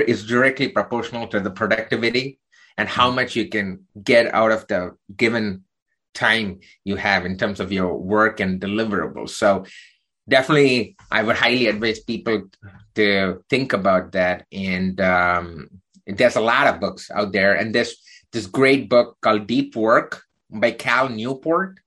is 0.06 0.24
directly 0.24 0.68
proportional 0.68 1.26
to 1.28 1.40
the 1.40 1.50
productivity 1.50 2.38
and 2.78 2.88
how 2.88 3.10
much 3.10 3.34
you 3.34 3.48
can 3.48 3.80
get 4.00 4.32
out 4.32 4.52
of 4.52 4.64
the 4.68 4.96
given 5.16 5.64
time 6.14 6.60
you 6.84 6.94
have 6.94 7.26
in 7.26 7.36
terms 7.36 7.58
of 7.58 7.72
your 7.72 7.96
work 7.98 8.38
and 8.38 8.60
deliverables. 8.60 9.30
So 9.30 9.64
definitely, 10.28 10.96
I 11.10 11.22
would 11.22 11.36
highly 11.36 11.66
advise 11.66 12.00
people 12.00 12.48
to 12.94 13.42
think 13.50 13.72
about 13.72 14.12
that. 14.12 14.46
And 14.52 15.00
um, 15.00 15.68
there's 16.06 16.36
a 16.36 16.40
lot 16.40 16.66
of 16.66 16.80
books 16.80 17.10
out 17.10 17.32
there, 17.32 17.54
and 17.54 17.74
there's 17.74 17.96
this 18.32 18.46
great 18.46 18.88
book 18.88 19.16
called 19.20 19.46
Deep 19.46 19.76
Work 19.76 20.22
by 20.50 20.72
Cal 20.72 21.08
Newport. 21.08 21.78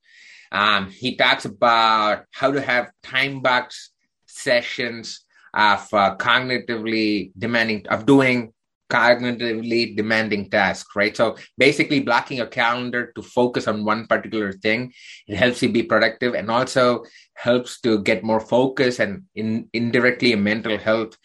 Um, 0.51 0.89
he 0.89 1.15
talks 1.15 1.45
about 1.45 2.25
how 2.31 2.51
to 2.51 2.61
have 2.61 2.91
time 3.03 3.41
box 3.41 3.91
sessions 4.25 5.21
of 5.53 5.87
uh, 5.93 6.15
cognitively 6.15 7.31
demanding, 7.37 7.87
of 7.87 8.05
doing 8.05 8.53
cognitively 8.89 9.95
demanding 9.95 10.49
task, 10.49 10.95
right? 10.95 11.15
So 11.15 11.35
basically 11.57 11.99
blocking 11.99 12.39
a 12.39 12.47
calendar 12.47 13.11
to 13.15 13.21
focus 13.21 13.67
on 13.67 13.85
one 13.85 14.07
particular 14.07 14.53
thing, 14.53 14.93
it 15.27 15.35
helps 15.35 15.61
you 15.61 15.69
be 15.69 15.83
productive 15.83 16.33
and 16.33 16.49
also 16.49 17.03
helps 17.35 17.79
to 17.81 18.01
get 18.03 18.23
more 18.23 18.39
focus 18.39 18.99
and 18.99 19.23
in, 19.35 19.69
indirectly 19.73 20.35
mental 20.35 20.77
health 20.77 21.17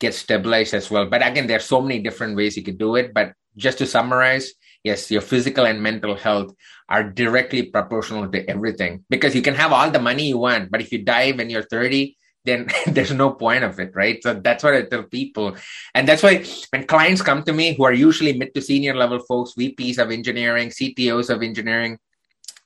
gets 0.00 0.18
stabilized 0.18 0.74
as 0.74 0.90
well. 0.90 1.06
But 1.06 1.26
again, 1.26 1.46
there's 1.46 1.64
so 1.64 1.80
many 1.80 2.00
different 2.00 2.36
ways 2.36 2.56
you 2.56 2.62
could 2.62 2.78
do 2.78 2.96
it. 2.96 3.12
But 3.12 3.32
just 3.56 3.78
to 3.78 3.86
summarize, 3.86 4.52
yes, 4.84 5.10
your 5.10 5.22
physical 5.22 5.66
and 5.66 5.82
mental 5.82 6.14
health 6.14 6.54
are 6.88 7.02
directly 7.02 7.64
proportional 7.64 8.30
to 8.30 8.48
everything 8.48 9.04
because 9.10 9.34
you 9.34 9.42
can 9.42 9.54
have 9.54 9.72
all 9.72 9.90
the 9.90 9.98
money 9.98 10.28
you 10.28 10.38
want, 10.38 10.70
but 10.70 10.80
if 10.80 10.92
you 10.92 11.04
die 11.04 11.32
when 11.32 11.50
you're 11.50 11.66
30, 11.66 12.16
then 12.48 12.68
there's 12.86 13.12
no 13.12 13.30
point 13.30 13.64
of 13.64 13.78
it, 13.78 13.94
right? 13.94 14.22
So 14.22 14.34
that's 14.34 14.64
what 14.64 14.74
I 14.74 14.82
tell 14.82 15.04
people. 15.04 15.56
And 15.94 16.08
that's 16.08 16.22
why 16.22 16.44
when 16.70 16.86
clients 16.86 17.22
come 17.22 17.42
to 17.44 17.52
me 17.52 17.74
who 17.74 17.84
are 17.84 17.92
usually 17.92 18.32
mid 18.32 18.54
to 18.54 18.62
senior 18.62 18.94
level 18.94 19.20
folks, 19.20 19.52
VPs 19.52 19.98
of 19.98 20.10
engineering, 20.10 20.70
CTOs 20.70 21.28
of 21.28 21.42
engineering, 21.42 21.98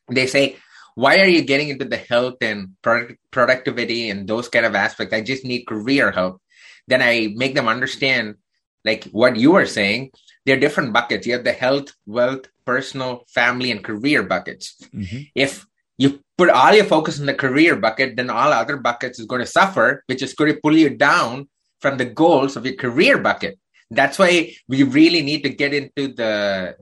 they 0.08 0.26
say, 0.26 0.56
why 0.94 1.18
are 1.18 1.26
you 1.26 1.42
getting 1.42 1.68
into 1.68 1.84
the 1.84 1.96
health 1.96 2.36
and 2.40 2.76
product- 2.82 3.18
productivity 3.30 4.10
and 4.10 4.28
those 4.28 4.48
kind 4.48 4.66
of 4.66 4.74
aspects? 4.74 5.14
I 5.14 5.20
just 5.20 5.44
need 5.44 5.64
career 5.64 6.10
help. 6.10 6.40
Then 6.86 7.02
I 7.02 7.32
make 7.34 7.54
them 7.54 7.68
understand 7.68 8.36
like 8.84 9.04
what 9.12 9.36
you 9.36 9.54
are 9.54 9.66
saying 9.66 10.10
there 10.44 10.56
are 10.56 10.60
different 10.60 10.92
buckets. 10.92 11.26
You 11.26 11.34
have 11.34 11.44
the 11.44 11.52
health, 11.52 11.92
wealth, 12.06 12.46
personal, 12.64 13.24
family, 13.28 13.70
and 13.70 13.82
career 13.82 14.22
buckets. 14.22 14.76
Mm-hmm. 14.94 15.30
If 15.34 15.66
you 15.98 16.20
put 16.42 16.50
all 16.50 16.74
your 16.74 16.84
focus 16.84 17.20
in 17.20 17.26
the 17.26 17.34
career 17.34 17.76
bucket, 17.76 18.16
then 18.16 18.28
all 18.28 18.52
other 18.52 18.76
buckets 18.76 19.20
is 19.20 19.26
going 19.26 19.40
to 19.40 19.46
suffer, 19.46 20.02
which 20.06 20.22
is 20.22 20.34
going 20.34 20.52
to 20.52 20.60
pull 20.60 20.76
you 20.76 20.90
down 20.90 21.48
from 21.80 21.98
the 21.98 22.04
goals 22.04 22.56
of 22.56 22.66
your 22.66 22.74
career 22.74 23.18
bucket. 23.18 23.60
That's 23.92 24.18
why 24.18 24.52
we 24.66 24.82
really 24.82 25.22
need 25.22 25.44
to 25.44 25.50
get 25.50 25.72
into 25.72 26.12
the 26.12 26.74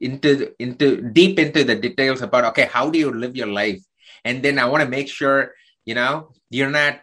into 0.00 0.54
into 0.60 1.02
deep 1.10 1.40
into 1.40 1.64
the 1.64 1.74
details 1.74 2.22
about 2.22 2.44
okay, 2.50 2.66
how 2.66 2.90
do 2.90 2.98
you 2.98 3.10
live 3.10 3.34
your 3.34 3.48
life? 3.48 3.82
And 4.24 4.40
then 4.40 4.56
I 4.60 4.66
want 4.66 4.84
to 4.84 4.88
make 4.88 5.08
sure, 5.08 5.52
you 5.84 5.96
know, 5.96 6.30
you're 6.50 6.70
not 6.70 7.00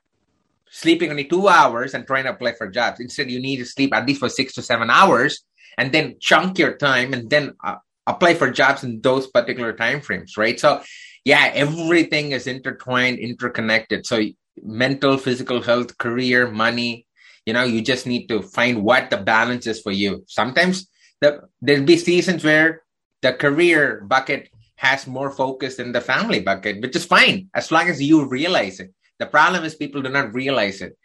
sleeping 0.70 1.10
only 1.10 1.26
two 1.26 1.50
hours 1.50 1.96
and 1.96 2.08
trying 2.08 2.24
to 2.24 2.32
apply 2.32 2.54
for 2.54 2.70
jobs. 2.70 3.02
Instead, 3.02 3.30
you 3.30 3.42
need 3.42 3.58
to 3.58 3.66
sleep 3.66 3.94
at 3.94 4.08
least 4.08 4.22
for 4.22 4.30
six 4.30 4.54
to 4.54 4.62
seven 4.62 4.90
hours 4.90 5.44
and 5.78 5.92
then 5.92 6.16
chunk 6.22 6.60
your 6.60 6.78
time 6.78 7.12
and 7.12 7.30
then 7.30 7.56
uh, 7.62 7.76
apply 8.08 8.36
for 8.36 8.52
jobs 8.52 8.86
in 8.86 9.02
those 9.02 9.28
particular 9.28 9.74
time 9.74 10.00
frames, 10.00 10.38
right? 10.38 10.58
So, 10.58 10.82
yeah, 11.26 11.52
everything 11.54 12.32
is 12.32 12.48
intertwined, 12.48 13.20
interconnected. 13.20 14.06
So, 14.06 14.22
mental, 14.64 15.18
physical 15.18 15.62
health, 15.62 15.98
career, 15.98 16.50
money, 16.50 17.08
you 17.46 17.54
know, 17.54 17.64
you 17.64 17.82
just 17.82 18.08
need 18.08 18.28
to 18.28 18.42
find 18.42 18.84
what 18.84 19.10
the 19.10 19.18
balance 19.18 19.68
is 19.68 19.82
for 19.82 19.92
you. 19.92 20.24
Sometimes 20.28 20.88
the, 21.22 21.42
there'll 21.62 21.84
be 21.84 21.98
seasons 21.98 22.44
where 22.44 22.84
the 23.22 23.34
career 23.34 24.02
bucket 24.08 24.50
has 24.76 25.08
more 25.08 25.32
focus 25.32 25.78
than 25.78 25.92
the 25.92 26.02
family 26.02 26.40
bucket, 26.40 26.82
which 26.82 26.96
is 26.96 27.06
fine 27.06 27.50
as 27.54 27.72
long 27.72 27.90
as 27.90 28.02
you 28.02 28.26
realize 28.28 28.80
it. 28.80 28.94
The 29.20 29.26
problem 29.26 29.64
is 29.64 29.76
people 29.76 30.02
do 30.02 30.10
not 30.10 30.34
realize 30.34 30.82
it. 30.82 30.98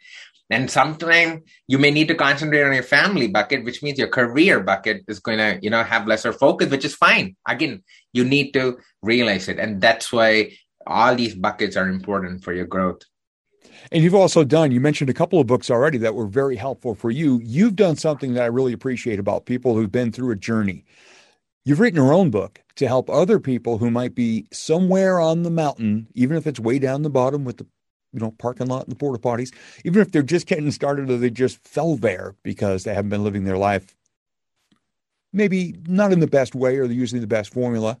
And 0.51 0.69
sometimes 0.69 1.41
you 1.67 1.77
may 1.77 1.91
need 1.91 2.09
to 2.09 2.15
concentrate 2.15 2.63
on 2.63 2.73
your 2.73 2.83
family 2.83 3.29
bucket, 3.29 3.63
which 3.63 3.81
means 3.81 3.97
your 3.97 4.09
career 4.09 4.59
bucket 4.59 5.03
is 5.07 5.19
going 5.19 5.37
to, 5.37 5.57
you 5.61 5.69
know, 5.69 5.81
have 5.81 6.07
lesser 6.07 6.33
focus, 6.33 6.69
which 6.69 6.83
is 6.83 6.93
fine. 6.93 7.37
Again, 7.47 7.83
you 8.11 8.25
need 8.25 8.51
to 8.51 8.77
realize 9.01 9.47
it. 9.47 9.59
And 9.59 9.79
that's 9.79 10.11
why 10.11 10.51
all 10.85 11.15
these 11.15 11.35
buckets 11.35 11.77
are 11.77 11.87
important 11.87 12.43
for 12.43 12.53
your 12.53 12.65
growth. 12.65 13.01
And 13.93 14.03
you've 14.03 14.15
also 14.15 14.43
done, 14.43 14.71
you 14.71 14.81
mentioned 14.81 15.09
a 15.09 15.13
couple 15.13 15.39
of 15.39 15.47
books 15.47 15.71
already 15.71 15.97
that 15.99 16.15
were 16.15 16.27
very 16.27 16.57
helpful 16.57 16.95
for 16.95 17.09
you. 17.09 17.39
You've 17.43 17.77
done 17.77 17.95
something 17.95 18.33
that 18.33 18.43
I 18.43 18.47
really 18.47 18.73
appreciate 18.73 19.19
about 19.19 19.45
people 19.45 19.73
who've 19.73 19.91
been 19.91 20.11
through 20.11 20.31
a 20.31 20.35
journey. 20.35 20.83
You've 21.63 21.79
written 21.79 22.01
your 22.01 22.11
own 22.11 22.29
book 22.29 22.61
to 22.75 22.87
help 22.87 23.09
other 23.09 23.39
people 23.39 23.77
who 23.77 23.89
might 23.89 24.15
be 24.15 24.47
somewhere 24.51 25.19
on 25.19 25.43
the 25.43 25.51
mountain, 25.51 26.07
even 26.13 26.35
if 26.35 26.45
it's 26.45 26.59
way 26.59 26.79
down 26.79 27.03
the 27.03 27.09
bottom 27.09 27.45
with 27.45 27.57
the 27.57 27.67
you 28.13 28.19
know, 28.19 28.31
parking 28.31 28.67
lot 28.67 28.83
and 28.83 28.91
the 28.91 28.95
porta 28.95 29.21
potties, 29.21 29.53
even 29.85 30.01
if 30.01 30.11
they're 30.11 30.21
just 30.21 30.47
getting 30.47 30.71
started 30.71 31.09
or 31.09 31.17
they 31.17 31.29
just 31.29 31.57
fell 31.67 31.95
there 31.95 32.35
because 32.43 32.83
they 32.83 32.93
haven't 32.93 33.09
been 33.09 33.23
living 33.23 33.45
their 33.45 33.57
life 33.57 33.95
maybe 35.33 35.75
not 35.87 36.11
in 36.11 36.19
the 36.19 36.27
best 36.27 36.55
way 36.55 36.77
or 36.77 36.87
they're 36.87 36.95
using 36.95 37.21
the 37.21 37.27
best 37.27 37.53
formula 37.53 37.97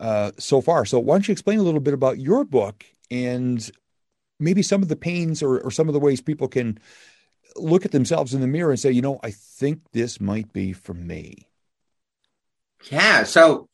uh, 0.00 0.32
so 0.38 0.60
far. 0.60 0.84
So 0.84 0.98
why 0.98 1.14
don't 1.14 1.28
you 1.28 1.32
explain 1.32 1.58
a 1.58 1.62
little 1.62 1.80
bit 1.80 1.94
about 1.94 2.18
your 2.18 2.44
book 2.44 2.84
and 3.10 3.70
maybe 4.40 4.62
some 4.62 4.82
of 4.82 4.88
the 4.88 4.96
pains 4.96 5.42
or, 5.42 5.60
or 5.60 5.70
some 5.70 5.88
of 5.88 5.94
the 5.94 6.00
ways 6.00 6.20
people 6.20 6.48
can 6.48 6.78
look 7.56 7.84
at 7.84 7.92
themselves 7.92 8.34
in 8.34 8.40
the 8.40 8.46
mirror 8.46 8.70
and 8.70 8.80
say, 8.80 8.90
you 8.90 9.02
know, 9.02 9.20
I 9.22 9.30
think 9.30 9.80
this 9.92 10.20
might 10.20 10.52
be 10.52 10.72
for 10.72 10.94
me. 10.94 11.46
Yeah. 12.90 13.22
So 13.24 13.68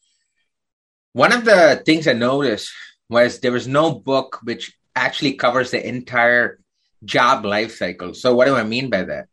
one 1.13 1.33
of 1.33 1.45
the 1.45 1.83
things 1.85 2.07
I 2.07 2.13
noticed 2.13 2.71
was 3.09 3.41
there 3.41 3.53
was 3.53 3.67
no 3.67 3.93
book 3.93 4.41
which 4.43 4.77
actually 5.01 5.35
covers 5.35 5.71
the 5.71 5.81
entire 5.87 6.61
job 7.05 7.45
life 7.45 7.77
cycle. 7.77 8.13
So 8.15 8.35
what 8.35 8.47
do 8.47 8.55
I 8.55 8.65
mean 8.65 8.91
by 8.91 9.03
that? 9.05 9.27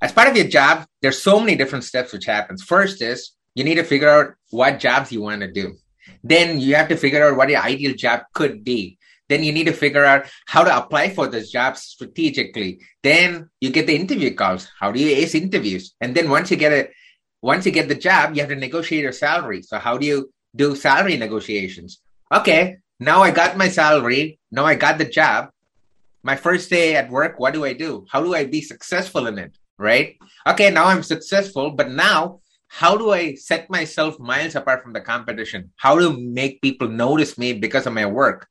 As 0.00 0.12
part 0.12 0.28
of 0.28 0.36
your 0.36 0.48
job, 0.48 0.86
there's 1.00 1.22
so 1.22 1.38
many 1.38 1.54
different 1.56 1.84
steps 1.84 2.12
which 2.12 2.24
happens. 2.24 2.62
First 2.62 3.02
is 3.02 3.32
you 3.54 3.64
need 3.64 3.76
to 3.76 3.84
figure 3.84 4.08
out 4.08 4.34
what 4.50 4.80
jobs 4.80 5.12
you 5.12 5.20
want 5.22 5.42
to 5.42 5.52
do. 5.52 5.76
Then 6.24 6.58
you 6.58 6.74
have 6.74 6.88
to 6.88 6.96
figure 6.96 7.22
out 7.24 7.36
what 7.36 7.50
your 7.50 7.60
ideal 7.60 7.94
job 7.94 8.22
could 8.34 8.64
be. 8.64 8.98
Then 9.28 9.44
you 9.44 9.52
need 9.52 9.66
to 9.66 9.72
figure 9.72 10.04
out 10.04 10.26
how 10.46 10.64
to 10.64 10.76
apply 10.76 11.10
for 11.10 11.26
those 11.28 11.50
jobs 11.50 11.82
strategically. 11.82 12.80
Then 13.02 13.50
you 13.60 13.70
get 13.70 13.86
the 13.86 13.94
interview 13.94 14.34
calls. 14.34 14.68
How 14.80 14.90
do 14.90 14.98
you 14.98 15.14
ace 15.14 15.34
interviews? 15.34 15.94
And 16.00 16.14
then 16.16 16.28
once 16.28 16.50
you 16.50 16.56
get 16.56 16.72
it, 16.72 16.92
once 17.40 17.64
you 17.66 17.72
get 17.72 17.88
the 17.88 17.94
job, 17.94 18.34
you 18.34 18.40
have 18.40 18.50
to 18.50 18.56
negotiate 18.56 19.02
your 19.02 19.12
salary. 19.12 19.62
So 19.62 19.78
how 19.78 19.98
do 19.98 20.06
you 20.06 20.32
do 20.54 20.74
salary 20.74 21.16
negotiations? 21.16 22.00
Okay, 22.30 22.78
now 23.04 23.22
I 23.22 23.30
got 23.30 23.56
my 23.56 23.68
salary. 23.68 24.38
Now 24.50 24.64
I 24.64 24.74
got 24.74 24.98
the 24.98 25.04
job. 25.04 25.50
My 26.22 26.36
first 26.36 26.70
day 26.70 26.94
at 26.94 27.10
work, 27.10 27.38
what 27.38 27.52
do 27.52 27.64
I 27.64 27.72
do? 27.72 28.06
How 28.08 28.22
do 28.22 28.34
I 28.34 28.44
be 28.44 28.62
successful 28.62 29.26
in 29.26 29.38
it? 29.38 29.56
Right? 29.78 30.16
Okay, 30.46 30.70
now 30.70 30.86
I'm 30.86 31.02
successful, 31.02 31.72
but 31.72 31.90
now 31.90 32.40
how 32.68 32.96
do 32.96 33.10
I 33.10 33.34
set 33.34 33.68
myself 33.68 34.18
miles 34.18 34.54
apart 34.54 34.82
from 34.82 34.92
the 34.92 35.00
competition? 35.00 35.72
How 35.76 35.98
to 35.98 36.16
make 36.16 36.62
people 36.62 36.88
notice 36.88 37.36
me 37.36 37.52
because 37.52 37.86
of 37.86 37.92
my 37.92 38.06
work? 38.06 38.46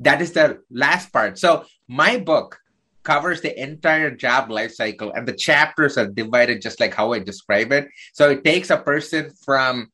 That 0.00 0.20
is 0.20 0.32
the 0.32 0.60
last 0.70 1.12
part. 1.12 1.38
So 1.38 1.64
my 1.88 2.18
book 2.18 2.60
covers 3.02 3.40
the 3.40 3.58
entire 3.60 4.10
job 4.10 4.50
life 4.50 4.72
cycle 4.74 5.12
and 5.12 5.26
the 5.26 5.32
chapters 5.32 5.96
are 5.96 6.06
divided 6.06 6.60
just 6.60 6.78
like 6.78 6.94
how 6.94 7.14
I 7.14 7.20
describe 7.20 7.72
it. 7.72 7.88
So 8.12 8.30
it 8.30 8.44
takes 8.44 8.70
a 8.70 8.76
person 8.76 9.32
from 9.44 9.90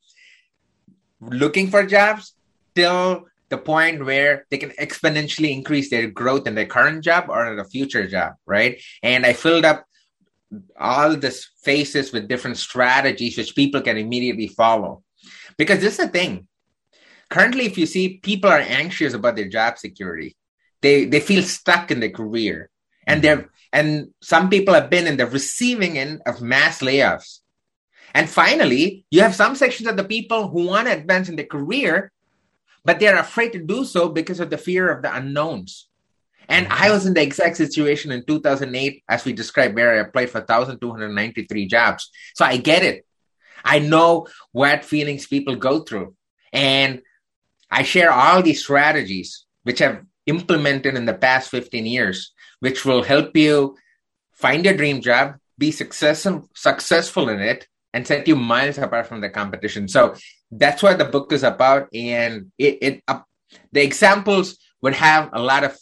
looking 1.21 1.71
for 1.71 1.87
jobs 1.87 2.35
till 2.75 3.27
the 3.49 3.59
point 3.59 4.05
where 4.05 4.47
they 4.51 4.59
can 4.59 4.71
exponentially 4.71 5.53
increase 5.53 5.91
their 5.91 6.09
growth 6.09 6.47
in 6.47 6.55
their 6.55 6.67
current 6.67 7.05
job 7.05 7.27
or 7.29 7.53
in 7.53 7.59
a 7.59 7.65
future 7.65 8.07
job, 8.07 8.35
right? 8.47 8.81
And 9.03 9.27
I 9.27 9.33
filled 9.33 9.65
up 9.65 9.85
all 10.79 11.17
this 11.17 11.49
phases 11.63 12.13
with 12.13 12.29
different 12.29 12.57
strategies 12.57 13.37
which 13.37 13.55
people 13.55 13.81
can 13.81 13.97
immediately 13.97 14.49
follow. 14.49 15.03
Because 15.57 15.81
this 15.81 15.99
is 15.99 16.07
the 16.07 16.09
thing. 16.09 16.49
Currently, 17.31 17.67
if 17.67 17.79
you 17.79 17.87
see 17.87 18.19
people 18.19 18.51
are 18.51 18.59
anxious 18.59 19.15
about 19.15 19.37
their 19.37 19.49
job 19.49 19.79
security, 19.79 20.37
they 20.83 21.05
they 21.05 21.21
feel 21.21 21.43
stuck 21.43 21.91
in 21.91 22.01
their 22.01 22.11
career. 22.11 22.71
And 23.07 23.23
they're 23.23 23.51
and 23.73 24.09
some 24.23 24.51
people 24.51 24.75
have 24.75 24.91
been 24.91 25.07
in 25.07 25.17
the 25.17 25.27
receiving 25.27 25.99
end 25.99 26.23
of 26.27 26.41
mass 26.41 26.81
layoffs. 26.81 27.41
And 28.15 28.31
finally, 28.31 29.05
you 29.11 29.23
have 29.23 29.35
some 29.35 29.57
sections 29.57 29.89
of 29.89 29.97
the 29.97 30.05
people 30.05 30.49
who 30.49 30.69
want 30.69 30.87
to 30.87 30.95
advance 30.95 31.29
in 31.29 31.35
their 31.35 31.47
career, 31.47 32.13
but 32.85 33.01
they're 33.01 33.19
afraid 33.19 33.53
to 33.53 33.59
do 33.59 33.85
so 33.85 34.09
because 34.09 34.41
of 34.41 34.51
the 34.51 34.59
fear 34.59 34.91
of 34.91 35.03
the 35.03 35.15
unknowns. 35.15 35.89
And 36.49 36.67
I 36.69 36.91
was 36.91 37.07
in 37.07 37.15
the 37.15 37.23
exact 37.23 37.57
situation 37.57 38.13
in 38.13 38.25
2008, 38.27 39.03
as 39.09 39.25
we 39.25 39.33
described, 39.33 39.75
where 39.75 39.95
I 39.95 40.01
applied 40.01 40.31
for 40.31 40.41
1,293 40.41 41.67
jobs. 41.67 42.11
So 42.35 42.45
I 42.45 42.59
get 42.59 42.83
it. 42.83 43.07
I 43.65 43.79
know 43.79 44.27
what 44.53 44.85
feelings 44.85 45.27
people 45.27 45.57
go 45.57 45.81
through. 45.81 46.15
And 46.53 47.01
I 47.71 47.83
share 47.83 48.13
all 48.13 48.43
these 48.43 48.63
strategies, 48.63 49.47
which 49.63 49.81
I've 49.81 50.03
implemented 50.27 50.97
in 50.97 51.07
the 51.07 51.15
past 51.15 51.51
15 51.51 51.87
years, 51.87 52.33
which 52.61 52.85
will 52.85 53.03
help 53.03 53.37
you 53.37 53.77
find 54.33 54.65
your 54.65 54.75
dream 54.75 55.01
job, 55.01 55.37
be 55.57 55.71
successful, 55.71 56.49
successful 56.55 57.29
in 57.31 57.41
it, 57.41 57.67
and 57.95 58.07
set 58.07 58.27
you 58.27 58.35
miles 58.35 58.77
apart 58.77 59.07
from 59.07 59.23
the 59.23 59.31
competition. 59.31 59.87
So 59.89 60.15
that's 60.51 60.83
what 60.83 60.99
the 60.99 61.07
book 61.07 61.33
is 61.33 61.45
about. 61.45 61.89
And 61.95 62.51
it, 62.59 62.79
it 62.83 63.03
uh, 63.07 63.21
the 63.73 63.83
examples 63.83 64.59
would 64.83 64.95
have 64.95 65.31
a 65.33 65.41
lot 65.41 65.63
of 65.63 65.79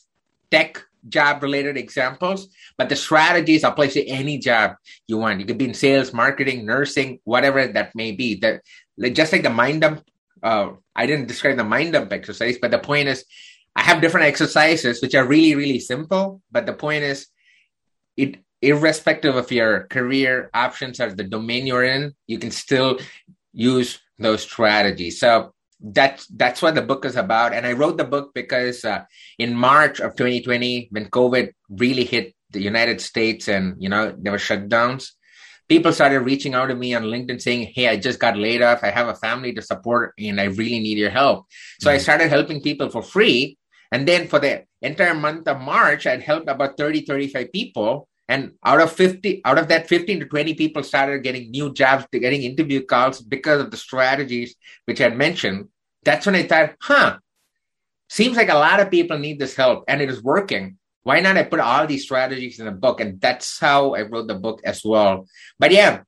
tech 0.51 0.85
job 1.09 1.43
related 1.43 1.77
examples, 1.77 2.47
but 2.77 2.89
the 2.89 2.95
strategies 2.95 3.65
apply 3.65 3.89
to 3.89 4.07
any 4.07 4.39
job 4.39 4.77
you 5.09 5.19
want. 5.19 5.41
You 5.41 5.47
could 5.47 5.59
be 5.59 5.65
in 5.65 5.75
sales, 5.75 6.13
marketing, 6.13 6.65
nursing, 6.65 7.19
whatever 7.25 7.67
that 7.67 7.97
may 7.97 8.13
be. 8.13 8.37
That 8.37 8.61
just 9.13 9.33
like 9.33 9.43
the 9.43 9.51
mind 9.51 9.81
dump. 9.81 10.05
Uh, 10.43 10.73
I 10.95 11.07
didn't 11.07 11.29
describe 11.29 11.57
the 11.57 11.65
mind 11.65 11.95
dump 11.95 12.13
exercise, 12.13 12.59
but 12.61 12.71
the 12.71 12.79
point 12.79 13.09
is, 13.09 13.25
I 13.75 13.83
have 13.83 14.03
different 14.03 14.27
exercises 14.27 15.01
which 15.01 15.15
are 15.15 15.27
really 15.27 15.55
really 15.55 15.81
simple. 15.81 16.43
But 16.53 16.67
the 16.67 16.75
point 16.75 17.05
is, 17.05 17.27
it 18.17 18.37
irrespective 18.63 19.37
of 19.37 19.51
your 19.51 19.85
career 19.89 20.49
options 20.55 21.01
or 21.01 21.13
the 21.13 21.25
domain 21.25 21.67
you're 21.67 21.85
in, 21.85 22.15
you 22.27 22.39
can 22.39 22.51
still 22.51 22.99
use 23.53 24.01
those 24.19 24.43
strategies. 24.43 25.19
So 25.19 25.53
that's 25.83 26.27
that's 26.29 26.63
what 26.63 26.77
the 26.77 26.83
book 26.83 27.05
is 27.05 27.17
about. 27.17 27.53
And 27.53 27.67
I 27.67 27.73
wrote 27.73 27.97
the 27.97 28.05
book 28.05 28.33
because 28.35 28.85
uh, 28.85 29.03
in 29.39 29.55
March 29.55 29.99
of 29.99 30.15
2020, 30.15 30.89
when 30.93 31.07
COVID 31.07 31.53
really 31.71 32.05
hit 32.05 32.35
the 32.51 32.63
United 32.63 33.01
States, 33.01 33.49
and 33.49 33.75
you 33.83 33.89
know 33.89 34.15
there 34.17 34.33
were 34.33 34.39
shutdowns, 34.39 35.11
people 35.69 35.93
started 35.93 36.21
reaching 36.21 36.55
out 36.55 36.67
to 36.67 36.77
me 36.77 36.95
on 36.95 37.03
LinkedIn 37.03 37.43
saying, 37.43 37.73
"Hey, 37.75 37.89
I 37.89 37.97
just 37.97 38.21
got 38.21 38.39
laid 38.39 38.63
off. 38.63 38.85
I 38.85 38.91
have 38.91 39.09
a 39.09 39.17
family 39.17 39.53
to 39.55 39.63
support, 39.63 40.15
and 40.19 40.41
I 40.41 40.45
really 40.45 40.79
need 40.79 40.99
your 40.99 41.11
help." 41.11 41.47
So 41.81 41.89
mm-hmm. 41.89 41.97
I 41.97 41.99
started 41.99 42.29
helping 42.29 42.63
people 42.63 42.89
for 42.89 43.03
free. 43.03 43.59
And 43.91 44.09
then 44.09 44.27
for 44.27 44.39
the 44.39 44.65
entire 44.81 45.15
month 45.15 45.47
of 45.49 45.61
March, 45.61 46.07
I'd 46.07 46.23
helped 46.23 46.49
about 46.49 46.79
30, 46.79 47.03
35 47.03 47.53
people 47.53 48.09
and 48.29 48.53
out 48.65 48.81
of 48.81 48.93
50, 48.93 49.43
out 49.45 49.59
of 49.59 49.69
that 49.69 49.89
15 49.89 50.21
to 50.21 50.27
20 50.27 50.55
people 50.55 50.83
started 50.83 51.23
getting 51.23 51.51
new 51.51 51.73
jobs, 51.73 52.07
getting 52.13 52.43
interview 52.43 52.85
calls 52.85 53.21
because 53.21 53.61
of 53.61 53.71
the 53.71 53.77
strategies 53.77 54.55
which 54.87 55.01
I 55.01 55.09
mentioned. 55.09 55.69
That's 56.05 56.27
when 56.27 56.35
I 56.35 56.43
thought, 56.45 56.75
huh, 56.81 57.19
seems 58.09 58.37
like 58.37 58.49
a 58.49 58.55
lot 58.55 58.81
of 58.81 58.91
people 58.91 59.19
need 59.19 59.39
this 59.39 59.57
help 59.57 59.85
and 59.89 60.01
it 60.01 60.11
is 60.11 60.23
working. 60.23 60.79
Why 61.03 61.21
not 61.21 61.37
I 61.37 61.43
put 61.43 61.61
all 61.61 61.87
these 61.87 62.05
strategies 62.05 62.61
in 62.61 62.69
a 62.69 62.73
book? 62.73 63.01
And 63.01 63.21
that's 63.21 63.59
how 63.59 63.95
I 63.95 64.03
wrote 64.03 64.29
the 64.29 64.37
book 64.37 64.61
as 64.65 64.85
well. 64.85 65.27
But 65.59 65.73
yeah, 65.73 66.03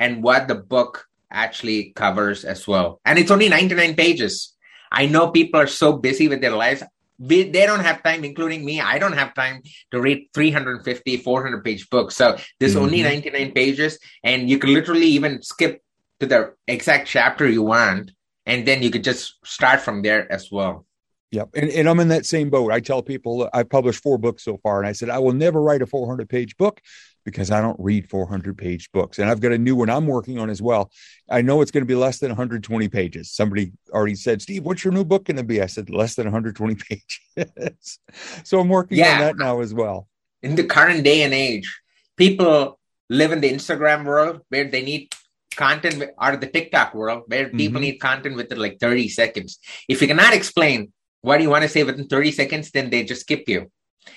and 0.00 0.22
what 0.22 0.48
the 0.48 0.54
book 0.54 1.04
actually 1.30 1.92
covers 1.94 2.46
as 2.46 2.66
well. 2.66 2.98
And 3.04 3.18
it's 3.18 3.30
only 3.30 3.50
99 3.50 3.94
pages. 3.94 4.54
I 4.90 5.04
know 5.04 5.28
people 5.28 5.60
are 5.60 5.66
so 5.66 5.92
busy 5.98 6.28
with 6.28 6.40
their 6.40 6.56
lives 6.56 6.82
we, 7.18 7.44
they 7.50 7.66
don't 7.66 7.80
have 7.80 8.02
time, 8.02 8.24
including 8.24 8.64
me. 8.64 8.80
I 8.80 8.98
don't 8.98 9.12
have 9.12 9.34
time 9.34 9.62
to 9.92 10.00
read 10.00 10.28
350, 10.34 11.16
400 11.18 11.64
page 11.64 11.88
books. 11.90 12.16
So 12.16 12.36
there's 12.58 12.74
mm-hmm. 12.74 12.84
only 12.84 13.02
99 13.02 13.52
pages, 13.52 13.98
and 14.22 14.48
you 14.48 14.58
can 14.58 14.74
literally 14.74 15.06
even 15.06 15.42
skip 15.42 15.82
to 16.20 16.26
the 16.26 16.54
exact 16.66 17.08
chapter 17.08 17.48
you 17.48 17.62
want, 17.62 18.12
and 18.46 18.66
then 18.66 18.82
you 18.82 18.90
could 18.90 19.04
just 19.04 19.34
start 19.44 19.80
from 19.80 20.02
there 20.02 20.30
as 20.30 20.50
well. 20.50 20.86
Yep. 21.30 21.50
And, 21.54 21.70
and 21.70 21.88
I'm 21.88 21.98
in 21.98 22.08
that 22.08 22.26
same 22.26 22.48
boat. 22.48 22.70
I 22.70 22.78
tell 22.78 23.02
people 23.02 23.48
I've 23.52 23.68
published 23.68 24.02
four 24.02 24.18
books 24.18 24.44
so 24.44 24.56
far, 24.58 24.78
and 24.78 24.86
I 24.86 24.92
said, 24.92 25.10
I 25.10 25.18
will 25.18 25.32
never 25.32 25.60
write 25.60 25.82
a 25.82 25.86
400 25.86 26.28
page 26.28 26.56
book 26.56 26.80
because 27.24 27.50
I 27.50 27.60
don't 27.60 27.78
read 27.78 28.08
400 28.08 28.56
page 28.56 28.92
books. 28.92 29.18
And 29.18 29.30
I've 29.30 29.40
got 29.40 29.52
a 29.52 29.58
new 29.58 29.76
one 29.76 29.90
I'm 29.90 30.06
working 30.06 30.38
on 30.38 30.50
as 30.50 30.60
well. 30.60 30.90
I 31.30 31.42
know 31.42 31.60
it's 31.60 31.70
going 31.70 31.82
to 31.82 31.86
be 31.86 31.94
less 31.94 32.18
than 32.18 32.30
120 32.30 32.88
pages. 32.88 33.32
Somebody 33.32 33.72
already 33.90 34.14
said, 34.14 34.42
Steve, 34.42 34.64
what's 34.64 34.84
your 34.84 34.92
new 34.92 35.04
book 35.04 35.24
going 35.24 35.36
to 35.38 35.44
be? 35.44 35.62
I 35.62 35.66
said, 35.66 35.90
less 35.90 36.14
than 36.14 36.26
120 36.26 36.74
pages. 37.36 37.98
so 38.44 38.60
I'm 38.60 38.68
working 38.68 38.98
yeah. 38.98 39.14
on 39.14 39.20
that 39.20 39.38
now 39.38 39.60
as 39.60 39.72
well. 39.72 40.08
In 40.42 40.54
the 40.54 40.64
current 40.64 41.04
day 41.04 41.22
and 41.22 41.32
age, 41.32 41.80
people 42.16 42.78
live 43.08 43.32
in 43.32 43.40
the 43.40 43.50
Instagram 43.50 44.04
world 44.04 44.42
where 44.50 44.64
they 44.64 44.82
need 44.82 45.14
content 45.56 46.02
or 46.18 46.36
the 46.36 46.46
TikTok 46.46 46.94
world 46.94 47.22
where 47.26 47.46
mm-hmm. 47.46 47.56
people 47.56 47.80
need 47.80 47.96
content 47.96 48.36
within 48.36 48.58
like 48.58 48.78
30 48.78 49.08
seconds. 49.08 49.58
If 49.88 50.02
you 50.02 50.08
cannot 50.08 50.34
explain 50.34 50.92
what 51.22 51.40
you 51.40 51.48
want 51.48 51.62
to 51.62 51.68
say 51.68 51.84
within 51.84 52.06
30 52.06 52.32
seconds, 52.32 52.70
then 52.70 52.90
they 52.90 53.04
just 53.04 53.22
skip 53.22 53.48
you. 53.48 53.70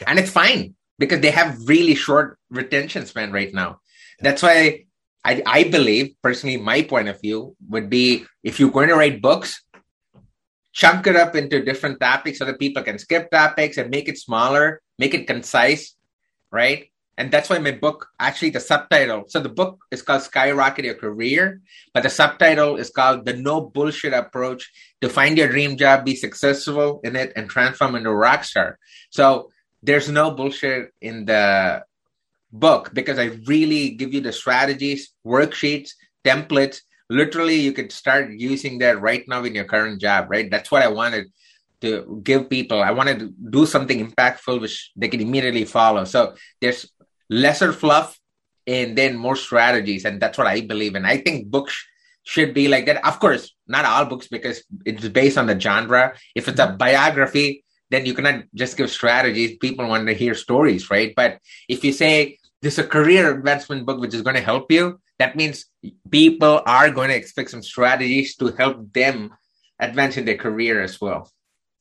And 0.06 0.20
it's 0.20 0.32
fine 0.32 0.76
because 1.00 1.22
they 1.22 1.32
have 1.32 1.68
really 1.68 1.96
short 1.96 2.38
retention 2.50 3.06
span 3.06 3.32
right 3.32 3.54
now. 3.54 3.80
That's 4.20 4.42
why 4.42 4.86
I, 5.24 5.44
I 5.46 5.64
believe, 5.66 6.16
personally, 6.24 6.58
my 6.58 6.82
point 6.84 7.08
of 7.08 7.22
view 7.22 7.56
would 7.70 7.90
be 7.90 8.26
if 8.44 8.60
you're 8.60 8.72
going 8.72 8.90
to 8.90 8.96
write 8.96 9.22
books, 9.22 9.64
chunk 10.74 11.08
it 11.08 11.16
up 11.16 11.36
into 11.36 11.64
different 11.64 12.00
topics 12.00 12.40
so 12.40 12.46
that 12.46 12.60
people 12.60 12.84
can 12.84 13.00
skip 13.00 13.30
topics 13.32 13.78
and 13.78 13.90
make 13.90 14.08
it 14.08 14.18
smaller, 14.18 14.82
make 14.98 15.14
it 15.14 15.28
concise, 15.28 15.96
right? 16.52 16.92
And 17.18 17.32
that's 17.32 17.50
why 17.50 17.58
my 17.58 17.72
book, 17.72 18.08
actually, 18.20 18.52
the 18.52 18.60
subtitle. 18.60 19.26
So 19.28 19.40
the 19.40 19.50
book 19.50 19.80
is 19.90 20.04
called 20.04 20.22
Skyrocket 20.22 20.86
Your 20.86 20.94
Career, 20.94 21.62
but 21.94 22.04
the 22.04 22.12
subtitle 22.12 22.78
is 22.78 22.92
called 22.92 23.26
The 23.26 23.34
No 23.34 23.60
Bullshit 23.60 24.14
Approach 24.14 24.72
to 25.02 25.10
Find 25.10 25.36
Your 25.36 25.50
Dream 25.50 25.78
Job, 25.78 26.06
Be 26.06 26.16
Successful 26.16 27.02
in 27.04 27.16
It, 27.16 27.34
and 27.36 27.50
Transform 27.50 27.96
into 27.96 28.12
a 28.12 28.16
Rock 28.16 28.44
Star. 28.44 28.78
So 29.10 29.50
there's 29.84 30.10
no 30.10 30.32
bullshit 30.32 30.92
in 31.02 31.26
the 31.26 31.84
book 32.52 32.92
because 32.94 33.20
I 33.20 33.38
really 33.46 33.92
give 33.92 34.14
you 34.14 34.22
the 34.22 34.32
strategies, 34.32 35.14
worksheets, 35.26 35.92
templates. 36.26 36.82
Literally, 37.10 37.56
you 37.56 37.72
could 37.72 37.92
start 37.92 38.32
using 38.32 38.80
that 38.80 39.00
right 39.02 39.24
now 39.28 39.44
in 39.44 39.56
your 39.56 39.66
current 39.66 40.02
job, 40.02 40.28
right? 40.30 40.50
That's 40.50 40.72
what 40.72 40.84
I 40.84 40.90
wanted 40.90 41.28
to 41.82 42.22
give 42.24 42.50
people. 42.50 42.82
I 42.82 42.92
wanted 42.92 43.20
to 43.20 43.34
do 43.50 43.66
something 43.66 44.06
impactful 44.06 44.60
which 44.60 44.92
they 44.96 45.08
can 45.08 45.22
immediately 45.22 45.66
follow. 45.66 46.04
So 46.06 46.36
there's 46.60 46.92
lesser 47.30 47.72
fluff 47.72 48.20
and 48.66 48.98
then 48.98 49.16
more 49.16 49.36
strategies. 49.36 50.04
And 50.06 50.20
that's 50.20 50.38
what 50.38 50.48
I 50.48 50.62
believe 50.62 50.96
in. 50.96 51.06
I 51.06 51.18
think 51.18 51.48
books 51.48 51.78
should 52.24 52.54
be 52.54 52.68
like 52.68 52.86
that. 52.88 53.06
Of 53.06 53.20
course, 53.20 53.56
not 53.68 53.86
all 53.86 54.06
books 54.06 54.28
because 54.28 54.64
it's 54.86 55.08
based 55.08 55.38
on 55.38 55.48
the 55.48 55.58
genre. 55.58 56.14
If 56.36 56.48
it's 56.48 56.60
a 56.60 56.68
mm-hmm. 56.68 56.78
biography, 56.78 57.64
then 57.90 58.06
you 58.06 58.14
cannot 58.14 58.44
just 58.54 58.78
give 58.78 58.90
strategies. 58.90 59.58
People 59.58 59.88
want 59.88 60.08
to 60.08 60.14
hear 60.14 60.36
stories, 60.36 60.90
right? 60.90 61.14
But 61.16 61.40
if 61.68 61.84
you 61.84 61.94
say 61.94 62.38
this 62.62 62.74
is 62.74 62.86
a 62.86 62.88
career 62.88 63.38
advancement 63.38 63.86
book 63.86 64.00
which 64.00 64.14
is 64.14 64.22
going 64.22 64.36
to 64.36 64.42
help 64.42 64.72
you, 64.72 65.00
that 65.20 65.36
means 65.36 65.66
people 66.10 66.62
are 66.66 66.92
going 66.92 67.10
to 67.10 67.16
expect 67.16 67.52
some 67.52 67.64
strategies 67.64 68.36
to 68.38 68.48
help 68.58 68.94
them 68.94 69.34
advance 69.80 70.18
in 70.18 70.26
their 70.26 70.38
career 70.38 70.82
as 70.82 71.00
well. 71.00 71.32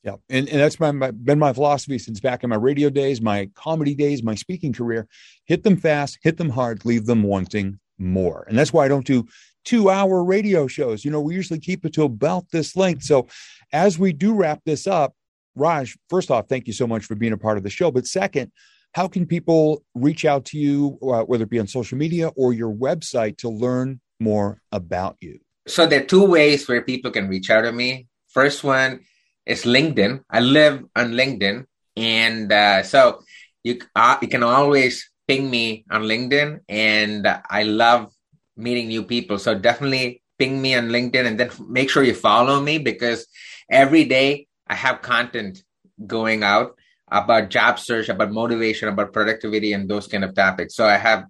Yeah, 0.03 0.15
and, 0.29 0.47
and 0.47 0.59
that's 0.61 0.79
my, 0.79 0.91
my, 0.91 1.11
been 1.11 1.39
my 1.39 1.51
philosophy 1.51 1.99
since 1.99 2.19
back 2.19 2.43
in 2.43 2.49
my 2.49 2.55
radio 2.55 2.89
days, 2.89 3.19
my 3.19 3.49
comedy 3.55 3.93
days, 3.93 4.23
my 4.23 4.35
speaking 4.35 4.71
career. 4.71 5.07
Hit 5.45 5.63
them 5.63 5.75
fast, 5.75 6.19
hit 6.21 6.37
them 6.37 6.49
hard, 6.49 6.85
leave 6.85 7.05
them 7.05 7.23
wanting 7.23 7.79
more. 7.97 8.45
And 8.47 8.57
that's 8.57 8.71
why 8.71 8.85
I 8.85 8.87
don't 8.87 9.05
do 9.05 9.27
two 9.65 9.89
hour 9.89 10.23
radio 10.23 10.67
shows. 10.67 11.03
You 11.03 11.11
know, 11.11 11.19
we 11.19 11.35
usually 11.35 11.59
keep 11.59 11.83
it 11.83 11.93
to 11.95 12.03
about 12.03 12.49
this 12.51 12.77
length. 12.77 13.03
So 13.03 13.27
as 13.73 13.99
we 13.99 14.13
do 14.13 14.33
wrap 14.33 14.61
this 14.65 14.87
up, 14.87 15.13
Raj, 15.57 15.97
first 16.09 16.29
off, 16.29 16.47
thank 16.47 16.67
you 16.67 16.73
so 16.73 16.85
much 16.85 17.05
for 17.05 17.15
being 17.15 17.33
a 17.33 17.37
part 17.37 17.57
of 17.57 17.63
the 17.63 17.69
show. 17.69 17.89
But 17.91 18.05
second, 18.05 18.51
how 18.93 19.07
can 19.07 19.25
people 19.25 19.83
reach 19.95 20.23
out 20.23 20.45
to 20.45 20.57
you, 20.57 20.97
uh, 21.01 21.23
whether 21.23 21.43
it 21.43 21.49
be 21.49 21.59
on 21.59 21.67
social 21.67 21.97
media 21.97 22.29
or 22.35 22.53
your 22.53 22.73
website, 22.73 23.37
to 23.39 23.49
learn 23.49 23.99
more 24.19 24.61
about 24.71 25.17
you? 25.19 25.39
So 25.67 25.85
there 25.85 26.01
are 26.01 26.05
two 26.05 26.25
ways 26.25 26.67
where 26.67 26.81
people 26.81 27.11
can 27.11 27.27
reach 27.27 27.49
out 27.49 27.61
to 27.61 27.71
me. 27.71 28.07
First 28.29 28.63
one 28.63 29.01
is 29.45 29.63
LinkedIn. 29.63 30.23
I 30.29 30.39
live 30.39 30.85
on 30.95 31.11
LinkedIn, 31.11 31.65
and 31.97 32.51
uh, 32.51 32.83
so 32.83 33.23
you 33.63 33.81
uh, 33.95 34.17
you 34.21 34.27
can 34.27 34.43
always 34.43 35.09
ping 35.27 35.49
me 35.49 35.85
on 35.91 36.03
LinkedIn, 36.03 36.61
and 36.69 37.27
I 37.49 37.63
love 37.63 38.13
meeting 38.55 38.87
new 38.87 39.03
people. 39.03 39.39
So 39.39 39.57
definitely 39.57 40.21
ping 40.39 40.61
me 40.61 40.75
on 40.75 40.87
LinkedIn, 40.87 41.25
and 41.25 41.39
then 41.39 41.51
make 41.67 41.89
sure 41.89 42.03
you 42.03 42.13
follow 42.13 42.61
me 42.61 42.77
because 42.77 43.27
every 43.69 44.05
day 44.05 44.46
I 44.69 44.75
have 44.75 45.01
content 45.01 45.63
going 46.05 46.43
out 46.43 46.75
about 47.09 47.49
job 47.49 47.79
search, 47.79 48.09
about 48.09 48.31
motivation, 48.31 48.89
about 48.89 49.13
productivity, 49.13 49.71
and 49.71 49.89
those 49.89 50.07
kind 50.07 50.23
of 50.23 50.35
topics. 50.35 50.75
So 50.75 50.85
I 50.85 50.97
have 50.97 51.25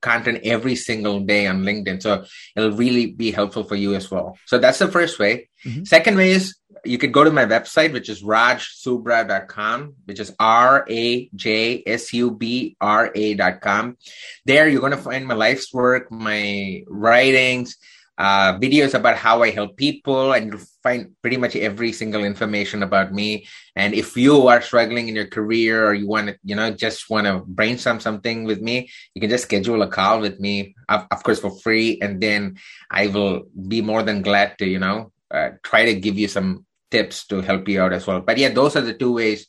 content 0.00 0.40
every 0.44 0.76
single 0.76 1.20
day 1.20 1.46
on 1.46 1.62
LinkedIn. 1.62 2.02
So 2.02 2.24
it'll 2.56 2.72
really 2.72 3.06
be 3.06 3.30
helpful 3.30 3.64
for 3.64 3.76
you 3.76 3.94
as 3.94 4.10
well. 4.10 4.38
So 4.46 4.58
that's 4.58 4.78
the 4.78 4.88
first 4.88 5.18
way. 5.18 5.50
Mm-hmm. 5.66 5.84
Second 5.84 6.16
way 6.16 6.30
is 6.30 6.56
you 6.84 6.96
could 6.96 7.12
go 7.12 7.22
to 7.22 7.30
my 7.30 7.44
website, 7.44 7.92
which 7.92 8.08
is 8.08 8.22
rajsubra.com, 8.22 9.94
which 10.06 10.20
is 10.20 10.34
R 10.38 10.86
A 10.88 11.28
J 11.34 11.82
S 11.86 12.14
U 12.14 12.30
B 12.30 12.76
R 12.80 13.12
A.com. 13.14 13.98
There 14.46 14.68
you're 14.68 14.80
going 14.80 14.92
to 14.92 14.98
find 14.98 15.26
my 15.26 15.34
life's 15.34 15.72
work, 15.74 16.10
my 16.10 16.82
writings, 16.86 17.76
uh, 18.20 18.60
videos 18.60 18.92
about 18.92 19.16
how 19.16 19.40
I 19.40 19.48
help 19.48 19.80
people, 19.80 20.36
and 20.36 20.52
you'll 20.52 20.68
find 20.84 21.16
pretty 21.22 21.38
much 21.38 21.56
every 21.56 21.90
single 21.90 22.22
information 22.22 22.82
about 22.82 23.14
me. 23.16 23.48
And 23.74 23.94
if 23.94 24.14
you 24.14 24.46
are 24.46 24.60
struggling 24.60 25.08
in 25.08 25.16
your 25.16 25.26
career 25.26 25.88
or 25.88 25.94
you 25.94 26.06
want 26.06 26.28
to, 26.28 26.36
you 26.44 26.54
know, 26.54 26.68
just 26.70 27.08
want 27.08 27.24
to 27.24 27.40
brainstorm 27.48 27.98
something 27.98 28.44
with 28.44 28.60
me, 28.60 28.90
you 29.14 29.22
can 29.22 29.30
just 29.30 29.44
schedule 29.44 29.80
a 29.80 29.88
call 29.88 30.20
with 30.20 30.38
me, 30.38 30.76
of, 30.90 31.06
of 31.10 31.22
course, 31.22 31.40
for 31.40 31.50
free. 31.64 31.98
And 32.02 32.20
then 32.20 32.60
I 32.90 33.06
will 33.06 33.48
be 33.56 33.80
more 33.80 34.02
than 34.02 34.20
glad 34.20 34.58
to, 34.58 34.66
you 34.68 34.78
know, 34.78 35.12
uh, 35.30 35.56
try 35.62 35.86
to 35.86 35.94
give 35.94 36.18
you 36.18 36.28
some 36.28 36.66
tips 36.90 37.26
to 37.28 37.40
help 37.40 37.68
you 37.68 37.80
out 37.80 37.94
as 37.94 38.06
well. 38.06 38.20
But 38.20 38.36
yeah, 38.36 38.50
those 38.50 38.76
are 38.76 38.84
the 38.84 38.92
two 38.92 39.14
ways 39.14 39.48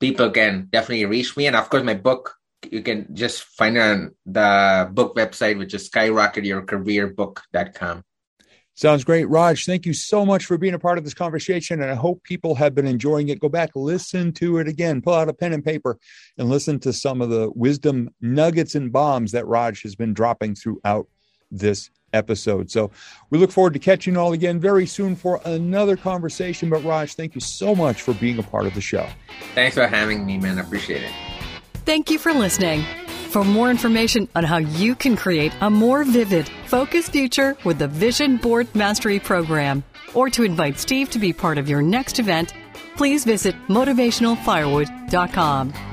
people 0.00 0.30
can 0.30 0.66
definitely 0.72 1.06
reach 1.06 1.36
me. 1.36 1.46
And 1.46 1.54
of 1.54 1.70
course, 1.70 1.84
my 1.84 1.94
book, 1.94 2.34
you 2.70 2.82
can 2.82 3.14
just 3.14 3.44
find 3.44 3.76
it 3.76 3.80
on 3.80 4.14
the 4.26 4.90
book 4.92 5.14
website, 5.16 5.58
which 5.58 5.74
is 5.74 5.88
skyrocketyourcareerbook.com. 5.90 8.04
Sounds 8.74 9.04
great. 9.04 9.28
Raj, 9.28 9.66
thank 9.66 9.84
you 9.84 9.92
so 9.92 10.24
much 10.24 10.46
for 10.46 10.56
being 10.56 10.72
a 10.72 10.78
part 10.78 10.96
of 10.96 11.04
this 11.04 11.12
conversation. 11.12 11.82
And 11.82 11.90
I 11.90 11.94
hope 11.94 12.22
people 12.22 12.54
have 12.54 12.74
been 12.74 12.86
enjoying 12.86 13.28
it. 13.28 13.38
Go 13.38 13.50
back, 13.50 13.70
listen 13.74 14.32
to 14.34 14.56
it 14.58 14.66
again, 14.66 15.02
pull 15.02 15.12
out 15.12 15.28
a 15.28 15.34
pen 15.34 15.52
and 15.52 15.62
paper, 15.62 15.98
and 16.38 16.48
listen 16.48 16.78
to 16.80 16.90
some 16.92 17.20
of 17.20 17.28
the 17.28 17.50
wisdom 17.54 18.08
nuggets 18.22 18.74
and 18.74 18.90
bombs 18.90 19.32
that 19.32 19.46
Raj 19.46 19.82
has 19.82 19.94
been 19.94 20.14
dropping 20.14 20.54
throughout 20.54 21.06
this 21.50 21.90
episode. 22.14 22.70
So 22.70 22.90
we 23.30 23.38
look 23.38 23.50
forward 23.50 23.74
to 23.74 23.78
catching 23.78 24.14
you 24.14 24.20
all 24.20 24.32
again 24.32 24.58
very 24.58 24.86
soon 24.86 25.16
for 25.16 25.38
another 25.44 25.96
conversation. 25.96 26.70
But 26.70 26.82
Raj, 26.82 27.14
thank 27.14 27.34
you 27.34 27.42
so 27.42 27.74
much 27.74 28.00
for 28.00 28.14
being 28.14 28.38
a 28.38 28.42
part 28.42 28.66
of 28.66 28.74
the 28.74 28.80
show. 28.80 29.06
Thanks 29.54 29.76
for 29.76 29.86
having 29.86 30.24
me, 30.24 30.38
man. 30.38 30.58
I 30.58 30.62
appreciate 30.62 31.02
it. 31.02 31.31
Thank 31.84 32.10
you 32.10 32.18
for 32.18 32.32
listening. 32.32 32.84
For 33.30 33.44
more 33.44 33.70
information 33.70 34.28
on 34.34 34.44
how 34.44 34.58
you 34.58 34.94
can 34.94 35.16
create 35.16 35.52
a 35.60 35.70
more 35.70 36.04
vivid, 36.04 36.48
focused 36.66 37.12
future 37.12 37.56
with 37.64 37.78
the 37.78 37.88
Vision 37.88 38.36
Board 38.36 38.68
Mastery 38.74 39.18
Program, 39.18 39.82
or 40.14 40.28
to 40.30 40.44
invite 40.44 40.78
Steve 40.78 41.10
to 41.10 41.18
be 41.18 41.32
part 41.32 41.58
of 41.58 41.68
your 41.68 41.82
next 41.82 42.18
event, 42.18 42.54
please 42.96 43.24
visit 43.24 43.54
motivationalfirewood.com. 43.68 45.91